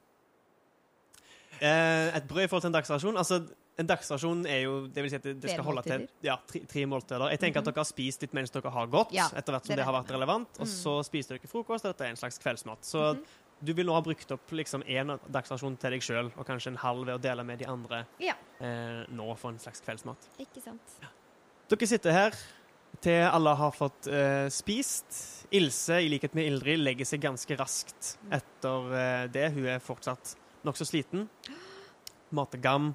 Eh, 1.57 2.11
et 2.19 2.27
brød 2.29 2.43
i 2.43 2.51
forhold 2.51 2.67
til 2.67 2.73
en 2.73 2.79
dagsrasjon. 2.81 3.23
Altså, 3.23 3.41
en 3.79 3.87
dagsrasjon 3.87 4.47
er 4.49 4.63
jo 4.65 4.87
Det 4.89 5.03
vil 5.05 5.11
si 5.11 5.17
at 5.17 5.23
det, 5.23 5.35
det 5.41 5.51
skal 5.53 5.65
holde 5.65 5.83
til 5.85 6.07
ja, 6.25 6.37
tre, 6.49 6.61
tre 6.67 6.85
måltider. 6.87 7.29
Jeg 7.35 7.41
tenker 7.43 7.61
at 7.61 7.65
dere 7.69 7.83
har 7.83 7.89
spist 7.89 8.23
litt 8.23 8.33
mens 8.37 8.51
dere 8.55 8.71
har 8.73 8.87
gått, 8.87 9.13
Ja, 9.13 9.27
etter 9.37 9.53
hvert 9.53 9.67
som 9.67 9.75
det 9.75 9.83
det, 9.83 9.85
har 9.85 9.93
vært 10.03 10.11
relevant. 10.17 10.49
Og 10.61 10.67
Mm. 10.67 10.73
så 10.73 10.95
spiser 11.05 11.37
dere 11.37 11.49
frokost, 11.51 11.85
og 11.85 11.93
dette 11.93 12.07
er 12.07 12.11
en 12.15 12.17
slags 12.17 12.39
kveldsmat. 12.39 12.81
Så 12.85 13.15
Mhm. 13.17 13.23
du 13.65 13.73
vil 13.75 13.87
nå 13.87 13.93
ha 13.95 14.01
brukt 14.01 14.31
opp 14.33 14.51
liksom 14.51 14.83
én 14.85 15.19
dagsrasjon 15.31 15.79
til 15.79 15.91
deg 15.91 16.01
sjøl, 16.01 16.33
og 16.37 16.47
kanskje 16.47 16.69
en 16.69 16.77
halv 16.77 17.05
ved 17.07 17.15
å 17.19 17.21
dele 17.21 17.45
med 17.45 17.59
de 17.59 17.67
andre 17.67 18.07
Ja. 18.19 18.35
eh, 18.61 19.05
nå 19.13 19.37
for 19.37 19.51
en 19.51 19.59
slags 19.59 19.81
kveldsmat. 19.83 20.17
Ikke 20.39 20.63
sant? 20.63 20.81
Dere 21.69 21.87
sitter 21.87 22.13
her 22.13 22.33
til 23.03 23.23
alle 23.29 23.55
har 23.55 23.73
fått 23.73 24.07
eh, 24.09 24.49
spist. 24.49 25.45
Ilse, 25.53 26.01
i 26.01 26.09
likhet 26.09 26.35
med 26.35 26.47
Ildrid, 26.51 26.79
legger 26.81 27.05
seg 27.05 27.21
ganske 27.21 27.57
raskt 27.59 28.17
etter 28.33 28.95
eh, 28.95 29.27
det. 29.29 29.53
Hun 29.53 29.67
er 29.67 29.79
fortsatt 29.81 30.35
nokså 30.65 30.87
sliten. 30.87 31.29
Mater 32.33 32.59
Gam. 32.59 32.95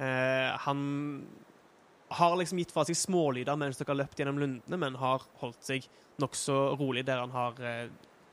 Eh, 0.00 0.50
han 0.64 0.82
har 2.10 2.36
liksom 2.36 2.58
gitt 2.58 2.72
fra 2.74 2.84
seg 2.88 2.98
smålyder 2.98 3.58
mens 3.60 3.78
dere 3.78 3.92
har 3.92 4.00
løpt 4.02 4.20
gjennom 4.20 4.40
lundene, 4.40 4.78
men 4.80 4.98
har 4.98 5.26
holdt 5.42 5.62
seg 5.66 5.86
nokså 6.20 6.56
rolig 6.80 7.04
der 7.08 7.20
han 7.22 7.34
har 7.34 7.60
eh, 7.62 7.90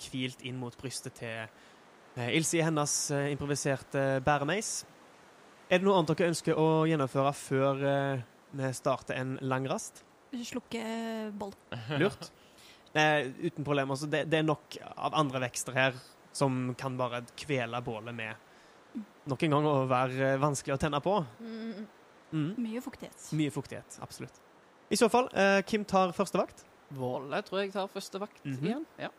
hvilt 0.08 0.42
inn 0.48 0.58
mot 0.62 0.76
brystet 0.80 1.20
til 1.20 1.44
eh, 1.44 2.32
Ilse 2.38 2.60
i 2.60 2.66
hennes 2.66 2.96
eh, 3.12 3.30
improviserte 3.34 4.08
bæremeis. 4.26 4.82
Er 5.68 5.82
det 5.82 5.88
noe 5.88 6.00
annet 6.00 6.16
dere 6.16 6.32
ønsker 6.32 6.58
å 6.58 6.68
gjennomføre 6.88 7.36
før 7.36 7.86
eh, 7.92 8.26
vi 8.58 8.74
starter 8.74 9.20
en 9.20 9.38
lang 9.44 9.68
rast? 9.70 10.06
Slukke 10.48 10.84
boll. 11.36 11.54
Lurt. 12.02 12.32
Eh, 12.96 13.28
uten 13.44 13.68
problem. 13.68 13.92
Altså, 13.92 14.10
det, 14.10 14.26
det 14.32 14.42
er 14.42 14.48
nok 14.48 14.80
av 14.96 15.20
andre 15.20 15.44
vekster 15.48 15.76
her 15.76 16.00
som 16.36 16.72
kan 16.80 16.98
bare 17.00 17.26
kvele 17.38 17.82
bålet 17.84 18.16
med 18.16 18.47
nok 19.28 19.44
en 19.44 19.52
gang 19.52 19.66
å 19.66 19.88
være 19.90 20.40
vanskelig 20.40 20.76
å 20.76 20.80
tenne 20.80 21.00
på. 21.04 21.14
Mm. 21.42 21.88
Mm. 22.34 22.50
Mye 22.58 22.82
fuktighet. 22.84 23.30
Mye 23.34 23.52
fuktighet. 23.52 24.00
Absolutt. 24.04 24.40
I 24.92 24.96
så 25.00 25.10
fall, 25.12 25.30
eh, 25.34 25.62
Kim 25.68 25.84
tar 25.86 26.12
første 26.16 26.38
vakt. 26.40 26.64
Våle 26.96 27.42
tror 27.44 27.60
jeg 27.62 27.74
tar 27.74 27.88
første 27.92 28.20
vakt 28.20 28.44
Mhm. 28.46 28.64
igjen. 28.66 28.86
Ja. 29.00 29.10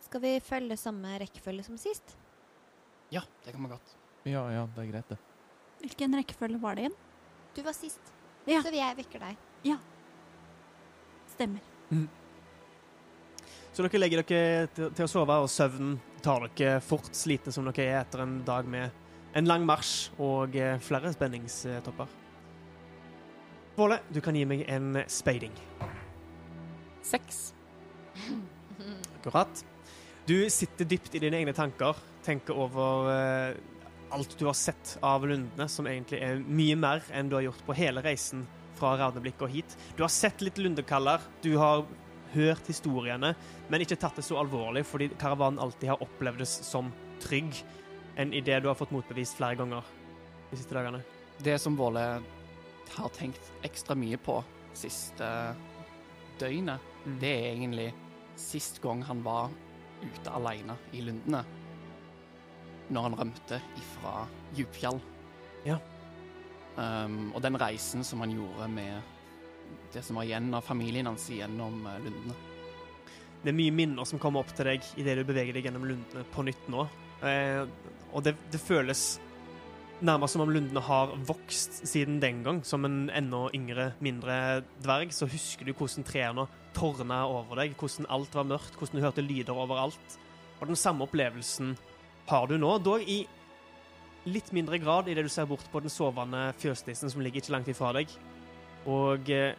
Skal 0.00 0.20
vi 0.20 0.40
følge 0.40 0.76
samme 0.78 1.18
rekkefølge 1.20 1.64
som 1.64 1.76
sist? 1.76 2.16
ja, 3.10 3.22
det 3.44 3.52
kan 3.52 3.62
vi 3.62 3.68
godt. 3.68 3.94
Ja, 4.24 4.48
ja, 4.50 4.66
det 4.66 4.78
er 4.88 4.92
greit, 4.92 5.08
det. 5.08 5.18
Hvilken 5.82 6.14
rekkefølge 6.14 6.60
var 6.60 6.74
det 6.76 6.84
igjen? 6.84 6.96
Du 7.54 7.62
var 7.62 7.72
sist, 7.72 8.00
Ja. 8.46 8.60
så 8.62 8.70
jeg 8.72 8.96
vekker 8.96 9.18
deg. 9.18 9.36
Ja. 9.64 9.76
Stemmer. 11.34 11.60
Så 13.72 13.82
dere 13.86 14.00
legger 14.00 14.22
dere 14.22 14.66
til, 14.74 14.90
til 14.90 15.04
å 15.04 15.08
sove, 15.08 15.30
og 15.30 15.48
søvnen 15.48 15.98
tar 16.22 16.48
dere 16.56 16.80
fort, 16.84 17.10
slitne 17.16 17.52
som 17.54 17.66
dere 17.68 17.86
er 17.86 18.00
etter 18.02 18.24
en 18.24 18.40
dag 18.46 18.68
med 18.68 18.90
en 19.38 19.46
lang 19.46 19.64
marsj 19.66 20.10
og 20.18 20.56
eh, 20.58 20.78
flere 20.82 21.12
spenningstopper. 21.14 22.18
Våle, 23.78 24.00
du 24.10 24.20
kan 24.20 24.36
gi 24.36 24.44
meg 24.48 24.64
en 24.68 25.02
speiding. 25.08 25.54
Seks. 27.06 27.50
Akkurat. 29.18 29.64
Du 30.28 30.36
sitter 30.52 30.88
dypt 30.88 31.14
i 31.16 31.22
dine 31.22 31.40
egne 31.40 31.54
tanker, 31.56 31.96
tenker 32.26 32.58
over 32.58 33.08
eh, 33.14 33.60
alt 34.14 34.34
du 34.38 34.46
har 34.48 34.58
sett 34.58 34.96
av 35.06 35.24
lundene, 35.26 35.68
som 35.70 35.88
egentlig 35.88 36.20
er 36.26 36.42
mye 36.44 36.76
mer 36.78 37.04
enn 37.14 37.30
du 37.30 37.38
har 37.38 37.46
gjort 37.48 37.64
på 37.66 37.76
hele 37.78 38.02
reisen 38.04 38.44
fra 38.80 38.96
Ravneblikket 38.98 39.46
og 39.46 39.54
hit. 39.54 39.76
Du 39.96 40.04
har 40.04 40.12
sett 40.12 40.42
litt 40.44 40.58
lundekaller, 40.60 41.22
du 41.44 41.54
har 41.60 41.84
hørt 42.34 42.66
historiene, 42.70 43.34
men 43.68 43.84
ikke 43.84 43.98
tatt 44.00 44.18
det 44.18 44.24
så 44.26 44.38
alvorlig, 44.40 44.84
fordi 44.86 45.10
karavanen 45.20 45.60
alltid 45.62 45.92
har 45.92 46.02
opplevdes 46.04 46.52
som 46.66 46.92
trygg, 47.22 47.54
enn 48.20 48.34
i 48.34 48.42
det 48.44 48.60
du 48.62 48.68
har 48.68 48.78
fått 48.78 48.92
motbevist 48.94 49.38
flere 49.38 49.58
ganger 49.60 49.86
de 50.50 50.58
siste 50.58 50.74
dagene. 50.76 51.02
Det 51.40 51.56
som 51.60 51.76
Våle 51.78 52.04
har 52.96 53.12
tenkt 53.16 53.52
ekstra 53.64 53.96
mye 53.96 54.18
på 54.20 54.40
siste 54.76 55.26
døgnet, 56.40 56.80
Mm. 57.00 57.18
det 57.20 57.28
er 57.32 57.54
egentlig 57.54 57.92
sist 58.36 58.80
gang 58.82 59.02
han 59.02 59.22
var 59.24 59.50
ute 60.02 60.32
alene 60.32 60.76
i 60.92 61.00
lundene. 61.00 61.44
Når 62.90 63.02
han 63.06 63.16
rømte 63.16 63.60
ifra 63.78 64.26
Djupfjall. 64.56 65.00
Ja. 65.64 65.78
Um, 66.76 67.32
og 67.34 67.42
den 67.42 67.56
reisen 67.60 68.04
som 68.04 68.20
han 68.20 68.32
gjorde 68.34 68.68
med 68.68 69.02
det 69.94 70.02
som 70.06 70.18
var 70.18 70.28
igjen 70.28 70.52
av 70.54 70.66
familien 70.66 71.08
hans 71.10 71.28
gjennom 71.32 71.82
eh, 71.86 71.98
lundene. 72.04 72.36
Det 73.40 73.52
er 73.52 73.56
mye 73.56 73.72
minner 73.72 74.08
som 74.08 74.20
kommer 74.20 74.44
opp 74.44 74.52
til 74.56 74.68
deg 74.68 74.84
idet 75.00 75.16
du 75.16 75.24
beveger 75.24 75.56
deg 75.56 75.66
gjennom 75.68 75.86
lundene 75.88 76.26
på 76.34 76.44
nytt 76.44 76.68
nå. 76.72 76.84
Eh, 77.24 77.64
og 78.12 78.24
det, 78.26 78.34
det 78.52 78.60
føles 78.60 79.18
nærmest 80.04 80.36
som 80.36 80.44
om 80.44 80.52
lundene 80.52 80.82
har 80.84 81.12
vokst 81.28 81.82
siden 81.88 82.20
den 82.20 82.42
gang. 82.44 82.62
Som 82.64 82.84
en 82.88 83.02
enda 83.16 83.46
yngre, 83.56 83.90
mindre 84.04 84.62
dverg, 84.82 85.14
så 85.16 85.28
husker 85.30 85.68
du 85.68 85.74
hvordan 85.74 86.06
trærne 86.06 86.46
tårna 86.76 87.22
over 87.28 87.62
deg, 87.62 87.74
hvordan 87.78 88.08
alt 88.12 88.34
var 88.36 88.48
mørkt, 88.48 88.76
hvordan 88.78 89.00
du 89.00 89.06
hørte 89.06 89.24
lyder 89.24 89.56
overalt. 89.56 90.18
Og 90.60 90.68
den 90.68 90.78
samme 90.78 91.06
opplevelsen 91.06 91.74
har 92.30 92.48
du 92.48 92.58
nå, 92.60 92.76
dog 92.84 93.04
i 93.08 93.22
litt 94.28 94.50
mindre 94.52 94.78
grad 94.78 95.08
idet 95.08 95.24
du 95.24 95.32
ser 95.32 95.48
bort 95.48 95.64
på 95.72 95.80
den 95.80 95.92
sovende 95.92 96.50
fjøsnissen 96.60 97.10
som 97.10 97.22
ligger 97.24 97.40
ikke 97.40 97.54
langt 97.54 97.70
ifra 97.72 97.94
deg. 97.96 98.12
Og 98.88 99.28
eh, 99.32 99.56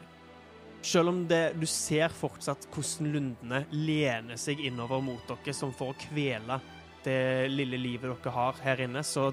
selv 0.82 1.12
om 1.12 1.28
det, 1.28 1.54
du 1.62 1.68
ser 1.70 2.14
fortsatt 2.14 2.68
hvordan 2.74 3.12
lundene 3.14 3.64
lener 3.72 4.40
seg 4.40 4.62
innover 4.66 5.02
mot 5.06 5.24
dere 5.30 5.54
som 5.54 5.74
for 5.76 5.94
å 5.94 6.00
kvele 6.08 6.58
det 7.06 7.50
lille 7.54 7.80
livet 7.82 8.10
dere 8.10 8.34
har 8.36 8.60
her 8.66 8.84
inne, 8.86 9.04
så 9.06 9.30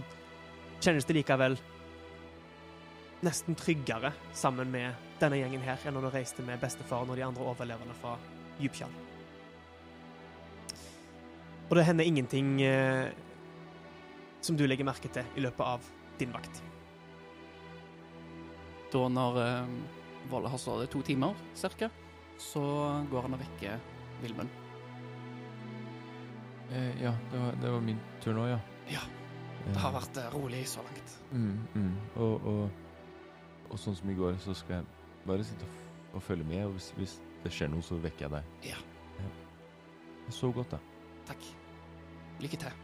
kjennes 0.80 1.08
det 1.08 1.16
likevel 1.18 1.58
nesten 3.24 3.56
tryggere 3.58 4.12
sammen 4.36 4.70
med 4.70 5.06
denne 5.18 5.40
gjengen 5.40 5.64
her 5.64 5.82
enn 5.84 5.96
når 5.96 6.06
du 6.06 6.14
reiste 6.14 6.44
med 6.46 6.60
bestefaren 6.62 7.10
og 7.10 7.18
de 7.18 7.26
andre 7.26 7.46
overlevende 7.50 7.96
fra 7.98 8.14
Djupkjall. 8.60 8.94
Og 11.68 11.76
det 11.76 11.84
hender 11.84 12.08
ingenting 12.08 12.54
eh, 12.64 13.10
som 14.40 14.56
du 14.56 14.64
legger 14.66 14.86
merke 14.88 15.10
til 15.12 15.26
i 15.36 15.44
løpet 15.44 15.64
av 15.66 15.88
din 16.20 16.32
vakt. 16.32 16.62
Da 18.92 19.02
når 19.12 19.40
eh, 19.42 19.97
Våle 20.30 20.48
har 20.52 20.58
sovet 20.60 20.90
to 20.92 21.00
timer, 21.02 21.34
cirka, 21.56 21.88
så 22.38 22.62
går 23.10 23.22
han 23.26 23.34
og 23.38 23.40
vekker 23.40 23.78
Vilmund. 24.22 24.50
Eh, 26.70 27.02
ja, 27.02 27.14
det 27.32 27.38
var, 27.38 27.52
det 27.62 27.70
var 27.72 27.80
min 27.80 28.00
tur 28.20 28.34
nå, 28.36 28.48
ja. 28.50 28.58
Ja, 28.92 29.00
Eh, 29.58 29.72
Det 29.74 29.80
har 29.82 29.92
vært 29.92 30.16
eh, 30.16 30.28
rolig 30.32 30.60
så 30.70 30.80
langt. 30.86 31.14
mm, 31.32 31.56
mm. 31.74 31.94
Og, 32.22 32.44
og, 32.46 32.70
og 33.70 33.78
sånn 33.82 33.96
som 33.98 34.10
i 34.10 34.14
går, 34.14 34.36
så 34.40 34.54
skal 34.54 34.76
jeg 34.76 34.84
bare 35.26 35.44
sitte 35.44 35.66
og, 36.14 36.22
følge 36.22 36.44
med, 36.46 36.62
og 36.66 36.76
hvis, 36.76 36.92
hvis 36.96 37.16
det 37.42 37.52
skjer 37.52 37.68
noe, 37.72 37.82
så 37.82 37.98
vekker 38.00 38.28
jeg 38.28 38.30
deg. 38.36 38.70
Ja. 38.70 38.78
Så 40.30 40.52
godt, 40.52 40.70
da. 40.70 40.78
Takk. 41.26 41.42
Lykke 42.40 42.60
til. 42.62 42.78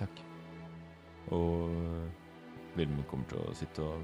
Takk. 0.00 0.22
Og 1.36 1.68
Vilmund 2.78 3.06
kommer 3.10 3.28
til 3.28 3.38
å 3.44 3.54
sitte 3.54 3.84
og 3.84 4.02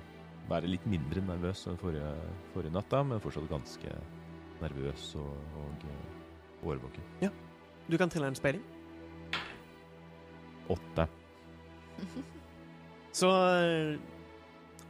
være 0.51 0.71
litt 0.71 0.87
mindre 0.89 1.23
nervøs 1.27 1.65
enn 1.71 1.79
forrige, 1.81 2.13
forrige 2.55 2.75
natt, 2.75 2.89
da, 2.93 3.03
men 3.07 3.23
fortsatt 3.23 3.49
ganske 3.51 3.95
nervøs 4.63 5.09
og, 5.21 5.33
og 5.61 5.87
eh, 5.91 6.69
årvåken. 6.71 7.33
Du 7.87 7.97
kan 7.99 8.11
trille 8.11 8.31
en 8.31 8.39
speiling. 8.39 8.63
Åtte. 10.73 11.07
Så 13.21 13.31
eh, 13.31 13.97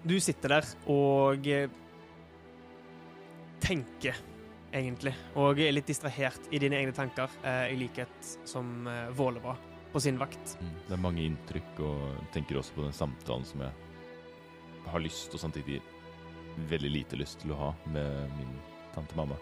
du 0.07 0.17
sitter 0.23 0.57
der 0.57 0.71
og 0.93 1.49
eh, 1.51 1.73
tenker, 3.65 4.19
egentlig. 4.77 5.15
Og 5.41 5.63
er 5.63 5.73
litt 5.75 5.89
distrahert 5.89 6.53
i 6.53 6.61
dine 6.63 6.79
egne 6.83 6.95
tanker, 6.95 7.33
i 7.73 7.79
likhet 7.81 8.35
som 8.47 8.85
Våle 9.17 9.41
var 9.43 9.57
på 9.93 10.03
sin 10.05 10.19
vakt. 10.21 10.59
Mm. 10.61 10.75
Det 10.85 10.93
er 10.93 11.01
mange 11.01 11.25
inntrykk, 11.25 11.79
og 11.87 12.33
tenker 12.35 12.61
også 12.61 12.77
på 12.77 12.85
den 12.85 12.95
samtalen 12.95 13.47
som 13.49 13.63
jeg 13.65 13.86
har 14.93 15.03
lyst, 15.03 15.35
og 15.35 15.43
samtidig 15.43 15.81
veldig 16.71 16.91
lite 16.93 17.19
lyst 17.21 17.43
til 17.43 17.53
å 17.53 17.61
ha 17.61 17.71
med 17.93 18.33
min 18.39 18.57
tante 18.95 19.17
mamma. 19.19 19.37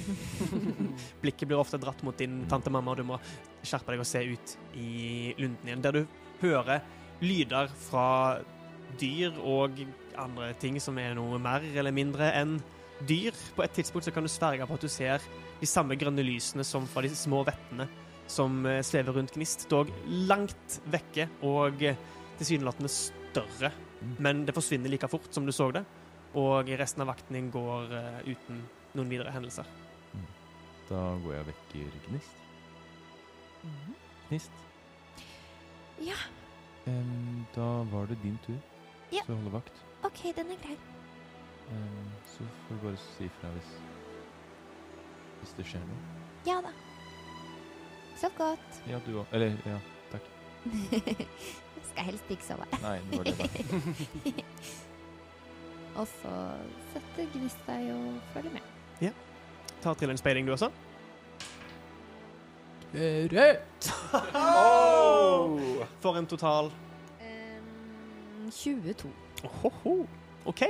Blikket 1.22 1.48
blir 1.48 1.58
ofte 1.58 1.80
dratt 1.80 2.02
mot 2.06 2.16
din 2.16 2.44
tante 2.50 2.70
mamma, 2.72 2.92
og 2.92 3.00
du 3.00 3.08
må 3.08 3.18
skjerpe 3.62 3.92
deg 3.92 4.02
og 4.02 4.08
se 4.08 4.22
ut 4.24 4.56
i 4.78 5.34
lunden 5.40 5.70
igjen, 5.70 5.84
der 5.84 5.98
du 5.98 6.02
hører 6.40 6.84
lyder 7.20 7.68
fra 7.88 8.40
dyr 9.00 9.34
og 9.44 9.82
andre 10.18 10.52
ting 10.60 10.78
som 10.82 10.98
er 10.98 11.14
noe 11.18 11.38
mer 11.42 11.64
eller 11.68 11.94
mindre 11.94 12.30
enn 12.38 12.58
dyr. 13.08 13.36
På 13.56 13.64
et 13.64 13.74
tidspunkt 13.76 14.08
så 14.08 14.14
kan 14.14 14.24
du 14.24 14.32
sverge 14.32 14.66
på 14.66 14.78
at 14.78 14.86
du 14.86 14.90
ser 14.92 15.26
de 15.60 15.68
samme 15.68 15.96
grønne 16.00 16.24
lysene 16.24 16.64
som 16.66 16.88
fra 16.88 17.04
de 17.04 17.12
små 17.16 17.42
vettene 17.48 17.88
som 18.30 18.64
eh, 18.66 18.80
svever 18.86 19.16
rundt 19.18 19.34
Gnist, 19.34 19.66
dog 19.70 19.90
langt 20.06 20.80
vekke 20.90 21.26
og 21.46 21.82
eh, 21.82 21.98
tilsynelatende 22.38 22.90
større. 22.92 23.72
Mm. 24.00 24.16
Men 24.18 24.44
det 24.46 24.54
forsvinner 24.56 24.90
like 24.92 25.08
fort 25.08 25.28
som 25.34 25.46
du 25.46 25.52
så 25.52 25.70
det, 25.74 25.84
og 26.34 26.68
resten 26.80 27.02
av 27.04 27.10
vakten 27.12 27.36
din 27.36 27.50
går 27.52 27.90
uh, 27.92 28.20
uten 28.24 28.62
noen 28.94 29.10
videre 29.12 29.32
hendelser. 29.34 29.68
Da 30.90 31.00
går 31.22 31.34
jeg 31.36 31.44
og 31.44 31.50
vekker 31.52 31.98
Gnist. 32.08 32.36
Gnist, 34.28 34.62
Ja, 36.00 36.16
Um, 36.86 37.46
da 37.54 37.82
var 37.92 38.06
det 38.06 38.16
din 38.22 38.38
tur 38.46 38.56
Ja. 39.12 39.20
til 39.26 39.34
å 39.34 39.36
holde 39.36 39.52
vakt. 39.52 39.72
OK, 40.02 40.22
den 40.36 40.50
er 40.50 40.60
grei. 40.62 40.76
Um, 41.70 42.12
så 42.26 42.46
får 42.66 42.74
du 42.78 42.86
bare 42.86 42.96
si 42.96 43.24
ifra 43.28 43.50
hvis, 43.54 43.72
hvis 45.40 45.52
det 45.58 45.66
skjer 45.66 45.84
noe. 45.84 46.22
Ja 46.46 46.56
da. 46.64 46.72
Sov 48.16 48.32
godt. 48.38 48.80
Ja, 48.88 48.98
du 49.06 49.20
òg. 49.20 49.26
Eller, 49.32 49.56
ja, 49.66 49.78
takk. 50.10 50.22
Skal 51.88 52.06
helst 52.10 52.30
ikke 52.30 52.44
sove. 52.46 52.66
Nei, 52.84 52.98
det 53.10 53.18
var 53.18 53.24
det, 53.24 53.34
da. 53.38 53.46
Og 56.00 56.06
så 56.06 56.34
setter 56.92 57.26
Gnist 57.34 57.64
seg 57.66 57.88
og 57.92 58.20
følger 58.34 58.54
med. 58.54 58.68
Ja. 59.02 59.10
Ta 59.82 59.94
til 59.98 60.12
en 60.12 60.20
speiling, 60.20 60.46
du 60.46 60.52
også. 60.54 60.70
Rødt! 62.94 63.90
For 66.02 66.18
en 66.18 66.26
total 66.26 66.70
Um, 67.20 68.50
22. 68.50 69.10
Ohoho. 69.44 70.06
OK. 70.50 70.62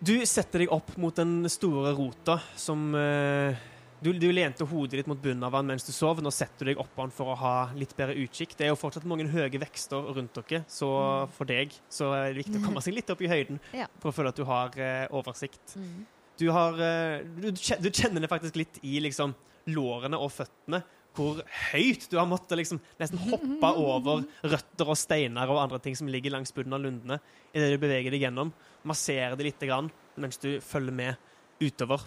Du 0.00 0.14
setter 0.24 0.62
deg 0.62 0.70
opp 0.72 0.94
mot 1.00 1.16
den 1.16 1.44
store 1.52 1.92
rota 1.96 2.38
som 2.56 2.94
eh, 2.96 3.56
du, 4.00 4.12
du 4.16 4.28
lente 4.32 4.64
hodet 4.64 5.00
ditt 5.00 5.08
mot 5.10 5.18
bunnen 5.20 5.44
av 5.44 5.52
den 5.58 5.68
mens 5.72 5.84
du 5.84 5.92
sov. 5.92 6.22
Nå 6.24 6.30
setter 6.32 6.64
du 6.64 6.70
deg 6.72 6.80
oppå 6.80 7.04
den 7.04 7.12
for 7.14 7.32
å 7.32 7.36
ha 7.40 7.54
litt 7.76 7.92
bedre 7.98 8.16
utkikk. 8.22 8.54
Det 8.56 8.66
er 8.66 8.72
jo 8.72 8.78
fortsatt 8.80 9.04
mange 9.08 9.26
høye 9.28 9.60
vekster 9.60 10.08
rundt 10.16 10.38
dere, 10.40 10.62
så 10.70 10.88
for 11.36 11.48
deg 11.50 11.74
så 11.92 12.12
er 12.16 12.30
det 12.30 12.42
viktig 12.44 12.62
å 12.62 12.64
komme 12.64 12.82
seg 12.84 12.96
litt 12.96 13.12
opp 13.12 13.20
i 13.24 13.30
høyden 13.30 13.60
Ja. 13.82 13.88
for 14.00 14.10
å 14.12 14.16
føle 14.16 14.32
at 14.32 14.40
du 14.40 14.46
har 14.48 14.78
eh, 14.80 15.04
oversikt. 15.16 15.76
Mm. 15.76 16.06
Du, 16.40 16.46
har, 16.56 16.80
eh, 16.80 17.20
du, 17.36 17.50
du 17.52 17.90
kjenner 17.92 18.24
det 18.24 18.30
faktisk 18.32 18.56
litt 18.60 18.80
i 18.86 18.96
liksom, 19.04 19.34
lårene 19.74 20.18
og 20.20 20.32
føttene. 20.32 20.80
Hvor 21.18 21.40
høyt 21.72 22.04
du 22.08 22.14
har 22.20 22.28
måttet 22.30 22.54
liksom, 22.60 22.78
nesten 23.00 23.18
hoppe 23.26 23.72
over 23.90 24.22
røtter 24.46 24.92
og 24.94 24.96
steiner 24.96 25.50
og 25.50 25.58
andre 25.64 25.80
ting 25.82 25.98
som 25.98 26.08
ligger 26.08 26.32
langs 26.36 26.54
bunnen 26.56 26.76
av 26.78 26.84
lundene 26.86 27.18
idet 27.50 27.72
du 27.74 27.80
beveger 27.82 28.14
deg 28.14 28.24
gjennom. 28.28 28.54
Masserer 28.86 29.34
det 29.36 29.48
lite 29.50 29.68
grann 29.68 29.90
mens 30.20 30.38
du 30.40 30.54
følger 30.64 30.94
med 30.94 31.28
utover. 31.60 32.06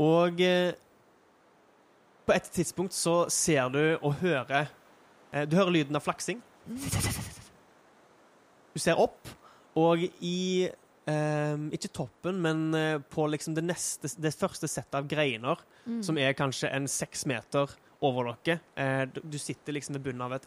Og 0.00 0.40
eh, 0.40 0.72
på 2.26 2.32
et 2.36 2.50
tidspunkt 2.54 2.94
så 2.96 3.24
ser 3.32 3.68
du 3.74 3.80
og 4.00 4.14
hører 4.22 4.68
eh, 5.32 5.44
Du 5.50 5.56
hører 5.58 5.74
lyden 5.74 5.96
av 5.98 6.04
flaksing. 6.06 6.40
Du 8.74 8.78
ser 8.80 9.00
opp, 9.02 9.28
og 9.78 10.02
i 10.22 10.68
eh, 11.10 11.64
Ikke 11.74 11.90
toppen, 11.96 12.38
men 12.44 12.62
eh, 12.78 12.98
på 13.12 13.26
liksom 13.32 13.56
det 13.56 13.64
neste 13.66 14.10
Det 14.22 14.32
første 14.36 14.68
settet 14.70 15.00
av 15.02 15.08
greiner, 15.10 15.66
Mm. 15.88 16.02
som 16.04 16.18
er 16.20 16.34
kanskje 16.36 16.68
en 16.76 16.84
seks 16.86 17.22
meter 17.26 17.70
over 18.04 18.34
dere. 18.44 18.58
Eh, 18.76 19.06
du- 19.08 19.38
sitter 19.40 19.72
liksom 19.72 19.94
ved 19.96 20.02
bunnen 20.04 20.20
av 20.22 20.34
et 20.36 20.44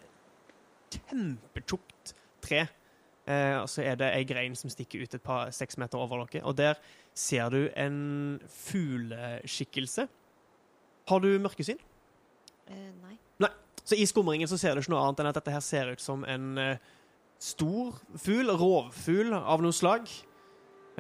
kjempetjukt 0.93 2.14
tre. 2.45 2.68
Eh, 3.26 3.58
og 3.58 3.66
så 3.68 3.82
er 3.84 3.95
det 3.97 4.12
ei 4.14 4.24
grein 4.24 4.56
som 4.56 4.70
stikker 4.70 5.01
ut 5.01 5.16
et 5.18 5.24
par 5.24 5.49
seks 5.51 5.76
meter 5.82 5.97
over 5.97 6.24
dere. 6.30 6.43
Og 6.45 6.56
der 6.56 6.76
ser 7.14 7.49
du 7.53 7.61
en 7.80 8.39
fugleskikkelse. 8.49 10.07
Har 11.09 11.20
du 11.24 11.30
mørkesyn? 11.39 11.82
Eh, 12.72 12.89
nei. 13.03 13.18
Så 13.84 13.97
i 13.99 14.05
skumringen 14.07 14.47
så 14.47 14.57
ser 14.59 14.76
du 14.76 14.82
ikke 14.82 14.93
noe 14.93 15.03
annet 15.03 15.22
enn 15.22 15.30
at 15.34 15.38
dette 15.38 15.51
her 15.51 15.64
ser 15.64 15.91
ut 15.91 16.03
som 16.03 16.24
en 16.24 16.59
eh, 16.61 16.91
stor 17.43 17.97
fugl, 18.16 18.51
rovfugl 18.55 19.34
av 19.36 19.64
noe 19.64 19.76
slag. 19.76 20.07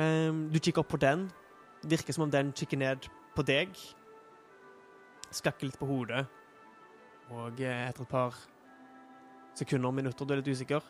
Ehm, 0.01 0.49
du 0.51 0.59
kikker 0.59 0.83
opp 0.83 0.91
på 0.91 0.99
den. 0.99 1.29
Virker 1.87 2.15
som 2.15 2.25
om 2.27 2.33
den 2.33 2.51
kikker 2.55 2.79
ned 2.81 3.07
på 3.37 3.45
deg. 3.47 3.71
Skakker 5.31 5.69
litt 5.69 5.79
på 5.79 5.87
hodet. 5.87 6.25
Og 7.31 7.63
eh, 7.63 7.85
etter 7.87 8.03
et 8.03 8.11
par 8.11 8.35
sekunder, 9.55 9.95
minutter, 9.95 10.27
du 10.27 10.33
er 10.33 10.41
litt 10.41 10.49
usikker 10.49 10.83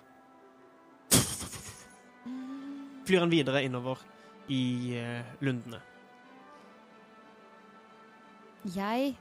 Flyr 3.03 3.19
han 3.19 3.31
videre 3.31 3.59
innover 3.67 3.99
i 4.51 4.95
eh, 4.99 5.23
lundene. 5.41 5.79
Jeg 8.73 9.15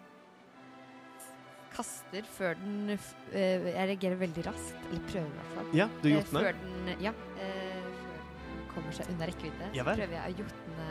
kaster 1.72 2.26
før 2.36 2.54
den 2.60 2.90
f- 2.98 3.14
eh, 3.32 3.64
Jeg 3.72 3.88
reagerer 3.90 4.18
veldig 4.20 4.44
raskt, 4.46 4.74
eller 4.90 5.04
prøver 5.08 5.26
i 5.30 5.36
hvert 5.38 5.52
fall. 5.56 5.70
Ja, 5.78 5.86
du 6.02 6.08
Eh, 6.08 6.14
jotner. 6.18 6.40
Før 6.46 6.52
den, 6.60 7.00
ja, 7.00 7.12
eh, 7.38 7.86
før 8.02 8.18
den 8.18 8.68
kommer 8.74 8.92
seg 8.92 9.08
unna 9.14 9.26
rekkevidde, 9.30 9.70
Ja 9.74 9.84
så 9.84 9.94
prøver 9.96 10.18
jeg 10.18 10.34
å 10.34 10.38
jotne 10.42 10.88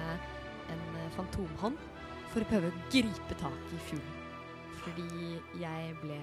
en 0.72 0.96
eh, 1.02 1.10
fantomhånd 1.16 1.78
for 2.32 2.42
å 2.42 2.50
prøve 2.50 2.72
å 2.72 2.82
gripe 2.92 3.38
tak 3.40 3.74
i 3.76 3.80
fuglen. 3.90 4.18
Fordi 4.82 5.40
jeg 5.62 5.96
ble 6.02 6.18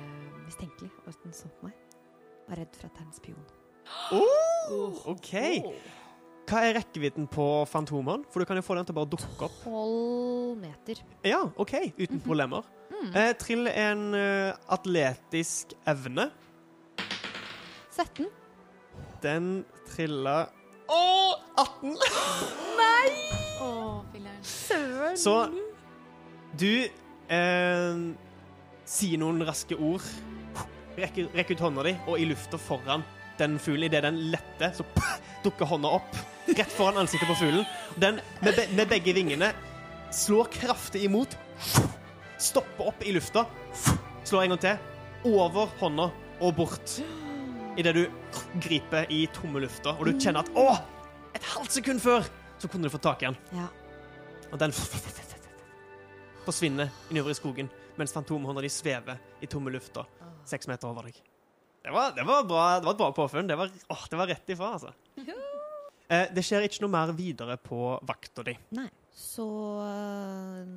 mistenkelig, 0.46 0.90
og 1.06 1.14
den 1.22 1.32
så 1.32 1.48
på 1.60 1.68
meg. 1.68 1.74
Var 2.48 2.56
redd 2.58 2.74
for 2.74 2.86
at 2.88 2.94
det 2.94 3.00
er 3.00 3.06
en 3.06 3.12
spion. 3.12 3.46
Oh, 4.12 5.02
OK. 5.06 5.32
Hva 6.48 6.62
er 6.64 6.78
rekkevidden 6.78 7.26
på 7.28 7.44
Fantomen? 7.68 8.22
For 8.32 8.40
du 8.40 8.48
kan 8.48 8.56
jo 8.56 8.62
få 8.64 8.78
den 8.78 8.86
til 8.88 8.94
å 8.94 8.98
bare 9.02 9.10
dukke 9.12 9.44
opp. 9.44 9.56
Tolv 9.66 10.54
meter. 10.56 11.02
Ja, 11.26 11.42
OK. 11.60 11.74
Uten 11.98 12.22
problemer. 12.24 12.64
Eh, 13.12 13.34
trill 13.36 13.68
en 13.68 14.14
uh, 14.16 14.56
atletisk 14.72 15.74
evne. 15.88 16.30
17. 17.92 18.30
Den 19.20 19.50
trilla 19.90 20.38
Å! 20.88 21.02
18! 21.60 21.98
Å, 23.66 23.68
filler'n. 24.14 24.40
Søren! 24.46 25.20
Så 25.20 25.34
du 26.56 26.86
eh, 26.88 28.00
sier 28.88 29.20
noen 29.20 29.44
raske 29.44 29.76
ord, 29.76 30.06
rekker, 30.96 31.28
rekker 31.36 31.58
ut 31.58 31.66
hånda 31.66 31.84
di, 31.90 31.94
og 32.08 32.16
i 32.16 32.30
lufta 32.30 32.62
foran 32.62 33.04
den 33.38 33.60
fuglen, 33.60 33.90
idet 33.90 34.06
den 34.06 34.24
letter, 34.32 34.72
så 34.78 34.86
dukker 35.44 35.68
hånda 35.68 35.92
opp 36.00 36.22
rett 36.56 36.72
foran 36.72 36.96
ansiktet 37.02 37.28
på 37.28 37.34
fuglen. 37.34 37.64
Den 37.96 38.20
med, 38.40 38.56
be, 38.56 38.66
med 38.76 38.88
begge 38.88 39.14
vingene 39.16 39.52
slår 40.14 40.48
kraftig 40.52 41.04
imot, 41.04 41.36
stopper 42.38 42.92
opp 42.92 43.02
i 43.04 43.12
lufta, 43.12 43.44
slår 44.24 44.46
en 44.46 44.54
gang 44.54 44.62
til, 44.64 44.78
over 45.28 45.72
hånda 45.80 46.10
og 46.40 46.54
bort. 46.56 46.98
Idet 47.78 47.94
du 47.94 48.04
griper 48.62 49.06
i 49.14 49.24
tomme 49.34 49.62
lufta, 49.62 49.94
og 49.98 50.08
du 50.08 50.16
kjenner 50.18 50.46
at 50.46 50.54
Å! 50.58 50.78
Et 51.36 51.44
halvt 51.54 51.76
sekund 51.76 52.02
før 52.02 52.24
så 52.58 52.70
kunne 52.70 52.88
du 52.88 52.92
fått 52.92 53.04
tak 53.06 53.22
i 53.22 53.28
den. 53.28 53.36
Ja. 53.54 53.68
Og 54.48 54.58
den 54.58 54.72
forsvinner 56.48 56.88
innover 57.12 57.34
i 57.34 57.36
skogen, 57.36 57.68
mens 58.00 58.14
fantomhånda 58.16 58.64
di 58.64 58.70
svever 58.72 59.20
i 59.44 59.46
tomme 59.50 59.70
lufta 59.74 60.06
seks 60.48 60.68
meter 60.70 60.88
over 60.88 61.08
deg. 61.08 61.18
Det 61.84 61.92
var, 61.94 62.10
det 62.16 62.24
var, 62.26 62.42
bra, 62.48 62.64
det 62.80 62.88
var 62.88 62.96
et 62.96 63.00
bra 63.00 63.12
påfunn. 63.16 63.48
Det 63.48 63.56
var, 63.56 63.70
åh, 63.92 64.04
det 64.10 64.18
var 64.18 64.26
rett 64.32 64.50
ifra, 64.54 64.72
altså. 64.78 64.92
Eh, 66.08 66.26
det 66.32 66.44
skjer 66.46 66.64
ikke 66.64 66.80
noe 66.86 66.92
mer 66.94 67.12
videre 67.16 67.58
på 67.60 67.78
vakta 68.08 68.44
di. 68.46 68.54
Nei. 68.76 68.88
Så 69.12 69.44
øh, 69.84 70.68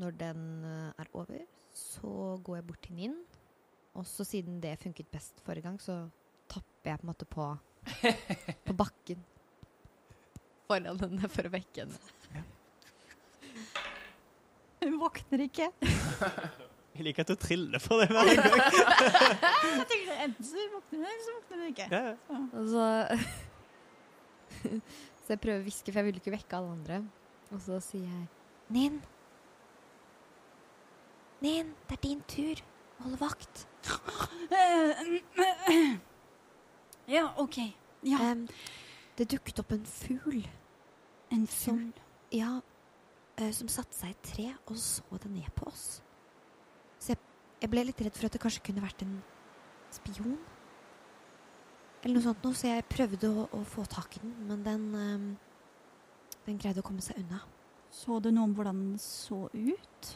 når 0.00 0.14
den 0.18 0.46
øh, 0.64 0.88
er 0.98 1.10
over, 1.14 1.42
så 1.76 2.38
går 2.44 2.56
jeg 2.58 2.66
bort 2.66 2.80
til 2.86 2.96
Ninn. 2.98 3.18
Og 3.94 4.06
så 4.06 4.24
siden 4.24 4.60
det 4.62 4.78
funket 4.82 5.06
best 5.12 5.42
forrige 5.44 5.66
gang, 5.66 5.76
så 5.82 6.08
tapper 6.50 6.90
jeg 6.92 7.00
på 7.00 7.06
en 7.06 7.10
måte 7.12 7.28
på, 7.28 7.46
på 8.66 8.76
bakken. 8.78 9.22
Foran 10.70 10.98
henne 11.02 11.30
for 11.30 11.46
å 11.46 11.52
vekke 11.52 11.84
henne. 11.84 12.44
Hun 14.80 14.98
våkner 15.02 15.44
ikke. 15.44 15.70
Jeg 17.00 17.04
liker 17.06 17.22
at 17.22 17.30
du 17.30 17.38
triller 17.40 17.80
for 17.80 18.02
det 18.02 18.08
hver 18.10 18.26
gang. 18.34 18.56
Jeg 18.74 19.84
tenker 19.88 20.16
Enten 20.24 20.44
så 20.44 20.64
våkner 20.72 20.98
hun, 20.98 21.04
eller 21.06 21.22
så 21.24 21.34
våkner 21.36 21.60
hun 21.60 21.68
ikke. 21.70 21.86
Ja, 21.94 22.00
så 22.72 22.88
Så 25.24 25.34
jeg 25.34 25.40
prøver 25.42 25.60
å 25.60 25.64
hviske, 25.66 25.92
for 25.92 26.00
jeg 26.00 26.08
vil 26.10 26.18
ikke 26.20 26.34
vekke 26.34 26.56
alle 26.58 26.72
andre. 26.74 26.96
Og 27.54 27.60
så 27.62 27.78
sier 27.84 28.06
jeg 28.06 28.26
Ninn. 28.70 29.00
Ninn, 31.42 31.72
det 31.88 31.96
er 31.96 32.02
din 32.04 32.20
tur. 32.30 32.60
Hold 33.00 33.16
vakt. 33.20 33.66
Ja, 37.10 37.24
OK. 37.42 37.56
Ja, 38.06 38.18
Um, 38.32 38.44
det 39.18 39.24
dukket 39.32 39.58
opp 39.58 39.72
en 39.74 39.84
fugl. 39.86 40.44
en 41.32 41.46
som- 41.46 41.78
fugl. 41.78 41.92
Ja, 42.32 42.60
Uh, 43.40 43.48
som 43.56 43.68
satte 43.72 43.94
seg 43.96 44.10
i 44.10 44.12
et 44.12 44.22
tre 44.22 44.44
og 44.68 44.76
så 44.76 45.02
det 45.22 45.30
ned 45.32 45.48
på 45.56 45.64
oss. 45.66 46.02
Så 47.00 47.14
jeg, 47.14 47.18
jeg 47.62 47.70
ble 47.72 47.84
litt 47.88 48.00
redd 48.04 48.12
for 48.18 48.26
at 48.28 48.32
det 48.36 48.40
kanskje 48.42 48.60
kunne 48.66 48.82
vært 48.84 49.00
en 49.02 49.14
spion. 49.90 50.36
Eller 52.00 52.16
noe 52.16 52.24
sånt 52.24 52.44
noe, 52.46 52.56
så 52.56 52.70
jeg 52.70 52.86
prøvde 52.88 53.28
å, 53.28 53.46
å 53.56 53.62
få 53.68 53.84
tak 53.90 54.16
i 54.16 54.22
den, 54.22 54.34
men 54.48 54.66
den 54.66 54.84
um, 54.96 55.30
Den 56.46 56.60
greide 56.60 56.80
å 56.80 56.86
komme 56.86 57.02
seg 57.04 57.18
unna. 57.20 57.42
Så 57.92 58.16
du 58.24 58.30
noe 58.32 58.48
om 58.48 58.54
hvordan 58.56 58.78
den 58.80 58.94
så 59.02 59.44
ut? 59.52 60.12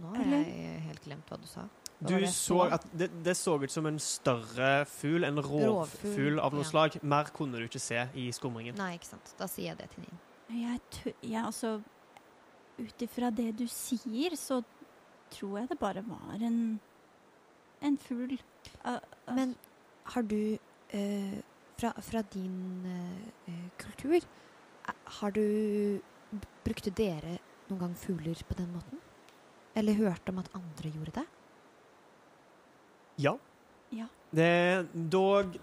Nå 0.00 0.14
har 0.16 0.32
jeg 0.34 0.80
helt 0.88 1.04
glemt 1.04 1.30
hva 1.30 1.38
du 1.38 1.46
sa. 1.46 1.68
Du 2.00 2.16
så 2.32 2.62
at 2.72 2.84
det, 2.96 3.10
det 3.24 3.36
så 3.36 3.54
ut 3.60 3.70
som 3.70 3.86
en 3.86 3.98
større 4.00 4.86
fugl, 4.88 5.24
en 5.28 5.38
rovfugl 5.44 6.40
av 6.40 6.56
noe 6.56 6.64
ja. 6.64 6.70
slag. 6.72 6.98
Mer 7.04 7.28
kunne 7.36 7.60
du 7.60 7.68
ikke 7.68 7.82
se 7.82 8.06
i 8.16 8.26
skumringen. 8.34 8.78
Nei, 8.80 8.94
ikke 8.96 9.12
sant. 9.12 9.34
Da 9.38 9.48
sier 9.50 9.70
jeg 9.70 9.80
det 9.82 9.90
til 9.94 10.06
Nin. 10.06 10.20
Jeg, 10.64 11.14
jeg 11.22 11.42
altså 11.44 11.78
Ut 12.80 13.02
ifra 13.04 13.28
det 13.28 13.50
du 13.58 13.66
sier, 13.68 14.32
så 14.40 14.62
tror 15.30 15.58
jeg 15.60 15.68
det 15.68 15.76
bare 15.82 16.00
var 16.06 16.40
en 16.40 16.78
en 17.82 17.98
fugl. 17.98 18.40
Uh, 18.84 18.96
uh, 19.28 19.34
Men 19.36 19.54
har 20.04 20.22
du 20.22 20.58
fra, 21.80 21.92
fra 22.02 22.22
din 22.32 22.86
eh, 22.86 23.52
eh, 23.52 23.68
kultur 23.80 24.16
eh, 24.16 24.94
Har 25.20 25.30
du 25.30 26.00
Brukte 26.64 26.92
dere 26.94 27.38
noen 27.70 27.80
gang 27.80 27.94
fugler 27.98 28.38
på 28.46 28.54
den 28.58 28.68
måten? 28.70 29.00
Eller 29.74 29.96
hørte 29.98 30.30
om 30.30 30.38
at 30.42 30.50
andre 30.54 30.90
gjorde 30.92 31.14
det? 31.16 31.24
Ja. 33.24 33.32
Ja. 33.90 34.06
Det, 34.30 34.86
dog 34.92 35.56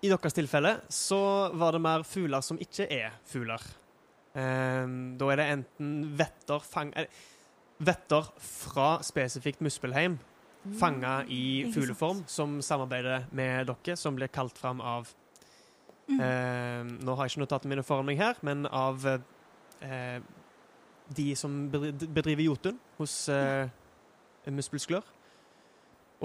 I 0.00 0.08
deres 0.08 0.36
tilfelle 0.38 0.78
så 0.88 1.20
var 1.52 1.76
det 1.76 1.82
mer 1.84 2.06
fugler 2.08 2.40
som 2.40 2.60
ikke 2.62 2.86
er 2.88 3.18
fugler. 3.28 3.60
Um, 4.32 5.18
da 5.20 5.28
er 5.28 5.42
det 5.42 5.48
enten 5.58 5.92
vetter 6.16 6.64
fang, 6.64 6.94
eh, 6.96 7.10
Vetter 7.82 8.30
fra 8.40 8.94
spesifikt 9.04 9.60
Muspelheim, 9.60 10.16
fanga 10.78 11.24
i 11.28 11.64
fugleform, 11.74 12.22
som 12.30 12.60
samarbeider 12.62 13.24
med 13.34 13.66
dere, 13.66 13.96
som 13.98 14.14
blir 14.16 14.28
kalt 14.32 14.58
fram 14.58 14.80
av 14.80 15.10
Mm. 16.08 16.18
eh, 16.20 17.04
Nå 17.06 17.14
har 17.14 17.24
jeg 17.28 17.30
ikke 17.36 17.40
notatene 17.44 17.70
mine 17.70 17.82
foran 17.86 18.04
meg 18.04 18.18
her, 18.18 18.34
men 18.42 18.66
av 18.66 19.06
eh, 19.06 20.18
de 21.14 21.26
som 21.38 21.70
bedriver 21.70 22.42
Jotun 22.42 22.78
hos 22.98 23.28
eh, 23.28 23.68
Muspelsklør. 24.50 25.04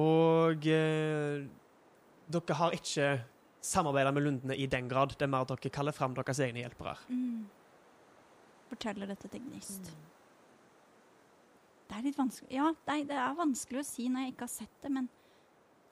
Og 0.02 0.66
eh, 0.66 1.46
dere 2.28 2.58
har 2.58 2.72
ikke 2.76 3.22
samarbeida 3.62 4.12
med 4.12 4.24
lundene 4.26 4.58
i 4.58 4.66
den 4.66 4.90
grad. 4.90 5.14
Det 5.14 5.28
er 5.28 5.32
mer 5.32 5.46
at 5.46 5.54
dere 5.54 5.70
kaller 5.74 5.96
fram 5.96 6.18
deres 6.18 6.40
egne 6.40 6.66
hjelpere. 6.66 6.98
Mm. 7.10 7.46
Forteller 8.74 9.08
dette 9.14 9.30
til 9.32 9.46
Gnist. 9.46 9.92
Det 11.88 11.96
er 11.98 12.04
litt 12.04 12.18
vanskelig 12.20 12.52
Ja, 12.52 12.72
nei, 12.88 13.04
det 13.08 13.16
er 13.16 13.36
vanskelig 13.38 13.80
å 13.80 13.86
si 13.88 14.08
når 14.12 14.26
jeg 14.26 14.34
ikke 14.36 14.46
har 14.48 14.54
sett 14.54 14.82
det, 14.84 14.92
men, 14.92 15.10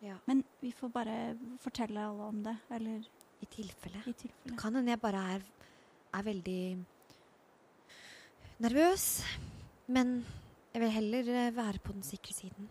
Ja. 0.03 0.17
men 0.27 0.43
vi 0.61 0.71
får 0.75 0.91
bare 0.91 1.37
fortelle 1.63 1.97
alle 2.03 2.23
om 2.29 2.43
det. 2.43 2.57
Eller 2.69 3.05
I 3.41 3.45
tilfelle. 3.45 4.01
i 4.05 4.13
tilfelle. 4.13 4.57
Kan 4.57 4.75
hende 4.75 4.91
jeg 4.91 5.01
bare 5.01 5.21
er, 5.35 5.41
er 6.13 6.23
veldig 6.23 6.85
nervøs. 8.59 9.23
Men 9.87 10.25
jeg 10.73 10.81
vil 10.81 10.91
heller 10.95 11.29
eh, 11.35 11.51
være 11.55 11.79
på 11.83 11.93
den 11.93 12.03
sikre 12.03 12.33
siden. 12.35 12.69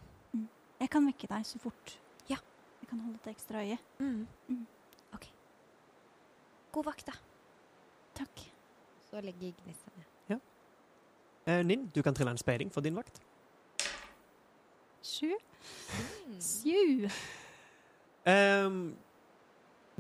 Jeg 0.81 0.91
kan 0.91 1.07
vekke 1.07 1.29
deg 1.31 1.47
så 1.49 1.59
fort. 1.63 1.95
Ja. 2.29 2.37
Jeg 2.83 2.89
kan 2.91 3.01
holde 3.05 3.21
et 3.23 3.31
ekstra 3.35 3.63
øye. 3.65 3.79
Mm. 4.01 4.27
Mm. 4.51 4.67
OK. 5.15 5.29
God 6.75 6.85
vakt, 6.91 7.07
da. 7.07 7.15
Takk. 8.19 8.43
Så 9.09 9.23
legger 9.25 9.55
Gnist 9.63 9.85
seg 9.87 9.97
ned. 10.01 10.11
Eh, 11.47 11.63
Ninn, 11.67 11.89
du 11.95 12.03
kan 12.03 12.17
trille 12.17 12.33
en 12.33 12.41
speiding 12.41 12.73
for 12.73 12.85
din 12.85 12.97
vakt. 12.97 13.21
Sju. 15.05 15.35
Sju. 16.41 17.09
Um, 18.25 18.95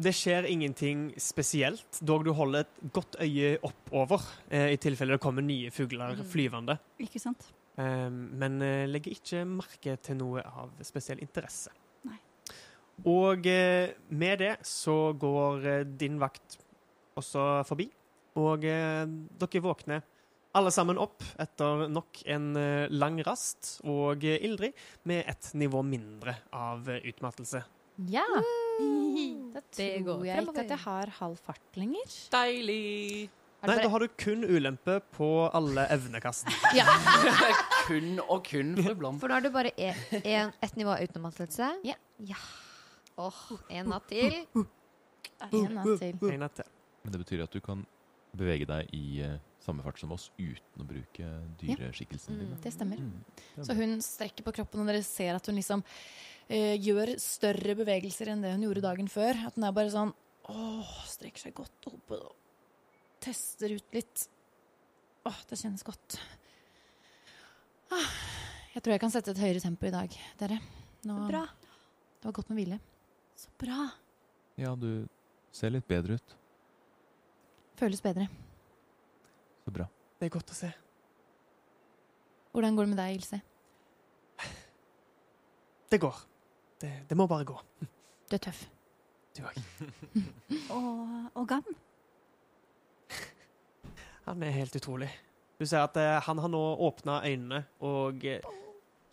det 0.00 0.14
skjer 0.16 0.48
ingenting 0.48 1.10
spesielt, 1.20 2.00
dog 2.00 2.24
du 2.26 2.32
holder 2.34 2.64
et 2.64 2.80
godt 2.96 3.18
øye 3.22 3.58
oppover 3.62 4.24
eh, 4.48 4.72
i 4.72 4.78
tilfelle 4.80 5.14
det 5.14 5.22
kommer 5.22 5.44
nye 5.44 5.70
fugler 5.70 6.16
mm. 6.16 6.24
flyvende. 6.32 6.78
Ikke 7.04 7.20
sant? 7.22 7.46
Um, 7.76 8.16
men 8.40 8.58
eh, 8.64 8.86
legger 8.88 9.14
ikke 9.14 9.44
merke 9.46 9.98
til 10.02 10.18
noe 10.18 10.42
av 10.42 10.72
spesiell 10.86 11.20
interesse. 11.22 11.70
Nei. 12.08 12.18
Og 13.10 13.46
eh, 13.50 13.92
med 14.16 14.40
det 14.42 14.54
så 14.66 15.12
går 15.20 15.68
eh, 15.68 15.86
din 16.00 16.18
vakt 16.22 16.58
også 17.20 17.62
forbi, 17.68 17.86
og 18.40 18.66
eh, 18.66 19.04
dere 19.44 19.62
våkner 19.62 20.02
alle 20.54 20.70
sammen 20.74 20.98
opp 21.02 21.22
etter 21.40 21.86
nok 21.90 22.22
en 22.30 22.52
eh, 22.56 22.90
lang 22.94 23.18
rast, 23.26 23.78
og 23.84 24.24
eh, 24.26 24.38
Ildrid 24.46 24.76
med 25.10 25.24
et 25.30 25.50
nivå 25.58 25.82
mindre 25.86 26.36
av 26.54 26.88
eh, 26.90 27.02
utmattelse. 27.10 27.64
Ja. 28.10 28.26
Da 28.34 29.60
Det 29.62 30.02
tror 30.04 30.24
jeg 30.26 30.42
ikke 30.42 30.62
at 30.64 30.74
jeg 30.74 30.82
har 30.82 31.12
halv 31.20 31.40
fart 31.42 31.78
lenger. 31.78 32.14
Deilig! 32.34 33.30
Nei, 33.64 33.78
da 33.80 33.88
har 33.88 34.02
du 34.02 34.10
kun 34.20 34.42
ulempe 34.44 34.98
på 35.16 35.28
alle 35.56 35.86
evnekast. 35.94 36.50
ja. 36.78 36.84
Kun 37.86 38.18
og 38.20 38.42
kun 38.44 38.74
for 38.76 38.96
Blom. 38.98 39.18
For 39.22 39.32
nå 39.32 39.38
har 39.38 39.44
du 39.44 39.50
bare 39.54 39.72
e- 39.76 39.94
ett 40.20 40.76
nivå 40.76 40.96
utmattelse. 41.06 41.70
Ja. 41.84 41.96
ja. 42.28 42.36
Åh, 43.20 43.40
en 43.72 43.88
natt 43.92 44.08
til. 44.10 44.36
En 44.52 45.74
natt 45.78 45.90
til. 46.00 46.14
En 46.28 46.44
natt 46.44 46.56
til. 46.60 46.70
Men 47.04 47.16
det 47.16 47.20
betyr 47.24 47.44
at 47.44 47.56
du 47.56 47.60
kan 47.64 47.86
bevege 48.36 48.68
deg 48.68 48.92
i 48.96 49.04
eh, 49.24 49.36
samme 49.64 49.84
fart 49.84 50.00
som 50.00 50.12
oss 50.14 50.28
uten 50.36 50.84
å 50.84 50.86
bruke 50.88 51.30
dyreskikkelsen 51.62 52.36
ja. 52.36 52.46
Mm. 52.50 52.60
Det 52.64 52.72
stemmer. 52.74 53.00
Mm. 53.00 53.64
Så 53.64 53.76
hun 53.78 53.96
strekker 54.04 54.46
på 54.46 54.54
kroppen, 54.60 54.82
og 54.84 54.90
dere 54.90 55.02
ser 55.06 55.38
at 55.38 55.48
hun 55.48 55.58
liksom 55.58 55.82
eh, 56.48 56.74
gjør 56.76 57.14
større 57.22 57.76
bevegelser 57.80 58.32
enn 58.32 58.44
det 58.44 58.52
hun 58.54 58.66
gjorde 58.68 58.84
dagen 58.84 59.10
før. 59.10 59.40
At 59.48 59.58
hun 59.58 59.66
er 59.66 59.76
bare 59.76 59.92
sånn 59.94 60.12
åh, 60.52 60.94
strekker 61.08 61.46
seg 61.46 61.56
godt 61.56 61.90
opp 61.90 62.14
og 62.18 62.30
tester 63.24 63.72
ut 63.72 63.96
litt. 63.96 64.26
Åh, 65.24 65.42
det 65.48 65.60
kjennes 65.60 65.86
godt. 65.86 66.18
Ah, 67.94 68.14
jeg 68.74 68.84
tror 68.84 68.96
jeg 68.96 69.04
kan 69.04 69.12
sette 69.14 69.32
et 69.32 69.40
høyere 69.40 69.62
tempo 69.64 69.88
i 69.88 69.94
dag, 69.94 70.16
dere. 70.40 70.60
Nå, 71.08 71.18
Bra. 71.28 71.44
Det 72.20 72.28
var 72.28 72.36
godt 72.38 72.50
med 72.52 72.60
hvile. 72.60 72.80
Så 73.36 73.50
bra. 73.60 73.90
Ja, 74.60 74.72
du 74.78 75.06
ser 75.52 75.72
litt 75.74 75.86
bedre 75.88 76.16
ut. 76.16 76.36
Føles 77.80 78.00
bedre. 78.04 78.28
Så 79.64 79.72
bra. 79.74 79.86
Det 80.20 80.28
er 80.28 80.32
godt 80.34 80.52
å 80.52 80.56
se. 80.56 80.70
Hvordan 82.54 82.76
går 82.76 82.86
det 82.86 82.92
med 82.92 83.00
deg, 83.02 83.18
Ilse? 83.18 83.40
Det 85.90 86.00
går. 86.02 86.22
Det, 86.80 86.92
det 87.08 87.16
må 87.18 87.26
bare 87.30 87.46
gå. 87.48 87.58
Du 88.28 88.36
er 88.38 88.40
tøff. 88.40 88.64
Du 89.36 89.42
òg. 89.44 89.58
Og, 90.74 91.30
og 91.34 91.48
Gam. 91.48 91.66
Han 94.28 94.42
er 94.42 94.54
helt 94.54 94.76
utrolig. 94.78 95.10
Du 95.60 95.66
ser 95.68 95.84
at 95.84 95.96
eh, 96.00 96.16
han 96.26 96.40
har 96.42 96.50
nå 96.50 96.60
åpna 96.82 97.20
øynene 97.22 97.60
og 97.86 98.24
eh, 98.26 98.42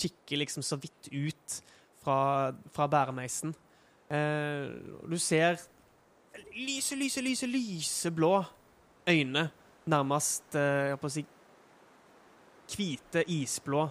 kikker 0.01 0.39
liksom 0.41 0.63
så 0.65 0.77
vidt 0.81 1.09
ut 1.13 1.57
fra, 2.01 2.15
fra 2.73 2.87
bæremeisen. 2.89 3.53
Eh, 4.09 4.71
du 5.05 5.17
ser 5.21 5.59
lyse, 6.55 6.95
lyse, 6.97 7.21
lyse, 7.21 7.47
lyseblå 7.47 8.31
øyne. 9.09 9.49
Nærmest 9.89 10.55
eh, 10.55 10.91
jeg 10.91 10.99
på 11.01 11.09
å 11.09 11.13
si 11.13 11.23
hvite, 12.71 13.23
isblå. 13.33 13.87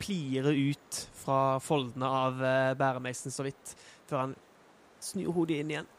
Plire 0.00 0.52
ut 0.56 1.00
fra 1.20 1.58
foldene 1.62 2.08
av 2.08 2.40
eh, 2.40 2.72
bæremeisen 2.78 3.34
så 3.34 3.44
vidt, 3.44 3.74
før 4.08 4.22
han 4.22 4.34
snur 5.04 5.34
hodet 5.36 5.60
inn 5.60 5.74
igjen 5.74 5.90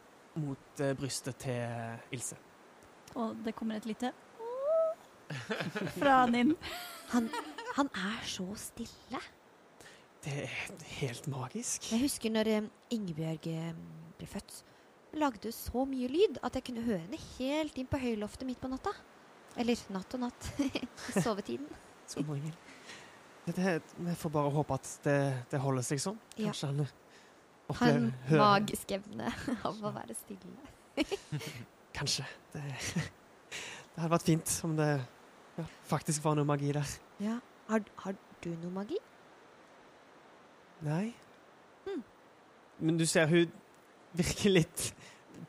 mot 0.42 0.82
eh, 0.82 0.96
brystet 0.98 1.38
til 1.46 2.16
Ilse. 2.18 2.40
Og 3.16 3.38
det 3.46 3.54
kommer 3.56 3.78
et 3.78 3.88
lite 3.88 4.12
fra 6.00 6.24
Ninn. 6.30 6.56
Han, 7.14 7.30
han 7.78 7.90
er 7.94 8.26
så 8.28 8.48
stille. 8.60 9.22
Det 10.26 10.40
er 10.48 10.54
helt 10.98 11.28
magisk. 11.30 11.92
Jeg 11.94 12.02
husker 12.08 12.34
når 12.34 12.56
Ingebjørg 12.90 13.52
ble 14.18 14.30
født. 14.30 14.64
Lagde 15.16 15.52
så 15.56 15.86
mye 15.88 16.10
lyd 16.12 16.40
at 16.44 16.58
jeg 16.58 16.66
kunne 16.70 16.84
høre 16.84 17.04
henne 17.06 17.20
helt 17.38 17.78
inn 17.80 17.88
på 17.88 18.00
høyloftet 18.02 18.48
midt 18.48 18.60
på 18.60 18.68
natta. 18.72 18.92
Eller 19.56 19.80
natt 19.96 20.16
og 20.18 20.26
natt. 20.26 20.50
I 21.16 21.22
sovetiden. 21.22 21.70
Som 22.12 22.28
det, 23.46 23.82
vi 23.98 24.14
får 24.18 24.30
bare 24.34 24.50
håpe 24.50 24.74
at 24.74 24.92
det, 25.06 25.18
det 25.52 25.60
holder 25.62 25.86
seg 25.86 26.02
sånn. 26.02 26.18
Ja. 26.36 26.50
Kanskje 26.50 26.70
han 26.72 26.80
Han 26.82 26.92
opplever 27.70 28.12
Han 28.30 28.40
magisk 28.42 28.92
evne 28.98 29.32
av 29.70 29.82
å 29.82 29.92
være 29.94 30.16
stille. 30.18 31.06
Kanskje. 31.96 32.26
Det, 32.54 32.64
det 32.76 34.02
hadde 34.02 34.12
vært 34.12 34.28
fint 34.28 34.56
om 34.68 34.76
det 34.78 34.90
ja, 35.58 35.66
faktisk 35.88 36.26
var 36.26 36.38
noe 36.38 36.50
magi 36.50 36.74
der. 36.76 36.96
Ja. 37.24 37.38
Har, 37.70 37.86
har 38.04 38.18
du 38.44 38.50
noe 38.54 38.74
magi? 38.74 38.98
Nei. 40.86 41.14
Hmm. 41.86 42.04
Men 42.80 43.00
du 43.00 43.06
ser 43.10 43.30
hun 43.32 43.54
virker 44.18 44.54
litt 44.54 44.86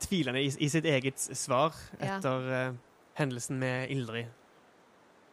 tvilende 0.02 0.42
i, 0.42 0.50
i 0.60 0.68
sitt 0.72 0.84
eget 0.84 1.18
svar 1.38 1.74
Ja. 2.00 2.16
etter 2.18 2.48
eh, 2.52 2.72
hendelsen 3.16 3.58
med 3.58 3.90
Ildrid. 3.94 4.26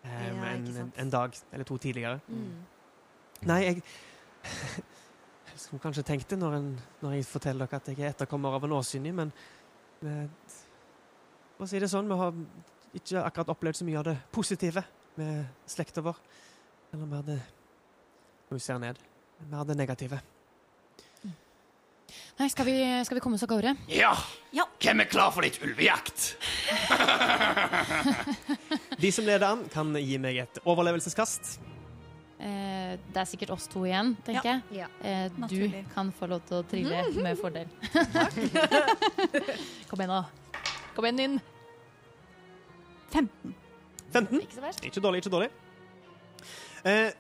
um, 0.04 0.10
Ja, 0.10 0.52
en, 0.54 0.92
en, 0.96 1.10
dag 1.10 1.36
eller 1.52 1.66
to 1.68 1.78
tidligere. 1.78 2.20
Mm. 2.28 2.66
Nei, 3.50 3.62
jeg 3.64 3.84
Som 5.54 5.60
skulle 5.68 5.84
kanskje 5.84 6.04
tenkt 6.04 6.30
det 6.34 6.40
når, 6.42 6.56
en, 6.58 6.70
når 7.04 7.12
jeg 7.14 7.26
forteller 7.30 7.68
dere 7.70 7.78
at 7.78 7.88
jeg 7.92 8.00
er 8.02 8.10
etterkommer 8.10 8.56
av 8.58 8.64
en 8.66 8.72
åsynlig, 8.80 9.14
men 9.14 9.30
For 10.02 11.64
å 11.64 11.68
si 11.70 11.80
det 11.80 11.90
sånn, 11.92 12.10
vi 12.10 12.18
har 12.18 12.34
ikke 12.98 13.22
akkurat 13.24 13.52
opplevd 13.54 13.78
så 13.80 13.86
mye 13.88 14.00
av 14.02 14.08
det 14.10 14.16
positive 14.34 14.82
med 15.16 15.46
slekta 15.70 16.02
vår. 16.04 16.18
Eller 16.94 17.10
mer 17.10 17.22
det 17.28 17.38
vi 18.50 18.60
ser 18.60 18.82
ned. 18.82 18.98
Mer 19.50 19.64
det 19.70 19.78
negative. 19.78 20.20
Nei, 22.40 22.48
skal 22.50 22.66
vi, 22.66 22.76
skal 23.06 23.18
vi 23.20 23.22
komme 23.22 23.38
oss 23.38 23.44
av 23.46 23.52
gårde? 23.52 23.76
Ja! 23.94 24.14
Ja. 24.54 24.66
Hvem 24.82 25.04
er 25.04 25.10
klar 25.10 25.30
for 25.34 25.46
litt 25.46 25.60
ulvejakt? 25.62 26.34
De 29.04 29.12
som 29.14 29.26
leder 29.28 29.46
an, 29.52 29.62
kan 29.74 29.94
gi 30.00 30.18
meg 30.22 30.40
et 30.42 30.60
overlevelseskast. 30.66 31.56
Eh, 32.44 32.96
det 33.14 33.22
er 33.22 33.28
sikkert 33.30 33.54
oss 33.56 33.70
to 33.72 33.86
igjen, 33.88 34.16
tenker 34.26 34.50
jeg. 34.50 34.82
Ja. 34.82 34.88
Eh, 35.06 35.28
du 35.32 35.40
Naturlig. 35.46 35.84
kan 35.94 36.10
få 36.18 36.28
lov 36.34 36.42
til 36.50 36.60
å 36.60 36.64
trille 36.68 37.04
med 37.22 37.40
fordel. 37.40 37.70
Kom 39.90 40.02
igjen, 40.02 40.14
da. 40.14 40.24
Kom 40.98 41.08
igjen 41.08 41.22
inn. 41.28 41.38
15. 43.14 43.54
15. 44.14 44.42
Ikke 44.42 44.58
så 44.58 44.66
verst. 44.66 44.86
Ikke 44.90 45.06
dårlig, 45.06 45.22
ikke 45.24 45.34
dårlig. 45.34 45.52
Eh, 46.84 47.14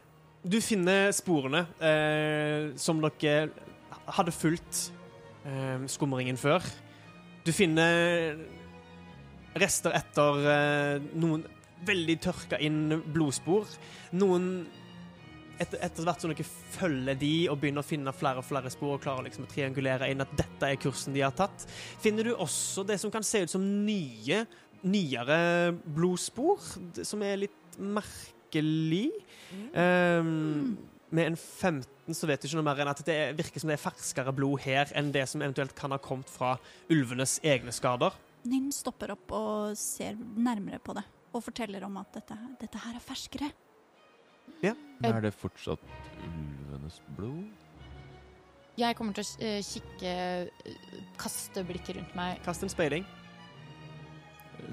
du 0.43 0.57
finner 0.61 1.13
sporene 1.15 1.63
eh, 1.79 2.73
som 2.81 2.99
dere 3.05 3.47
hadde 4.17 4.33
fulgt 4.35 4.89
eh, 5.45 5.87
skumringen 5.91 6.39
før. 6.39 6.65
Du 7.43 7.51
finner 7.55 8.37
rester 9.59 9.93
etter 9.97 10.47
eh, 10.49 11.09
noen 11.19 11.43
veldig 11.83 12.15
tørka 12.23 12.59
inn 12.63 13.01
blodspor. 13.13 13.67
Noen 14.15 14.63
etter, 15.61 15.79
etter 15.85 16.05
hvert 16.07 16.23
som 16.23 16.31
dere 16.31 16.45
følger 16.75 17.17
de 17.19 17.33
og 17.51 17.59
begynner 17.61 17.83
å 17.83 17.87
finne 17.87 18.13
flere 18.15 18.41
og 18.41 18.47
flere 18.47 18.71
spor 18.73 18.95
og 18.95 19.03
klarer 19.03 19.27
liksom 19.27 19.45
å 19.45 19.51
triangulere 19.51 20.09
inn 20.11 20.23
at 20.23 20.33
dette 20.37 20.69
er 20.69 20.79
kursen 20.81 21.15
de 21.15 21.23
har 21.25 21.35
tatt, 21.37 21.67
finner 22.01 22.27
du 22.29 22.33
også 22.33 22.85
det 22.87 22.99
som 23.01 23.13
kan 23.13 23.25
se 23.27 23.43
ut 23.43 23.53
som 23.53 23.65
nye, 23.85 24.43
nyere 24.83 25.37
blodspor, 25.85 26.63
som 27.05 27.23
er 27.25 27.43
litt 27.45 27.77
merkelig. 27.77 29.09
Um, 29.73 30.73
med 31.13 31.29
en 31.29 31.35
15 31.37 32.15
så 32.17 32.27
vet 32.27 32.41
du 32.41 32.47
ikke 32.49 32.57
noe 32.59 32.65
mer 32.67 32.81
enn 32.83 32.89
at 32.91 33.01
det 33.05 33.15
er- 33.15 33.33
virker 33.37 33.61
som 33.61 33.69
det 33.69 33.77
er 33.77 33.83
ferskere 33.89 34.33
blod 34.35 34.59
her 34.65 34.89
enn 34.97 35.11
det 35.13 35.27
som 35.29 35.41
eventuelt 35.41 35.75
kan 35.77 35.91
ha 35.91 35.97
kommet 36.01 36.29
fra 36.29 36.55
ulvenes 36.89 37.39
egne 37.43 37.71
skader. 37.71 38.13
Nynn 38.45 38.71
stopper 38.75 39.11
opp 39.13 39.31
og 39.31 39.77
ser 39.77 40.17
nærmere 40.17 40.79
på 40.83 40.93
det. 40.97 41.03
Og 41.33 41.43
forteller 41.43 41.83
om 41.85 41.95
at 41.97 42.11
dette, 42.13 42.35
dette 42.59 42.77
her 42.77 42.95
er 42.95 42.99
ferskere. 42.99 43.51
Men 44.63 45.15
er 45.17 45.21
det 45.21 45.33
fortsatt 45.35 45.79
ulvenes 46.23 46.99
blod? 47.17 47.49
Jeg 48.77 48.95
kommer 48.95 49.13
til 49.13 49.23
å 49.23 49.41
eh, 49.43 49.61
kikke, 49.61 50.13
eh, 50.65 51.01
kaste 51.19 51.63
blikket 51.67 51.97
rundt 51.97 52.15
meg. 52.15 52.39
Kast 52.43 52.63
en 52.63 52.69
speiling. 52.69 53.05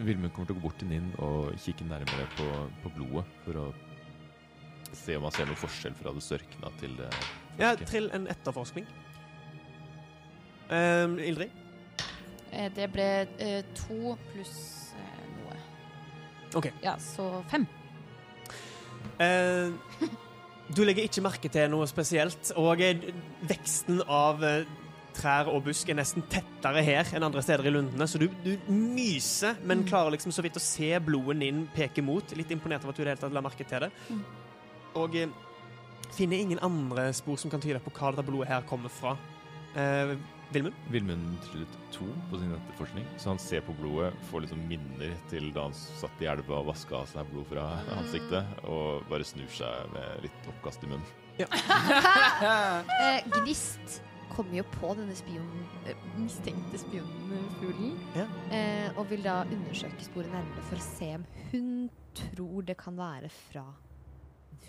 Vilmund 0.00 0.32
kommer 0.32 0.46
til 0.46 0.56
å 0.56 0.60
gå 0.60 0.62
bort 0.62 0.78
til 0.78 0.88
Ninn 0.88 1.10
og 1.18 1.50
kikke 1.60 1.84
nærmere 1.88 2.26
på, 2.36 2.46
på 2.84 2.92
blodet 2.96 3.24
for 3.44 3.58
å 3.60 3.66
se 4.96 5.16
om 5.16 5.22
man 5.26 5.34
ser 5.34 5.46
noe 5.48 5.58
forskjell 5.60 5.94
fra 5.98 6.12
det 6.16 6.22
størkna 6.24 6.70
til 6.80 6.96
det 6.98 7.10
Ja, 7.60 7.74
trill 7.76 8.08
en 8.16 8.26
etterforskning. 8.30 8.86
Um, 10.70 11.18
Ildrid? 11.18 11.50
Eh, 12.52 12.68
det 12.74 12.86
ble 12.94 13.08
uh, 13.40 13.60
to 13.74 14.14
pluss 14.30 14.56
uh, 14.94 15.22
noe. 15.36 15.56
OK. 16.58 16.70
Ja, 16.82 16.96
så 17.02 17.28
fem. 17.50 17.66
Uh, 19.20 19.74
du 20.70 20.84
legger 20.86 21.06
ikke 21.08 21.24
merke 21.26 21.50
til 21.52 21.70
noe 21.72 21.88
spesielt, 21.90 22.52
og 22.58 22.78
veksten 23.50 24.02
av 24.06 24.44
trær 25.16 25.48
og 25.50 25.64
busk 25.66 25.88
er 25.90 25.98
nesten 25.98 26.22
tettere 26.30 26.84
her 26.86 27.08
enn 27.16 27.26
andre 27.26 27.42
steder 27.42 27.66
i 27.66 27.72
lundene, 27.74 28.06
så 28.06 28.20
du, 28.22 28.28
du 28.44 28.52
myser, 28.70 29.58
men 29.66 29.82
Mm. 29.82 29.88
klarer 29.90 30.14
liksom 30.14 30.32
så 30.32 30.42
vidt 30.46 30.56
å 30.56 30.62
se 30.62 30.92
blodet 31.02 31.40
din 31.42 31.64
peke 31.74 32.02
mot. 32.06 32.22
Litt 32.38 32.50
imponert 32.54 32.84
over 32.86 32.94
at 32.94 32.96
du 32.96 33.02
i 33.02 33.04
det 33.08 33.16
hele 33.16 33.24
tatt 33.24 33.34
la 33.34 33.42
merke 33.42 33.66
til 33.66 33.80
det. 33.86 33.90
Mm. 34.08 34.22
Og 34.98 35.16
eh, 35.16 35.30
finner 36.16 36.42
ingen 36.42 36.60
andre 36.62 37.10
spor 37.16 37.38
som 37.40 37.50
kan 37.52 37.62
tyde 37.62 37.80
på 37.84 37.92
hva 37.94 38.10
dette 38.14 38.26
blodet 38.26 38.50
her 38.50 38.66
kommer 38.68 38.92
fra. 38.92 39.16
Eh, 39.78 40.16
Vilmund? 40.50 40.74
Vilmund 40.90 41.36
trillet 41.44 41.74
to 41.94 42.08
på 42.30 42.38
sin 42.40 42.50
etterforskning, 42.56 43.04
så 43.22 43.30
han 43.30 43.38
ser 43.38 43.60
på 43.62 43.74
blodet, 43.78 44.10
får 44.32 44.42
liksom 44.42 44.64
minner 44.66 45.12
til 45.30 45.52
da 45.54 45.68
han 45.68 45.76
satt 45.78 46.24
i 46.24 46.26
elva 46.26 46.56
og 46.58 46.72
vaska 46.72 46.96
av 46.98 47.06
seg 47.06 47.28
blod 47.30 47.46
fra 47.52 47.68
ansiktet, 48.00 48.48
og 48.66 49.04
bare 49.10 49.26
snur 49.28 49.46
seg 49.54 49.92
med 49.94 50.24
litt 50.26 50.48
oppkast 50.50 50.86
i 50.86 50.90
munnen. 50.90 51.18
Eh, 52.40 53.22
Gnist 53.30 54.00
kommer 54.32 54.58
jo 54.58 54.64
på 54.74 54.90
denne 54.98 55.14
spion, 55.16 55.46
eh, 55.88 55.98
mistenkte 56.18 56.80
spionfuglen. 56.82 57.94
Ja. 58.16 58.26
Eh, 58.56 58.98
og 58.98 59.06
vil 59.12 59.22
da 59.24 59.42
undersøke 59.46 60.02
sporet 60.06 60.32
nærmere 60.34 60.66
for 60.66 60.80
å 60.80 60.86
se 60.86 61.12
om 61.20 61.26
hun 61.52 61.70
tror 62.16 62.66
det 62.66 62.76
kan 62.80 62.98
være 62.98 63.30
fra 63.30 63.64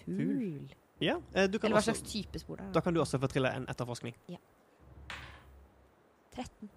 fugl. 0.06 0.70
Ja, 1.02 1.16
eh, 1.34 1.48
du 1.50 1.58
kan 1.58 1.72
Eller 1.72 1.80
hva 1.80 1.82
også, 1.82 1.94
slags 1.96 2.12
type 2.12 2.40
spor 2.40 2.56
det 2.60 2.66
er. 2.68 2.72
da 2.76 2.80
kan 2.86 2.94
du 2.94 3.00
også 3.02 3.20
få 3.20 3.28
trille 3.32 3.50
en 3.56 3.66
etterforskning. 3.72 4.14
Ja. 4.30 4.38
13. 6.36 6.70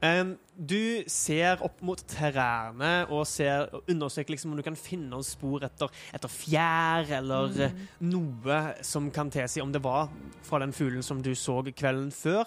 Um, 0.00 0.36
du 0.54 1.02
ser 1.10 1.58
opp 1.66 1.80
mot 1.82 1.98
trærne 2.06 3.08
og, 3.10 3.24
ser, 3.26 3.64
og 3.74 3.88
undersøker 3.90 4.30
liksom 4.30 4.52
om 4.54 4.60
du 4.60 4.62
kan 4.62 4.76
finne 4.78 5.08
noen 5.10 5.26
spor 5.26 5.64
etter, 5.66 5.90
etter 6.14 6.30
fjær 6.30 7.10
eller 7.18 7.48
Mm. 7.48 7.60
eh, 7.64 7.72
noe 8.06 8.60
som 8.86 9.10
kan 9.10 9.30
tilsi 9.34 9.60
om 9.60 9.72
det 9.74 9.82
var 9.82 10.08
fra 10.46 10.60
den 10.62 10.72
fuglen 10.72 11.02
som 11.02 11.20
du 11.22 11.32
så 11.34 11.56
kvelden 11.74 12.12
før. 12.14 12.46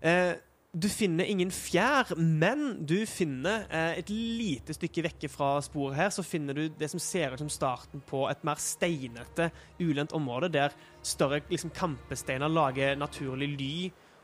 Eh, 0.00 0.36
du 0.70 0.86
finner 0.86 1.26
ingen 1.26 1.50
fjær, 1.50 2.12
men 2.14 2.76
du 2.86 3.00
finner 3.08 3.64
eh, 3.74 3.96
et 3.98 4.10
lite 4.12 4.74
stykke 4.76 5.02
vekke 5.08 5.30
fra 5.32 5.56
sporet 5.66 5.98
her, 5.98 6.12
så 6.14 6.22
finner 6.22 6.54
du 6.54 6.68
det 6.78 6.86
som 6.92 7.02
ser 7.02 7.34
ut 7.34 7.42
som 7.42 7.50
starten 7.50 8.04
på 8.06 8.22
et 8.30 8.44
mer 8.46 8.60
steinete, 8.62 9.48
ulendt 9.82 10.14
område, 10.14 10.52
der 10.54 10.76
større 11.02 11.42
liksom, 11.50 11.74
kampesteiner 11.74 12.52
lager 12.52 12.94
naturlig 13.00 13.50
ly, 13.56 13.74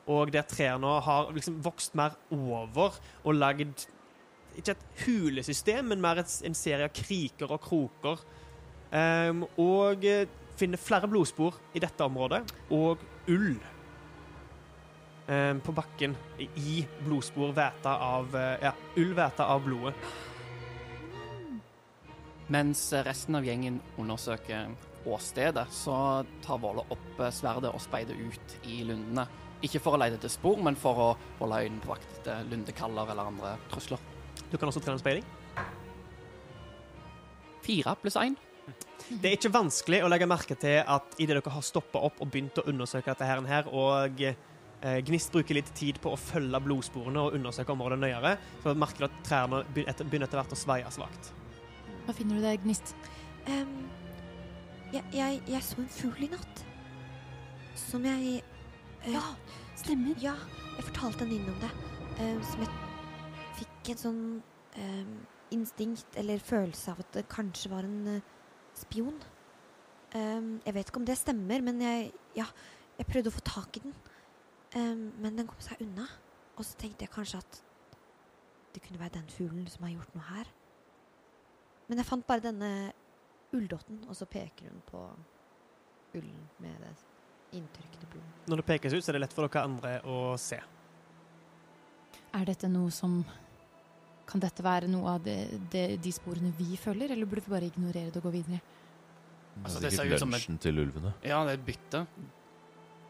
og 0.07 0.31
der 0.31 0.47
trærne 0.47 1.01
har 1.03 1.35
liksom 1.35 1.59
vokst 1.65 1.99
mer 1.99 2.15
over 2.31 2.95
og 3.25 3.35
lagd 3.35 3.89
ikke 4.57 4.77
et 4.77 4.87
hulesystem, 5.03 5.91
men 5.91 6.01
mer 6.01 6.23
et, 6.23 6.41
en 6.47 6.55
serie 6.55 6.87
av 6.87 6.95
kriker 6.95 7.51
og 7.51 7.65
kroker. 7.67 8.23
Um, 8.95 9.43
og 9.59 10.05
eh, 10.07 10.29
finner 10.57 10.81
flere 10.81 11.11
blodspor 11.11 11.59
i 11.75 11.83
dette 11.83 12.07
området, 12.07 12.45
og 12.71 13.03
ull 13.27 13.57
på 15.27 15.73
bakken 15.75 16.15
i- 16.39 16.87
blodspor 17.03 17.53
væta 17.57 17.97
av 17.99 18.35
eh, 18.37 18.59
Ja, 18.63 18.73
ull 18.97 19.15
væta 19.17 19.47
av 19.51 19.65
blodet. 19.65 19.95
Mens 22.47 22.93
resten 22.93 23.35
av 23.35 23.43
gjengen 23.47 23.81
undersøker 23.99 24.69
åstedet, 25.07 25.67
så 25.75 25.97
tar 26.45 26.61
Våle 26.63 26.85
opp 26.95 27.19
eh, 27.21 27.33
sverdet 27.35 27.73
og 27.75 27.83
speider 27.83 28.15
ut 28.15 28.57
i 28.71 28.85
lundene. 28.87 29.27
Ikke 29.67 29.81
for 29.83 29.97
å 29.97 30.01
lete 30.01 30.19
etter 30.21 30.31
spor, 30.31 30.61
men 30.63 30.77
for 30.79 31.01
å 31.01 31.09
holde 31.41 31.63
øynene 31.65 31.83
på 31.83 31.91
vakt 31.95 32.19
etter 32.21 32.47
lundekaller 32.51 33.11
eller 33.11 33.31
andre 33.33 33.55
trusler. 33.73 34.03
Du 34.51 34.59
kan 34.61 34.69
også 34.71 34.83
trene 34.85 34.99
en 34.99 35.03
speiling. 35.03 35.27
Fire 37.67 37.97
pluss 37.99 38.19
én. 38.21 38.37
Det 39.09 39.31
er 39.31 39.37
ikke 39.39 39.55
vanskelig 39.55 40.03
å 40.05 40.11
legge 40.11 40.27
merke 40.31 40.55
til 40.59 40.81
at 40.83 41.17
idet 41.19 41.39
dere 41.39 41.55
har 41.55 41.65
stoppa 41.67 41.99
opp 42.07 42.21
og 42.23 42.31
begynt 42.31 42.59
å 42.63 42.67
undersøke 42.71 43.11
dette 43.11 43.27
her, 43.27 43.43
her 43.47 43.71
og 43.71 44.23
eh, 44.23 44.39
Gnist 45.07 45.33
bruker 45.33 45.57
litt 45.57 45.71
tid 45.75 45.97
på 46.05 46.13
å 46.13 46.19
følge 46.21 46.61
blodsporene 46.63 47.23
og 47.25 47.37
undersøke 47.39 47.73
området 47.73 47.97
nøyere, 47.99 48.35
så 48.63 48.75
merker 48.77 49.05
du 49.05 49.07
at 49.09 49.21
trærne 49.27 49.63
begynner 49.73 50.27
etter, 50.27 50.37
hvert 50.37 50.53
å 50.53 50.59
sveie 50.59 50.91
svakt. 50.95 51.31
Hva 52.07 52.15
finner 52.15 52.39
du 52.39 52.45
der, 52.45 52.59
Gnist? 52.63 52.93
Um, 53.49 53.87
jeg, 54.93 55.03
jeg, 55.15 55.41
jeg 55.49 55.63
så 55.65 55.81
en 55.83 55.89
fugl 55.91 56.27
i 56.27 56.31
natt. 56.31 56.63
Som 57.79 58.07
jeg 58.07 58.43
uh, 59.07 59.09
Ja, 59.17 59.23
stemmer. 59.79 60.15
Ja, 60.23 60.37
jeg 60.77 60.87
fortalte 60.91 61.25
en 61.25 61.33
venninne 61.33 61.55
om 61.55 61.63
det. 61.65 61.73
Uh, 62.21 62.39
som 62.47 62.63
jeg 62.63 62.73
fikk 63.57 63.93
en 63.93 64.01
sånn 64.01 64.23
em, 64.77 65.13
instinkt 65.55 66.19
eller 66.21 66.43
følelse 66.43 66.93
av 66.93 67.01
at 67.05 67.15
det 67.17 67.27
kanskje 67.33 67.73
var 67.73 67.87
en 67.89 68.19
uh, 68.19 68.35
spion. 68.77 69.17
Um, 70.15 70.57
jeg 70.65 70.77
vet 70.77 70.91
ikke 70.91 71.01
om 71.03 71.09
det 71.09 71.19
stemmer, 71.19 71.65
men 71.65 71.81
jeg, 71.83 72.11
ja, 72.39 72.47
jeg 72.99 73.09
prøvde 73.09 73.33
å 73.33 73.37
få 73.37 73.45
tak 73.47 73.81
i 73.81 73.85
den. 73.87 73.97
Em, 74.77 75.07
men 75.23 75.37
den 75.41 75.47
kom 75.49 75.61
seg 75.65 75.81
unna. 75.85 76.07
Og 76.57 76.65
så 76.65 76.77
tenkte 76.81 77.05
jeg 77.07 77.13
kanskje 77.15 77.41
at 77.41 77.59
det 78.75 78.83
kunne 78.85 79.01
være 79.01 79.17
den 79.19 79.29
fuglen 79.33 79.67
som 79.73 79.85
har 79.87 79.95
gjort 79.97 80.15
noe 80.17 80.27
her. 80.31 80.49
Men 81.89 82.01
jeg 82.03 82.09
fant 82.09 82.27
bare 82.29 82.45
denne 82.45 82.71
ulldotten, 83.57 84.03
og 84.11 84.17
så 84.19 84.27
peker 84.29 84.69
hun 84.73 84.83
på 84.91 85.03
ullen 86.19 86.49
med 86.61 86.81
det 86.83 86.95
inntørkede 87.57 88.09
blodet. 88.11 88.49
Når 88.51 88.61
det 88.63 88.67
pekes 88.69 88.97
ut, 88.97 89.05
så 89.05 89.13
er 89.13 89.17
det 89.19 89.23
lett 89.27 89.37
for 89.37 89.47
dere 89.49 89.63
andre 89.69 89.93
å 90.05 90.17
se. 90.41 90.59
Er 92.37 92.45
dette 92.49 92.69
noe 92.69 92.91
som 92.93 93.21
Kan 94.27 94.41
dette 94.43 94.59
være 94.67 94.89
noe 94.91 95.07
av 95.15 95.21
det, 95.23 95.37
det, 95.71 96.01
de 96.03 96.11
sporene 96.11 96.49
vi 96.59 96.75
følger, 96.77 97.13
eller 97.15 97.29
burde 97.31 97.45
vi 97.47 97.53
bare 97.53 97.69
ignorere 97.69 98.11
det 98.11 98.17
og 98.19 98.25
gå 98.27 98.33
videre? 98.35 98.59
Altså, 99.63 99.79
det 99.79 99.93
er 99.93 99.95
ser 100.01 100.11
ut 100.17 100.19
som 100.19 100.35
et- 100.35 100.61
til 100.61 100.81
ulvene. 100.83 101.13
Ja, 101.23 101.45
det 101.47 101.53
er 101.53 101.61
et 101.61 101.65
bytte. 101.69 102.01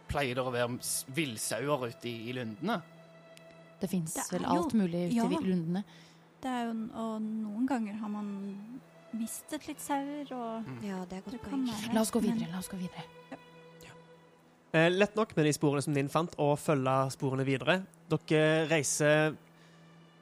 Pleier 0.09 0.39
det 0.39 0.43
å 0.45 0.53
være 0.55 0.79
villsauer 1.17 1.87
ute 1.91 2.09
i, 2.11 2.17
i 2.31 2.35
lundene? 2.37 2.81
Det 3.81 3.89
fins 3.91 4.15
vel 4.33 4.43
jo- 4.47 4.53
alt 4.55 4.73
mulig 4.79 5.07
ute 5.11 5.17
ja. 5.19 5.25
i 5.27 5.41
lundene. 5.45 5.83
Det 6.41 6.53
er 6.53 6.69
jo, 6.69 6.75
og 6.95 7.23
noen 7.25 7.67
ganger 7.69 7.97
har 8.01 8.09
man 8.13 8.31
mistet 9.17 9.67
litt 9.69 9.81
sauer, 9.81 10.29
og 10.37 10.85
Ja, 10.85 11.03
det 11.09 11.19
er 11.19 11.25
godt 11.31 11.43
poeng. 11.43 11.67
La 11.95 12.01
oss 12.05 12.11
gå 12.13 12.21
men- 12.23 12.37
videre. 12.39 12.53
la 12.53 12.59
oss 12.59 12.69
gå 12.69 12.77
videre. 12.81 13.05
Eh, 14.77 14.91
lett 14.91 15.15
nok 15.17 15.31
med 15.37 15.47
de 15.47 15.53
sporene 15.57 15.83
som 15.83 15.95
din 15.95 16.09
fant, 16.13 16.35
å 16.37 16.51
følge 16.59 16.95
sporene 17.15 17.45
videre. 17.47 17.79
Dere 18.11 18.67
reiser 18.69 19.37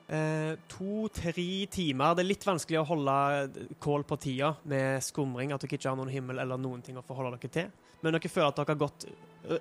eh, 0.09 0.55
to-tre 0.69 1.67
timer. 1.73 2.15
Det 2.15 2.23
er 2.23 2.29
litt 2.29 2.45
vanskelig 2.47 2.79
å 2.83 2.87
holde 2.87 3.65
kål 3.83 4.05
på 4.07 4.19
tida 4.21 4.53
med 4.65 5.03
skumring, 5.03 5.53
at 5.53 5.65
dere 5.65 5.79
ikke 5.79 5.89
har 5.91 5.97
noen 5.99 6.13
himmel 6.13 6.39
eller 6.39 6.61
noen 6.61 6.83
ting 6.85 6.97
å 7.01 7.03
forholde 7.03 7.39
dere 7.41 7.51
til. 7.57 7.73
Men 8.05 8.13
dere 8.15 8.31
føler 8.31 8.53
at 8.53 8.57
dere 8.61 8.75
har 8.77 8.83
gått 8.85 9.07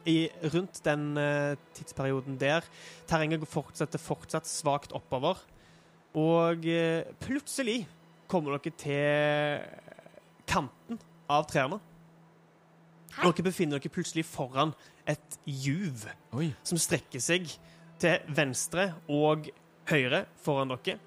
i, 0.07 0.29
rundt 0.53 0.79
den 0.85 1.17
uh, 1.19 1.55
tidsperioden 1.75 2.37
der. 2.39 2.65
Terrenget 3.09 3.45
fortsetter 3.49 4.01
fortsatt 4.01 4.47
svakt 4.49 4.95
oppover. 4.95 5.41
Og 6.13 6.65
uh, 6.65 7.01
plutselig 7.23 7.83
kommer 8.31 8.57
dere 8.57 8.77
til 8.79 9.65
kanten 10.49 11.01
av 11.31 11.47
trærne. 11.49 11.79
Og 13.21 13.29
dere 13.29 13.45
befinner 13.45 13.77
dere 13.77 13.93
plutselig 13.93 14.25
foran 14.25 14.73
et 15.09 15.37
juv 15.45 16.07
Oi. 16.33 16.49
som 16.65 16.79
strekker 16.79 17.21
seg 17.21 17.51
til 18.01 18.33
venstre 18.35 18.93
og 19.11 19.49
høyre 19.89 20.25
foran 20.43 20.73
dere. 20.73 20.97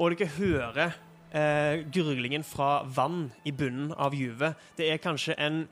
Og 0.00 0.16
dere 0.16 0.32
hører 0.34 0.96
eh, 1.30 1.84
gurglingen 1.92 2.44
fra 2.46 2.82
vann 2.82 3.30
i 3.44 3.52
bunnen 3.54 3.92
av 3.94 4.16
juvet. 4.16 4.58
Det 4.76 4.90
er 4.90 5.02
kanskje 5.02 5.36
en 5.38 5.64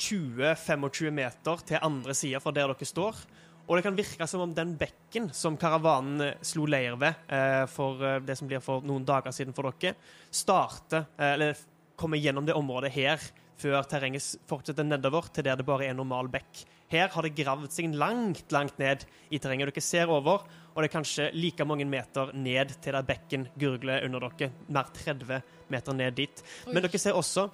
20-25 0.00 1.12
meter 1.12 1.64
til 1.68 1.82
andre 1.84 2.16
sida 2.16 2.40
fra 2.40 2.52
der 2.56 2.72
dere 2.72 2.88
står. 2.88 3.20
Og 3.68 3.76
det 3.76 3.84
kan 3.86 3.98
virke 3.98 4.26
som 4.26 4.42
om 4.42 4.54
den 4.54 4.72
bekken 4.80 5.28
som 5.36 5.58
karavanen 5.60 6.24
eh, 6.24 6.38
slo 6.42 6.64
leir 6.66 6.96
ved 6.98 7.28
eh, 7.30 7.66
for 7.70 8.02
eh, 8.02 8.18
det 8.24 8.34
som 8.40 8.48
blir 8.50 8.62
for 8.64 8.82
noen 8.82 9.04
dager 9.06 9.34
siden 9.34 9.54
for 9.54 9.70
dere, 9.70 9.94
starter, 10.34 11.06
eh, 11.20 11.34
eller 11.36 11.60
kommer 12.00 12.18
gjennom 12.18 12.48
det 12.48 12.56
området 12.58 12.90
her 12.96 13.22
før 13.60 13.84
terrenget 13.84 14.24
fortsetter 14.48 14.86
nedover 14.86 15.28
til 15.30 15.44
der 15.46 15.58
det 15.60 15.66
bare 15.68 15.90
er 15.90 15.96
normal 15.96 16.30
bekk. 16.32 16.64
Her 16.90 17.12
har 17.12 17.22
det 17.22 17.36
gravd 17.38 17.70
seg 17.70 17.92
langt, 17.94 18.48
langt 18.50 18.80
ned 18.82 19.04
i 19.30 19.38
terrenget. 19.38 19.70
Dere 19.70 19.84
ser 19.84 20.10
over, 20.10 20.42
og 20.72 20.80
det 20.80 20.88
er 20.88 20.94
kanskje 20.96 21.28
like 21.36 21.66
mange 21.68 21.86
meter 21.86 22.32
ned 22.34 22.72
til 22.82 22.96
der 22.96 23.06
bekken 23.06 23.46
gurgler 23.60 24.02
under 24.08 24.26
dere. 24.26 24.50
Mer 24.66 24.90
30 24.96 25.42
meter 25.70 25.94
ned 25.94 26.18
dit. 26.18 26.42
Men 26.66 26.82
dere 26.82 26.98
ser 26.98 27.18
også 27.18 27.46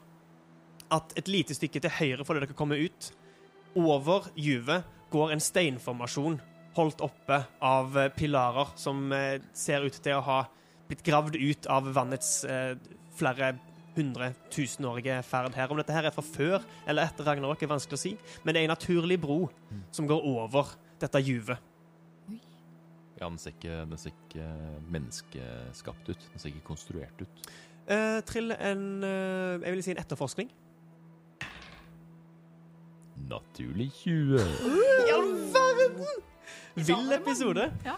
at 0.94 1.14
et 1.18 1.30
lite 1.30 1.56
stykke 1.56 1.82
til 1.82 1.94
høyre 1.98 2.26
for 2.26 2.36
det 2.36 2.46
dere 2.46 2.58
kommer 2.58 2.80
ut, 2.80 3.10
over 3.76 4.30
juvet 4.38 4.86
går 5.12 5.34
en 5.34 5.42
steinformasjon 5.42 6.38
holdt 6.76 7.02
oppe 7.04 7.40
av 7.64 7.96
eh, 7.98 8.10
pilarer 8.12 8.72
som 8.80 9.06
eh, 9.12 9.40
ser 9.56 9.86
ut 9.86 9.96
til 10.02 10.16
å 10.16 10.24
ha 10.24 10.40
blitt 10.88 11.04
gravd 11.06 11.38
ut 11.38 11.68
av 11.72 11.88
vannets 11.96 12.44
eh, 12.44 12.74
flere 13.16 13.54
hundre 13.96 14.32
tusenårige 14.52 15.22
ferd 15.24 15.56
her. 15.56 15.72
Om 15.72 15.80
dette 15.80 15.94
her 15.96 16.08
er 16.08 16.14
fra 16.14 16.24
før 16.24 16.66
eller 16.84 17.06
etter 17.08 17.26
Ragnarok, 17.26 17.62
er 17.64 17.72
vanskelig 17.72 17.96
å 17.96 18.02
si, 18.02 18.12
men 18.44 18.52
det 18.52 18.60
er 18.60 18.68
en 18.68 18.74
naturlig 18.74 19.16
bro 19.22 19.46
som 19.94 20.08
går 20.08 20.28
over 20.28 20.74
dette 21.00 21.22
juvet. 21.24 21.72
Ja, 23.16 23.30
den 23.30 23.38
ser 23.40 23.54
ikke, 23.54 23.78
den 23.88 24.00
ser 24.00 24.12
ikke 24.12 24.46
menneskeskapt 24.92 26.10
ut. 26.10 26.28
Den 26.34 26.42
ser 26.42 26.52
ikke 26.52 26.66
konstruert 26.68 27.22
ut. 27.24 27.48
Eh, 27.88 28.18
trill 28.28 28.52
en 28.52 29.04
eh, 29.06 29.62
Jeg 29.62 29.72
vil 29.72 29.84
si 29.86 29.94
en 29.94 30.02
etterforskning. 30.02 30.50
Naturlig 33.28 33.90
20. 34.02 34.36
I 34.38 35.12
all 35.14 35.32
verden! 35.54 36.06
Vill 36.74 37.12
episode. 37.12 37.70
Ja. 37.84 37.96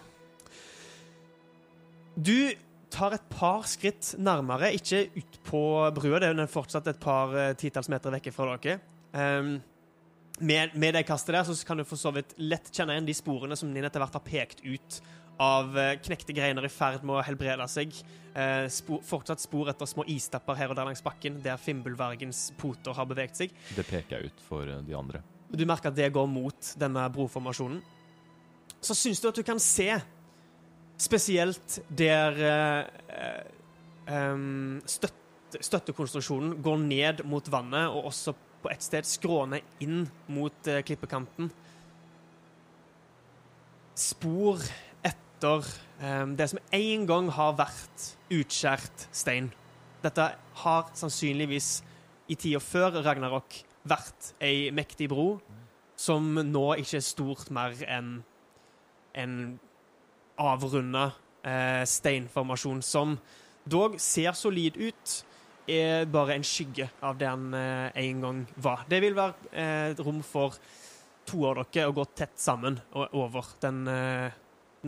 Du 2.14 2.54
tar 2.90 3.14
et 3.14 3.26
par 3.30 3.66
skritt 3.68 4.14
nærmere, 4.18 4.72
ikke 4.74 5.04
ut 5.18 5.40
på 5.46 5.62
brua, 5.94 6.20
det 6.22 6.30
er 6.32 6.50
fortsatt 6.50 6.88
et 6.90 7.00
par 7.02 7.34
eh, 7.36 7.52
titalls 7.58 7.90
meter 7.92 8.14
vekke 8.14 8.32
fra 8.34 8.56
dere. 8.56 8.78
Um, 9.12 9.58
med, 10.38 10.74
med 10.74 10.94
det 10.94 11.04
kastet 11.08 11.34
der 11.34 11.46
så 11.46 11.54
kan 11.66 11.78
du 11.78 11.84
for 11.88 11.98
så 11.98 12.12
vidt 12.14 12.34
lett 12.38 12.70
kjenne 12.70 12.94
igjen 12.94 13.08
de 13.08 13.16
sporene 13.16 13.56
som 13.58 13.70
Ninn 13.72 13.86
etter 13.86 14.02
hvert 14.02 14.14
har 14.14 14.24
pekt 14.24 14.62
ut 14.62 15.00
av 15.42 15.76
eh, 15.78 15.96
knekte 16.02 16.34
greiner 16.36 16.66
i 16.66 16.70
ferd 16.72 17.04
med 17.06 17.18
å 17.18 17.24
helbrede 17.24 17.66
seg. 17.70 17.94
Eh, 18.38 18.66
spor, 18.72 19.00
fortsatt 19.06 19.42
spor 19.42 19.70
etter 19.70 19.88
små 19.88 20.04
istapper 20.10 20.58
her 20.58 20.72
og 20.72 20.78
der 20.78 20.88
langs 20.90 21.02
bakken, 21.04 21.40
der 21.42 21.60
Fimbulvergens 21.60 22.48
poter 22.58 22.94
har 22.94 23.08
beveget 23.08 23.42
seg. 23.42 23.54
Det 23.76 23.86
peker 23.88 24.18
jeg 24.18 24.32
ut 24.32 24.42
for 24.48 24.68
eh, 24.68 24.82
de 24.86 24.96
andre. 24.98 25.22
Du 25.48 25.64
merker 25.66 25.90
at 25.90 25.96
det 25.96 26.10
går 26.12 26.26
mot 26.28 26.72
denne 26.78 27.06
broformasjonen. 27.14 27.80
Så 28.84 28.94
syns 28.94 29.22
du 29.22 29.30
at 29.30 29.38
du 29.38 29.42
kan 29.46 29.58
se, 29.62 29.88
spesielt 31.00 31.78
der 31.88 32.42
eh, 32.50 33.38
eh, 34.12 34.44
støtte, 34.86 35.62
støttekonstruksjonen 35.64 36.58
går 36.62 36.84
ned 36.84 37.24
mot 37.26 37.46
vannet, 37.50 37.88
og 37.88 38.10
også 38.12 38.36
på 38.62 38.70
et 38.72 38.84
sted 38.84 39.06
skråner 39.06 39.64
inn 39.82 40.04
mot 40.34 40.70
eh, 40.70 40.82
klippekanten. 40.86 41.50
Spor 43.98 44.62
etter 45.38 45.62
um, 46.02 46.34
det 46.36 46.48
som 46.50 46.58
en 46.74 47.06
gang 47.06 47.30
har 47.30 47.54
vært 47.58 48.06
utskjært 48.34 49.06
stein. 49.14 49.52
Dette 50.02 50.32
har 50.62 50.90
sannsynligvis 50.98 51.70
i 52.28 52.36
tida 52.36 52.60
før 52.62 52.98
Ragnarok 53.04 53.60
vært 53.88 54.32
ei 54.42 54.68
mektig 54.74 55.08
bro, 55.10 55.38
som 55.98 56.26
nå 56.34 56.66
ikke 56.82 56.98
er 56.98 57.06
stort 57.06 57.50
mer 57.54 57.78
enn 57.86 58.18
en 59.18 59.38
avrunda 60.38 61.08
eh, 61.42 61.82
steinformasjon 61.88 62.82
som 62.86 63.16
dog 63.66 63.96
ser 63.98 64.36
solid 64.38 64.76
ut, 64.78 65.14
er 65.68 66.06
bare 66.08 66.36
en 66.38 66.46
skygge 66.46 66.86
av 67.02 67.18
det 67.18 67.26
den 67.26 67.54
eh, 67.58 68.02
en 68.04 68.20
gang 68.22 68.44
var. 68.62 68.84
Det 68.88 69.00
vil 69.02 69.16
være 69.16 69.50
eh, 69.50 69.98
rom 69.98 70.20
for 70.22 70.58
to 71.28 71.42
av 71.48 71.58
dere 71.72 71.88
å 71.90 71.96
gå 71.96 72.06
tett 72.16 72.38
sammen 72.40 72.78
og 72.94 73.18
over 73.18 73.50
den 73.64 73.82
eh, 73.90 74.38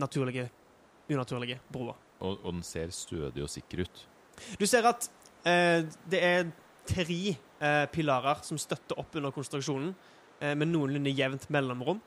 naturlige, 0.01 0.49
unaturlige 1.11 1.59
broa. 1.71 1.95
Og, 2.21 2.37
og 2.43 2.51
den 2.53 2.63
ser 2.65 2.91
stødig 2.93 3.43
og 3.45 3.49
sikker 3.51 3.85
ut. 3.85 4.03
Du 4.59 4.65
ser 4.69 4.85
at 4.89 5.07
eh, 5.47 5.81
det 6.09 6.21
er 6.21 6.51
tre 6.89 7.17
eh, 7.61 7.85
pilarer 7.93 8.41
som 8.45 8.59
støtter 8.61 8.99
opp 8.99 9.15
under 9.17 9.33
konstruksjonen, 9.35 9.93
eh, 10.41 10.55
med 10.57 10.71
noenlunde 10.71 11.13
jevnt 11.13 11.47
mellomrom, 11.53 12.01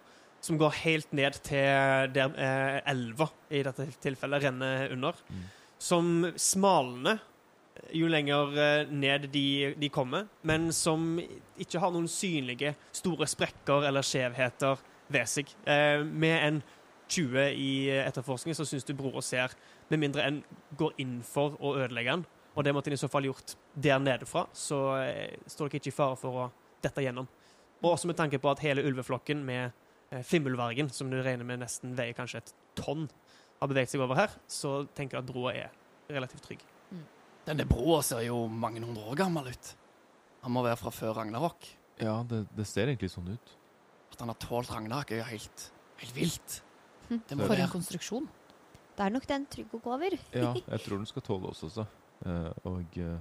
som 0.45 0.59
går 0.61 0.81
helt 0.83 1.13
ned 1.17 1.39
til 1.47 2.11
der 2.15 2.35
eh, 2.37 2.81
elva 2.91 3.31
i 3.51 3.63
dette 3.65 3.87
tilfellet 4.03 4.45
renner 4.45 4.91
under. 4.93 5.21
Mm. 5.31 5.45
Som 5.81 6.11
smalner 6.37 7.19
eh, 7.19 7.93
jo 8.01 8.11
lenger 8.13 8.59
eh, 8.61 8.93
ned 8.93 9.31
de, 9.33 9.75
de 9.81 9.93
kommer, 9.95 10.29
men 10.43 10.71
som 10.75 11.17
ikke 11.61 11.81
har 11.81 11.95
noen 11.95 12.11
synlige 12.11 12.75
store 12.93 13.29
sprekker 13.31 13.89
eller 13.89 14.05
skjevheter 14.05 14.83
ved 15.15 15.31
seg. 15.31 15.51
Eh, 15.69 16.03
med 16.05 16.39
en 16.41 16.63
20 17.09 17.53
i 17.61 17.71
etterforskning 17.99 18.57
så 18.57 18.67
syns 18.69 18.87
du 18.87 18.95
brora 18.97 19.23
ser, 19.23 19.53
med 19.91 20.01
mindre 20.01 20.25
en 20.25 20.41
går 20.79 20.95
inn 21.03 21.19
for 21.27 21.59
å 21.61 21.75
ødelegge 21.83 22.17
den, 22.17 22.27
og 22.55 22.65
det 22.65 22.75
måtte 22.75 22.91
en 22.93 22.97
i 22.97 23.01
så 23.01 23.11
fall 23.11 23.27
gjort 23.27 23.57
der 23.75 23.99
nede 24.03 24.27
fra, 24.31 24.47
så 24.55 24.81
eh, 25.03 25.39
står 25.51 25.71
dere 25.73 25.83
ikke 25.83 25.91
i 25.91 25.97
fare 25.97 26.19
for 26.19 26.45
å 26.45 26.51
dette 26.85 27.03
gjennom. 27.03 27.29
Og 27.83 27.91
også 27.93 28.09
med 28.09 28.19
tanke 28.19 28.41
på 28.41 28.51
at 28.53 28.63
hele 28.65 28.85
ulveflokken 28.87 29.43
med 29.45 29.65
eh, 30.11 30.23
Fimbulvergen, 30.25 30.91
som 30.95 31.11
du 31.11 31.19
regner 31.21 31.47
med 31.49 31.65
nesten 31.65 31.97
veier 31.99 32.17
kanskje 32.17 32.45
et 32.45 32.55
tonn, 32.79 33.09
har 33.61 33.71
beveget 33.71 33.95
seg 33.95 34.05
over 34.05 34.19
her, 34.19 34.37
så 34.51 34.83
tenker 34.97 35.19
jeg 35.19 35.25
at 35.25 35.31
broa 35.31 35.55
er 35.55 36.15
relativt 36.15 36.47
trygg. 36.47 36.65
Denne 37.45 37.67
broa 37.69 38.01
ser 38.05 38.23
jo 38.25 38.45
mange 38.49 38.81
hundre 38.81 39.05
år 39.11 39.19
gammel 39.21 39.51
ut. 39.53 39.73
Han 40.45 40.55
må 40.55 40.63
være 40.65 40.81
fra 40.81 40.93
før 40.95 41.19
Ragnarok. 41.19 41.67
Ja, 42.01 42.19
det, 42.29 42.45
det 42.57 42.67
ser 42.69 42.89
egentlig 42.89 43.11
sånn 43.13 43.35
ut. 43.35 43.53
At 44.13 44.23
han 44.23 44.31
har 44.33 44.39
tålt 44.41 44.73
Ragnarok, 44.73 45.13
er 45.13 45.23
jo 45.23 45.29
helt, 45.33 45.67
helt 46.01 46.17
vilt. 46.17 46.57
Det 47.29 47.39
må 47.39 47.47
For 47.51 47.61
en 47.61 47.73
konstruksjon. 47.73 48.27
Da 48.95 49.07
er 49.07 49.15
nok 49.15 49.27
den 49.27 49.47
trygg 49.51 49.73
å 49.75 49.83
gå 49.83 49.95
over. 49.95 50.19
Ja, 50.35 50.53
jeg 50.55 50.85
tror 50.85 51.01
den 51.01 51.09
skal 51.11 51.27
tåle 51.27 51.51
oss 51.51 51.65
også. 51.67 51.87
Eh, 52.25 52.51
og 52.71 52.99
eh, 53.01 53.17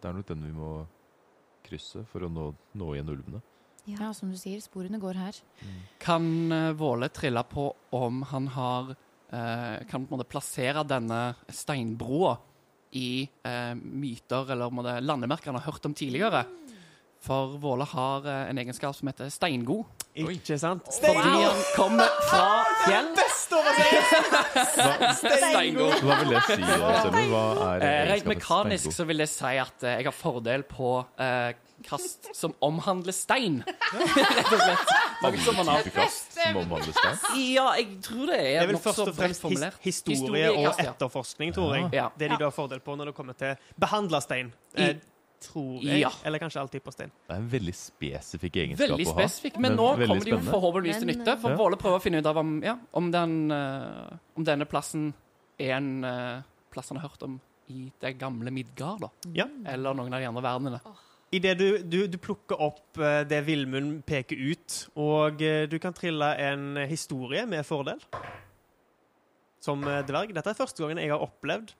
det 0.00 0.10
er 0.10 0.16
nok 0.16 0.28
den 0.28 0.46
vi 0.46 0.54
må 0.54 0.70
krysse 1.64 2.04
for 2.10 2.26
å 2.26 2.30
nå, 2.30 2.50
nå 2.78 2.94
igjen 2.94 3.12
ulvene. 3.14 3.42
Ja, 3.88 4.14
som 4.16 4.30
du 4.32 4.36
sier, 4.40 4.62
sporene 4.64 5.00
går 5.00 5.18
her. 5.20 5.38
Kan 6.00 6.26
uh, 6.52 6.72
Våle 6.76 7.10
trille 7.12 7.42
på 7.48 7.66
om 7.96 8.22
han 8.30 8.46
har 8.54 8.94
eh, 8.94 9.84
Kan 9.90 10.06
på 10.06 10.08
en 10.08 10.14
måte 10.14 10.28
plassere 10.30 10.86
denne 10.88 11.34
steinbroa 11.52 12.32
i 12.96 13.26
eh, 13.26 13.74
myter 13.74 14.52
eller 14.54 14.72
måte 14.72 14.94
landemerker 15.02 15.50
han 15.50 15.58
har 15.58 15.66
hørt 15.66 15.88
om 15.88 15.96
tidligere? 15.96 16.44
For 17.24 17.58
Våle 17.60 17.84
har 17.90 18.28
en 18.28 18.60
egenskap 18.60 18.96
som 18.96 19.08
heter 19.08 19.32
steingod. 19.32 20.03
Ikke 20.14 20.56
sant? 20.62 20.86
Fordi 21.02 21.18
han 21.26 21.62
kommer 21.74 22.06
fra 22.28 22.44
fjell. 22.84 23.08
Steingod. 25.18 25.96
Hva 26.04 26.16
vil 26.20 26.32
det 26.34 26.42
si, 26.46 26.58
Selma? 26.62 27.22
Hva 27.32 27.44
er 27.74 27.84
Eh, 27.84 28.00
rent 28.12 28.28
mekanisk 28.30 28.92
så 28.94 29.06
vil 29.08 29.18
det 29.24 29.28
si 29.32 29.54
at 29.60 29.82
eh, 29.84 29.96
jeg 30.00 30.06
har 30.08 30.14
fordel 30.14 30.62
på 30.68 30.92
eh, 31.20 31.52
kast 31.84 32.30
som 32.36 32.54
omhandler 32.64 33.12
stein. 33.16 33.58
Rett 33.94 34.52
og 34.54 34.60
slett. 34.62 34.92
Noe 35.24 35.40
som 35.44 35.58
man 35.58 35.70
har 35.72 35.82
Type 35.84 35.96
kast 35.98 36.36
som 36.38 36.60
omhandler 36.62 36.94
stein? 36.94 37.18
Ja, 37.50 37.66
jeg 37.80 37.88
tror 38.06 38.26
det 38.30 38.38
Det 38.38 38.52
er 38.54 38.60
er 38.62 38.66
vel 38.70 38.76
nokså 38.78 38.86
først 38.92 39.00
og 39.02 39.06
bredt 39.06 39.18
fremst 39.18 39.34
his 39.34 39.40
formulert. 39.42 39.80
historie 39.82 40.46
og 40.52 40.54
Historiekast, 40.60 40.84
ja. 40.86 40.92
etterforskning, 40.94 41.54
tror 41.58 41.74
jeg. 41.74 41.90
Ja. 41.98 42.06
Det 42.18 42.30
de 42.30 42.38
da 42.38 42.44
har 42.48 42.54
fordel 42.54 42.80
på 42.86 42.94
når 43.00 43.10
det 43.10 43.16
kommer 43.18 43.34
til 43.42 43.56
behandla 43.80 44.22
stein. 44.24 44.52
I- 44.78 44.82
Eh, 44.92 44.94
tror 45.44 45.84
jeg. 45.84 46.02
Ja. 46.02 46.10
Eller 46.26 46.42
kanskje 46.42 46.62
alltid 46.62 46.84
på 46.84 46.94
stein. 46.94 47.12
Det 47.26 47.36
er 47.36 47.42
en 47.42 47.50
veldig 47.52 47.74
spesifikk 47.78 48.60
egenskap 48.62 48.88
Veldig 48.88 49.08
å 49.08 49.14
ha. 49.14 49.16
spesifikk. 49.20 49.60
Men 49.62 49.76
nå 49.78 49.88
kommer 49.94 50.24
det 50.24 50.34
jo 50.34 50.42
forhåpentligvis 50.48 51.02
til 51.04 51.12
nytte. 51.12 51.38
For 51.42 51.54
ja. 51.54 51.60
Våle 51.60 51.80
prøver 51.80 52.00
å 52.00 52.04
finne 52.04 52.22
ut 52.22 52.30
av 52.30 52.42
om, 52.42 52.54
ja, 52.64 52.76
om, 53.00 53.10
den, 53.14 53.38
uh, 53.52 54.14
om 54.38 54.46
denne 54.46 54.68
plassen 54.70 55.10
er 55.60 55.76
en 55.78 55.90
uh, 56.04 56.44
plass 56.74 56.90
han 56.92 57.00
har 57.02 57.12
hørt 57.12 57.26
om 57.26 57.38
i 57.72 57.88
det 58.00 58.16
gamle 58.20 58.52
Midgard, 58.52 59.00
da. 59.06 59.10
Ja. 59.36 59.48
Eller 59.70 59.96
noen 59.96 60.12
av 60.12 60.20
de 60.20 60.28
andre 60.28 60.44
verdenene. 60.44 60.80
Idet 61.34 61.56
du, 61.58 61.68
du, 61.82 61.98
du 62.06 62.18
plukker 62.22 62.60
opp 62.62 63.00
eh, 63.00 63.22
det 63.26 63.40
Villmund 63.48 64.04
peker 64.06 64.38
ut, 64.38 64.76
og 65.00 65.42
eh, 65.42 65.64
du 65.70 65.78
kan 65.82 65.96
trille 65.96 66.28
en 66.38 66.76
historie 66.90 67.42
med 67.50 67.66
fordel. 67.66 68.02
Som 69.64 69.82
eh, 69.88 70.04
dverg. 70.06 70.34
Dette 70.36 70.52
er 70.52 70.58
første 70.58 70.84
gangen 70.84 71.00
jeg 71.02 71.10
har 71.10 71.24
opplevd, 71.24 71.72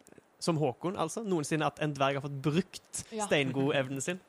som 0.44 0.58
Håkon, 0.60 0.96
altså, 1.00 1.22
noensinne 1.24 1.66
at 1.66 1.80
en 1.84 1.94
dverg 1.96 2.18
har 2.20 2.24
fått 2.26 2.36
brukt 2.44 3.04
Ja. 3.14 3.24
steingodevnen 3.26 4.00
sin. 4.04 4.20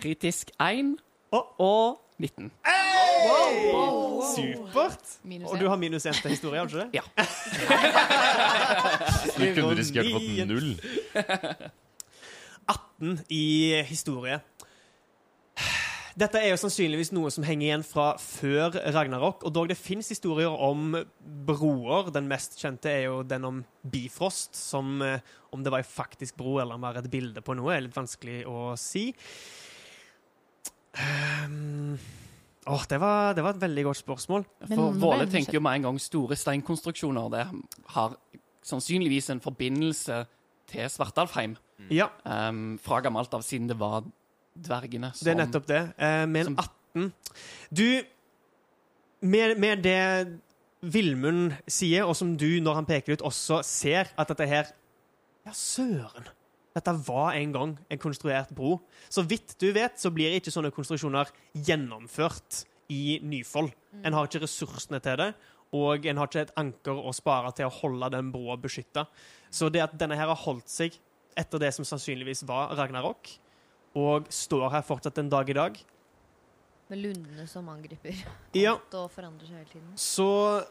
Kritisk 0.00 0.50
1 0.60 0.96
og, 1.32 1.54
og 1.60 2.00
19. 2.20 2.50
Supert! 4.34 5.16
Og 5.48 5.56
du 5.60 5.66
har 5.68 5.76
minus 5.80 6.04
1 6.06 6.20
til 6.22 6.30
historie, 6.34 6.58
har 6.60 6.66
du 6.68 6.76
ikke 6.76 6.84
det? 6.84 7.00
Ja. 7.00 7.04
Du 9.40 9.44
kunne 9.56 9.74
risikert 9.78 10.06
å 10.06 10.12
fått 10.18 10.26
Ironien. 10.28 10.48
null. 10.48 10.70
18 12.70 13.24
i 13.32 13.82
historie. 13.88 14.40
Dette 16.20 16.36
er 16.36 16.50
jo 16.50 16.58
sannsynligvis 16.60 17.14
noe 17.16 17.30
som 17.32 17.44
henger 17.46 17.66
igjen 17.68 17.84
fra 17.86 18.10
før 18.20 18.74
Ragnarok. 18.92 19.44
Og 19.46 19.54
dog 19.54 19.70
det 19.70 19.78
fins 19.78 20.10
historier 20.12 20.52
om 20.52 20.98
broer. 21.48 22.10
Den 22.12 22.28
mest 22.28 22.58
kjente 22.60 22.90
er 22.92 23.06
jo 23.06 23.22
den 23.24 23.46
om 23.48 23.62
Bifrost, 23.80 24.58
som 24.58 25.00
eh, 25.06 25.22
om 25.54 25.64
det 25.64 25.72
var 25.72 25.80
ei 25.80 25.88
faktisk 25.88 26.36
bro 26.36 26.58
eller 26.60 26.76
om 26.76 26.84
det 26.84 26.90
var 26.90 27.00
et 27.00 27.10
bilde 27.12 27.44
på 27.44 27.56
noe, 27.56 27.72
er 27.72 27.86
litt 27.86 27.96
vanskelig 27.96 28.42
å 28.50 28.74
si. 28.80 29.06
Um, 30.90 31.96
åh, 32.68 32.84
det, 32.90 33.00
var, 33.00 33.32
det 33.38 33.46
var 33.46 33.56
et 33.56 33.64
veldig 33.64 33.86
godt 33.88 34.02
spørsmål. 34.02 34.46
For 34.74 35.00
Våle 35.00 35.28
tenker 35.30 35.56
jo 35.56 35.64
med 35.64 35.80
en 35.80 35.88
gang 35.88 36.02
store 36.02 36.36
steinkonstruksjoner. 36.36 37.32
Det 37.32 37.46
har 37.96 38.20
sannsynligvis 38.66 39.32
en 39.32 39.40
forbindelse 39.40 40.24
til 40.70 40.90
Svartalfheim 40.92 41.56
Ja, 41.90 42.10
um, 42.28 42.76
fra 42.82 43.00
gammelt 43.02 43.32
av, 43.34 43.42
siden 43.46 43.70
det 43.70 43.80
var 43.80 44.04
dvergene 44.54 45.12
som 45.14 45.26
det 45.26 45.34
er 45.34 45.40
nettopp 45.40 45.68
det. 45.68 45.80
Eh, 45.98 46.24
med 46.26 46.50
en 46.50 46.58
18 46.58 47.12
Du, 47.70 48.02
med, 49.20 49.58
med 49.62 49.82
det 49.84 50.00
Villmund 50.80 51.52
sier, 51.68 52.06
og 52.08 52.16
som 52.16 52.32
du, 52.40 52.48
når 52.64 52.80
han 52.80 52.88
peker 52.88 53.18
ut, 53.18 53.24
også 53.26 53.60
ser 53.66 54.10
at 54.16 54.32
dette 54.32 54.48
her 54.48 54.70
Ja, 55.46 55.52
søren! 55.56 56.28
Dette 56.70 56.92
var 57.06 57.34
en 57.34 57.52
gang 57.52 57.70
en 57.90 57.98
konstruert 57.98 58.52
bro. 58.54 58.76
Så 59.10 59.24
vidt 59.26 59.56
du 59.60 59.72
vet, 59.74 59.98
så 59.98 60.12
blir 60.14 60.36
ikke 60.36 60.52
sånne 60.54 60.70
konstruksjoner 60.74 61.32
gjennomført 61.66 62.64
i 62.90 63.18
Nyfold. 63.26 63.72
En 64.06 64.14
har 64.14 64.28
ikke 64.28 64.44
ressursene 64.44 65.00
til 65.02 65.18
det, 65.18 65.32
og 65.76 66.06
en 66.06 66.20
har 66.20 66.30
ikke 66.30 66.44
et 66.46 66.56
anker 66.58 66.98
å 66.98 67.12
spare 67.14 67.50
til 67.58 67.68
å 67.68 67.74
holde 67.74 68.10
den 68.14 68.30
broa 68.34 68.56
beskytta. 68.58 69.06
Så 69.50 69.68
det 69.70 69.82
at 69.82 69.96
denne 69.98 70.18
her 70.18 70.30
har 70.30 70.38
holdt 70.46 70.70
seg 70.70 70.96
etter 71.38 71.62
det 71.62 71.72
som 71.74 71.86
sannsynligvis 71.86 72.44
var 72.48 72.74
Ragnarok, 72.78 73.30
og 73.96 74.28
står 74.30 74.68
her 74.70 74.84
fortsatt 74.86 75.18
en 75.18 75.30
dag 75.32 75.48
i 75.50 75.56
dag, 75.56 75.80
Med 76.90 76.98
lundene 76.98 77.46
som 77.46 77.68
angriper. 77.70 78.16
Ja. 78.52 78.72
Og 78.98 79.10
forandrer 79.14 79.46
seg 79.46 79.56
hele 79.60 79.68
tiden. 79.70 79.92
så 79.94 80.64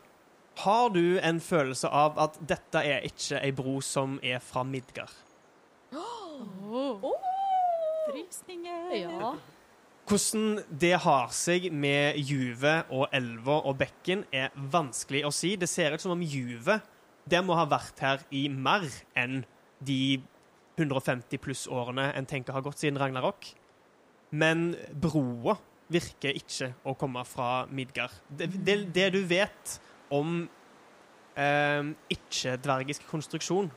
har 0.59 0.89
du 0.89 1.19
en 1.23 1.39
følelse 1.39 1.87
av 1.87 2.17
at 2.19 2.35
dette 2.43 2.81
er 2.83 3.05
ikke 3.07 3.39
ei 3.39 3.51
bro 3.55 3.79
som 3.79 4.19
er 4.23 4.39
fra 4.43 4.63
Midgard. 4.67 5.13
Frysninger. 8.09 8.91
Ja. 8.99 9.33
Hvordan 10.09 10.59
det 10.81 10.95
har 11.05 11.29
seg 11.31 11.69
med 11.71 12.17
juvet 12.17 12.89
og 12.89 13.07
elva 13.13 13.59
og 13.69 13.77
bekken, 13.79 14.25
er 14.33 14.49
vanskelig 14.55 15.23
å 15.27 15.31
si. 15.31 15.53
Det 15.55 15.69
ser 15.69 15.93
ut 15.93 16.01
som 16.01 16.15
om 16.15 16.21
juvet 16.25 16.81
det 17.29 17.39
må 17.45 17.53
ha 17.53 17.65
vært 17.69 17.99
her 18.01 18.23
i 18.33 18.47
mer 18.49 18.87
enn 19.15 19.43
de 19.85 20.19
150 20.79 21.41
pluss 21.43 21.65
årene 21.67 22.09
en 22.15 22.27
tenker 22.29 22.55
har 22.55 22.63
gått 22.65 22.81
siden 22.81 22.99
Ragnarok. 23.01 23.51
Men 24.29 24.71
broa 24.93 25.57
virker 25.89 26.37
ikke 26.37 26.73
å 26.87 26.93
komme 26.97 27.23
fra 27.25 27.65
Midgard. 27.73 28.13
Det, 28.29 28.49
det, 28.65 28.77
det 28.93 29.07
du 29.15 29.23
vet 29.27 29.79
om 30.13 30.43
eh, 31.37 31.91
ikke-dvergisk 32.13 33.07
konstruksjon, 33.09 33.71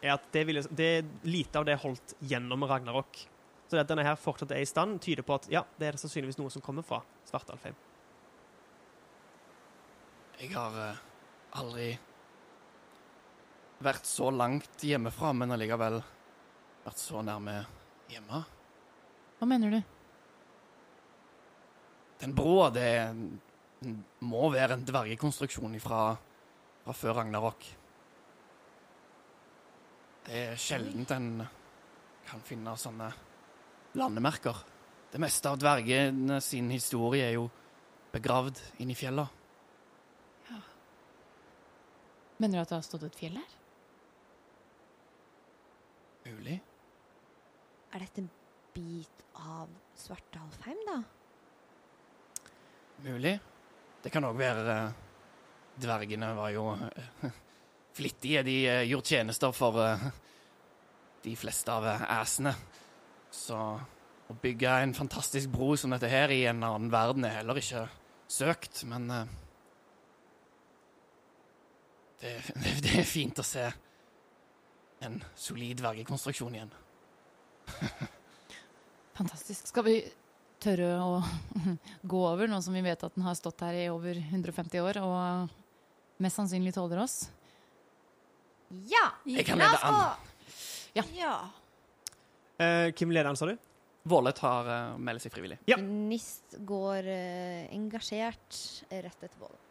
er 0.00 0.14
at 0.14 0.24
det, 0.32 0.46
ville, 0.48 0.62
det, 0.72 1.04
lite 1.28 1.60
av 1.60 1.66
det 1.68 1.76
holdt 1.82 2.14
gjennom 2.24 2.64
Ragnarok. 2.64 3.20
Så 3.68 3.76
det 3.76 3.84
at 3.84 3.90
denne 3.92 4.06
her 4.06 4.16
fortsatt 4.18 4.54
er 4.56 4.64
i 4.64 4.68
stand, 4.68 4.98
tyder 5.04 5.26
på 5.26 5.36
at 5.36 5.48
ja, 5.52 5.62
det 5.78 5.90
er 5.90 6.00
sannsynligvis 6.00 6.40
noe 6.40 6.52
som 6.52 6.64
kommer 6.64 6.86
fra 6.86 7.02
Svartalfheim. 7.28 7.76
Jeg 10.40 10.54
har 10.54 10.72
uh, 10.72 11.02
aldri 11.60 11.90
vært 13.84 14.08
så 14.08 14.30
langt 14.32 14.84
hjemmefra, 14.84 15.34
men 15.36 15.52
allikevel 15.52 16.00
vært 16.84 17.00
så 17.00 17.22
nærme 17.24 17.56
hjemme. 18.10 18.42
Hva 19.38 19.48
mener 19.48 19.74
du? 19.74 19.80
Den 22.20 22.34
broa, 22.36 22.68
det 22.74 22.90
må 24.20 24.50
være 24.52 24.76
en 24.76 24.84
dvergekonstruksjon 24.84 25.78
fra, 25.80 26.02
fra 26.84 26.96
før 26.96 27.20
Ragnarok. 27.22 27.64
Det 30.26 30.42
er 30.50 30.60
sjeldent 30.60 31.14
en 31.16 31.30
kan 32.28 32.42
finne 32.44 32.76
sånne 32.78 33.08
landemerker. 33.98 34.60
Det 35.10 35.18
meste 35.22 35.50
av 35.50 35.58
dvergene 35.58 36.38
sin 36.44 36.68
historie 36.70 37.24
er 37.26 37.38
jo 37.38 37.48
begravd 38.12 38.60
inni 38.82 38.94
fjella. 38.98 39.24
Mener 42.40 42.56
du 42.56 42.62
at 42.62 42.70
det 42.70 42.78
har 42.78 42.84
stått 42.86 43.08
et 43.08 43.16
fjell 43.18 43.36
her? 43.36 43.56
Mulig. 46.30 46.60
Er 47.90 48.04
dette 48.04 48.22
en 48.22 48.30
bit 48.74 49.22
av 49.34 49.70
Svartalfheim, 49.98 50.78
da? 50.86 50.98
Mulig. 53.02 53.38
Det 54.00 54.12
kan 54.14 54.24
òg 54.28 54.36
være 54.38 54.74
eh, 54.74 54.98
Dvergene 55.80 56.28
var 56.36 56.52
jo 56.54 56.68
eh, 56.76 57.24
flittige. 57.98 58.44
De 58.46 58.56
eh, 58.68 58.82
gjorde 58.86 59.10
tjenester 59.10 59.54
for 59.56 59.80
de 61.24 61.32
fleste 61.36 61.72
av 61.74 61.88
æsene. 61.90 62.52
Så 63.34 63.58
å 63.58 64.36
bygge 64.42 64.76
en 64.84 64.94
fantastisk 64.94 65.50
bro 65.50 65.74
som 65.76 65.90
dette 65.90 66.10
her 66.10 66.30
i 66.30 66.44
en 66.50 66.62
annen 66.62 66.92
verden 66.92 67.26
er 67.26 67.40
heller 67.40 67.58
ikke 67.58 67.88
søkt, 68.30 68.84
men 68.86 69.08
det, 72.20 72.36
det 72.84 72.94
er 73.02 73.08
fint 73.08 73.42
å 73.42 73.46
se 73.46 73.66
en 75.02 75.18
solid 75.34 75.80
dvergekonstruksjon 75.82 76.54
igjen. 76.54 76.72
Fantastisk. 79.18 79.68
Skal 79.70 79.86
vi 79.86 79.96
tørre 80.60 80.90
å 81.00 81.20
gå 82.12 82.20
over, 82.24 82.50
nå 82.50 82.60
som 82.64 82.76
vi 82.76 82.84
vet 82.84 83.02
at 83.06 83.16
den 83.16 83.26
har 83.26 83.38
stått 83.38 83.64
her 83.66 83.76
i 83.76 83.88
over 83.92 84.18
150 84.20 84.84
år 84.84 85.00
og 85.04 85.56
mest 86.20 86.40
sannsynlig 86.40 86.74
tåler 86.76 87.02
oss? 87.04 87.22
Ja! 88.90 89.08
Jeg 89.26 89.46
kan 89.48 89.58
lede 89.58 89.80
an. 89.82 90.28
Ja. 90.94 91.34
Eh, 92.60 92.90
hvem 92.94 93.14
leder 93.14 93.32
an, 93.32 93.38
sa 93.40 93.48
du? 93.48 93.56
Våle 94.10 94.32
tar 94.32 94.68
uh, 94.68 94.98
melder 95.00 95.26
seg 95.26 95.34
frivillig. 95.34 95.58
Ja. 95.68 95.76
Nist 95.80 96.56
går 96.66 97.08
uh, 97.08 97.66
engasjert 97.74 98.60
rett 98.88 99.10
etter 99.10 99.36
bålet. 99.40 99.69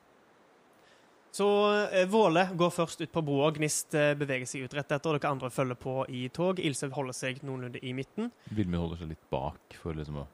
Så 1.36 1.48
eh, 1.94 2.08
Våle 2.10 2.48
går 2.58 2.74
først 2.74 3.04
ut 3.04 3.12
på 3.14 3.24
broa. 3.26 3.52
Gnist 3.56 3.94
eh, 3.98 4.16
beveger 4.18 4.50
seg 4.50 4.66
ut 4.66 4.76
rett 4.78 4.92
etter. 4.92 5.20
Dere 5.20 5.32
andre 5.32 5.52
følger 5.54 5.78
på 5.80 5.96
i 6.10 6.26
tog. 6.34 6.60
Ilse 6.64 6.90
holder 6.94 7.18
seg 7.18 7.44
noenlunde 7.46 7.82
i 7.86 7.94
midten. 7.98 8.32
Vilmi 8.56 8.80
holder 8.82 9.04
seg 9.04 9.14
litt 9.14 9.30
bak 9.32 9.78
for 9.82 9.98
liksom 9.98 10.24
å 10.24 10.28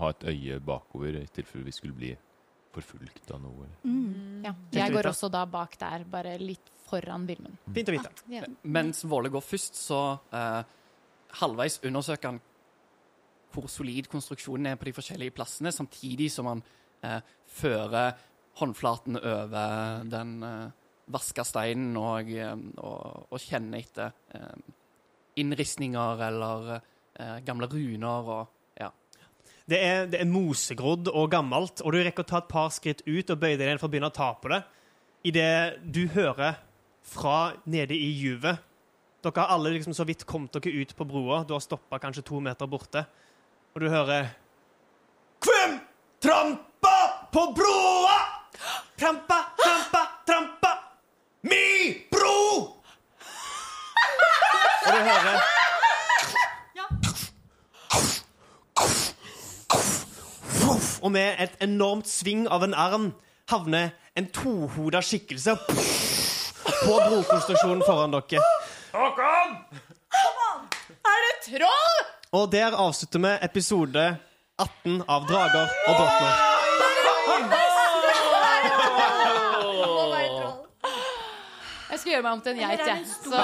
ha 0.00 0.10
et 0.10 0.28
øye 0.32 0.58
bakover 0.64 1.20
i 1.20 1.26
tilfelle 1.30 1.66
vi 1.68 1.74
skulle 1.76 1.96
bli 1.96 2.12
forfulgt 2.72 3.30
av 3.34 3.42
noe. 3.42 3.68
Mm. 3.84 4.44
Ja. 4.46 4.54
Jeg 4.72 4.94
går 4.94 5.10
også 5.10 5.28
da 5.32 5.44
bak 5.50 5.76
der, 5.80 6.06
bare 6.08 6.38
litt 6.40 6.72
foran 6.88 7.26
Vilmund. 7.28 7.58
Fint 7.76 7.90
å 7.92 7.96
vite. 7.96 8.12
Ja. 8.32 8.46
Mens 8.64 9.04
Våle 9.08 9.30
går 9.32 9.44
først, 9.44 9.76
så 9.76 10.00
eh, 10.32 10.62
halvveis 11.42 11.78
undersøker 11.84 12.32
han 12.32 12.40
hvor 13.52 13.68
solid 13.68 14.08
konstruksjonen 14.08 14.70
er 14.70 14.78
på 14.80 14.88
de 14.88 14.94
forskjellige 14.96 15.34
plassene, 15.36 15.72
samtidig 15.76 16.30
som 16.32 16.48
han 16.48 16.62
eh, 17.04 17.18
fører 17.52 18.16
håndflaten 18.60 19.16
over 19.16 20.04
den 20.04 20.42
eh, 20.42 20.70
vaska 21.12 21.44
steinen 21.44 21.96
og, 21.98 22.30
eh, 22.30 22.56
og, 22.78 23.28
og 23.32 23.42
kjenner 23.42 23.80
etter 23.80 24.12
eh, 24.34 24.72
innristninger 25.40 26.26
eller 26.28 26.74
gamle 27.44 27.68
runer 27.68 28.28
og. 28.32 28.58
Det 29.68 29.78
er, 29.78 30.08
det 30.10 30.18
er 30.18 30.26
mosegrodd 30.26 31.06
og 31.12 31.28
gammelt, 31.30 31.84
og 31.86 31.94
du 31.94 32.00
rekker 32.02 32.24
å 32.24 32.28
ta 32.28 32.40
et 32.40 32.48
par 32.50 32.72
skritt 32.74 33.04
ut 33.06 33.30
og 33.30 33.38
bøye 33.38 33.54
deg 33.54 33.68
ned 33.68 33.78
for 33.78 33.86
å 33.86 33.92
begynne 33.92 34.08
å 34.10 34.14
ta 34.16 34.32
på 34.34 34.50
det. 34.50 34.58
Idet 35.30 35.76
du 35.94 36.00
hører 36.10 36.56
fra 37.06 37.52
nede 37.70 37.94
i 37.94 38.08
juvet 38.18 38.58
Dere 39.22 39.44
har 39.44 39.54
alle 39.54 39.70
liksom 39.76 39.94
så 39.94 40.02
vidt 40.08 40.24
kommet 40.26 40.56
dere 40.56 40.82
ut 40.82 40.96
på 40.98 41.06
broa. 41.06 41.44
Du 41.46 41.54
har 41.54 41.62
stoppa 41.62 42.00
kanskje 42.02 42.24
to 42.26 42.40
meter 42.42 42.66
borte. 42.66 43.04
Og 43.70 43.84
du 43.84 43.86
hører 43.86 44.32
Hvem 45.46 45.78
trampa 46.18 46.96
på 47.30 47.46
broa? 47.54 48.41
Trampa, 48.98 49.38
trampa, 49.62 50.02
trampa 50.26 50.70
Mi 51.42 52.06
bro! 52.10 52.38
Og 54.86 54.92
du 54.92 54.98
hører 55.08 55.40
Og 61.02 61.10
med 61.12 61.34
et 61.42 61.56
enormt 61.64 62.06
sving 62.06 62.46
av 62.46 62.62
en 62.62 62.74
arm 62.78 63.08
havner 63.50 63.90
en 64.14 64.28
tohoda 64.30 65.00
skikkelse 65.02 65.56
på 65.66 66.94
brokonstruksjonen 67.08 67.82
foran 67.86 68.14
dere. 68.14 68.42
Håkon! 68.92 69.56
Er 71.12 71.24
det 71.26 71.34
troll? 71.48 72.04
Og 72.32 72.52
der 72.52 72.76
avslutter 72.78 73.18
vi 73.18 73.32
episode 73.42 74.04
18 74.58 75.02
av 75.08 75.26
Drager 75.28 75.66
og 75.88 75.94
drottner. 75.98 76.32
Jeg 81.90 81.91
skal 82.02 82.12
gjøre 82.12 82.22
meg 82.26 82.32
om 82.32 82.40
til 82.42 82.50
en 82.52 82.58
geit, 82.66 82.80
jeg. 82.86 83.00
Så 83.22 83.36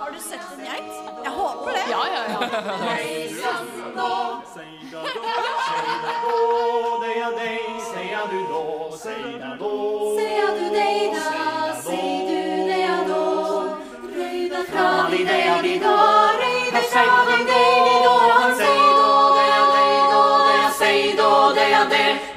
Har 0.00 0.10
du 0.10 0.18
sett 0.20 0.48
en 0.56 0.64
geit? 0.64 0.92
Jeg 1.24 1.32
håper 1.36 1.70
det. 1.76 1.84
ja, 1.92 2.02
ja, 2.14 2.22
ja. 2.32 2.38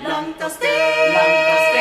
Langt 0.06 0.42
av 0.42 0.52
deg 0.62 1.75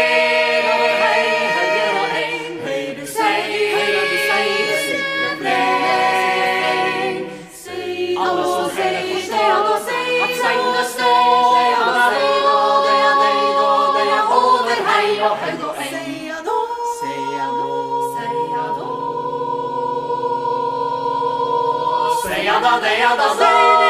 sier 22.81 23.17
da. 23.39 23.84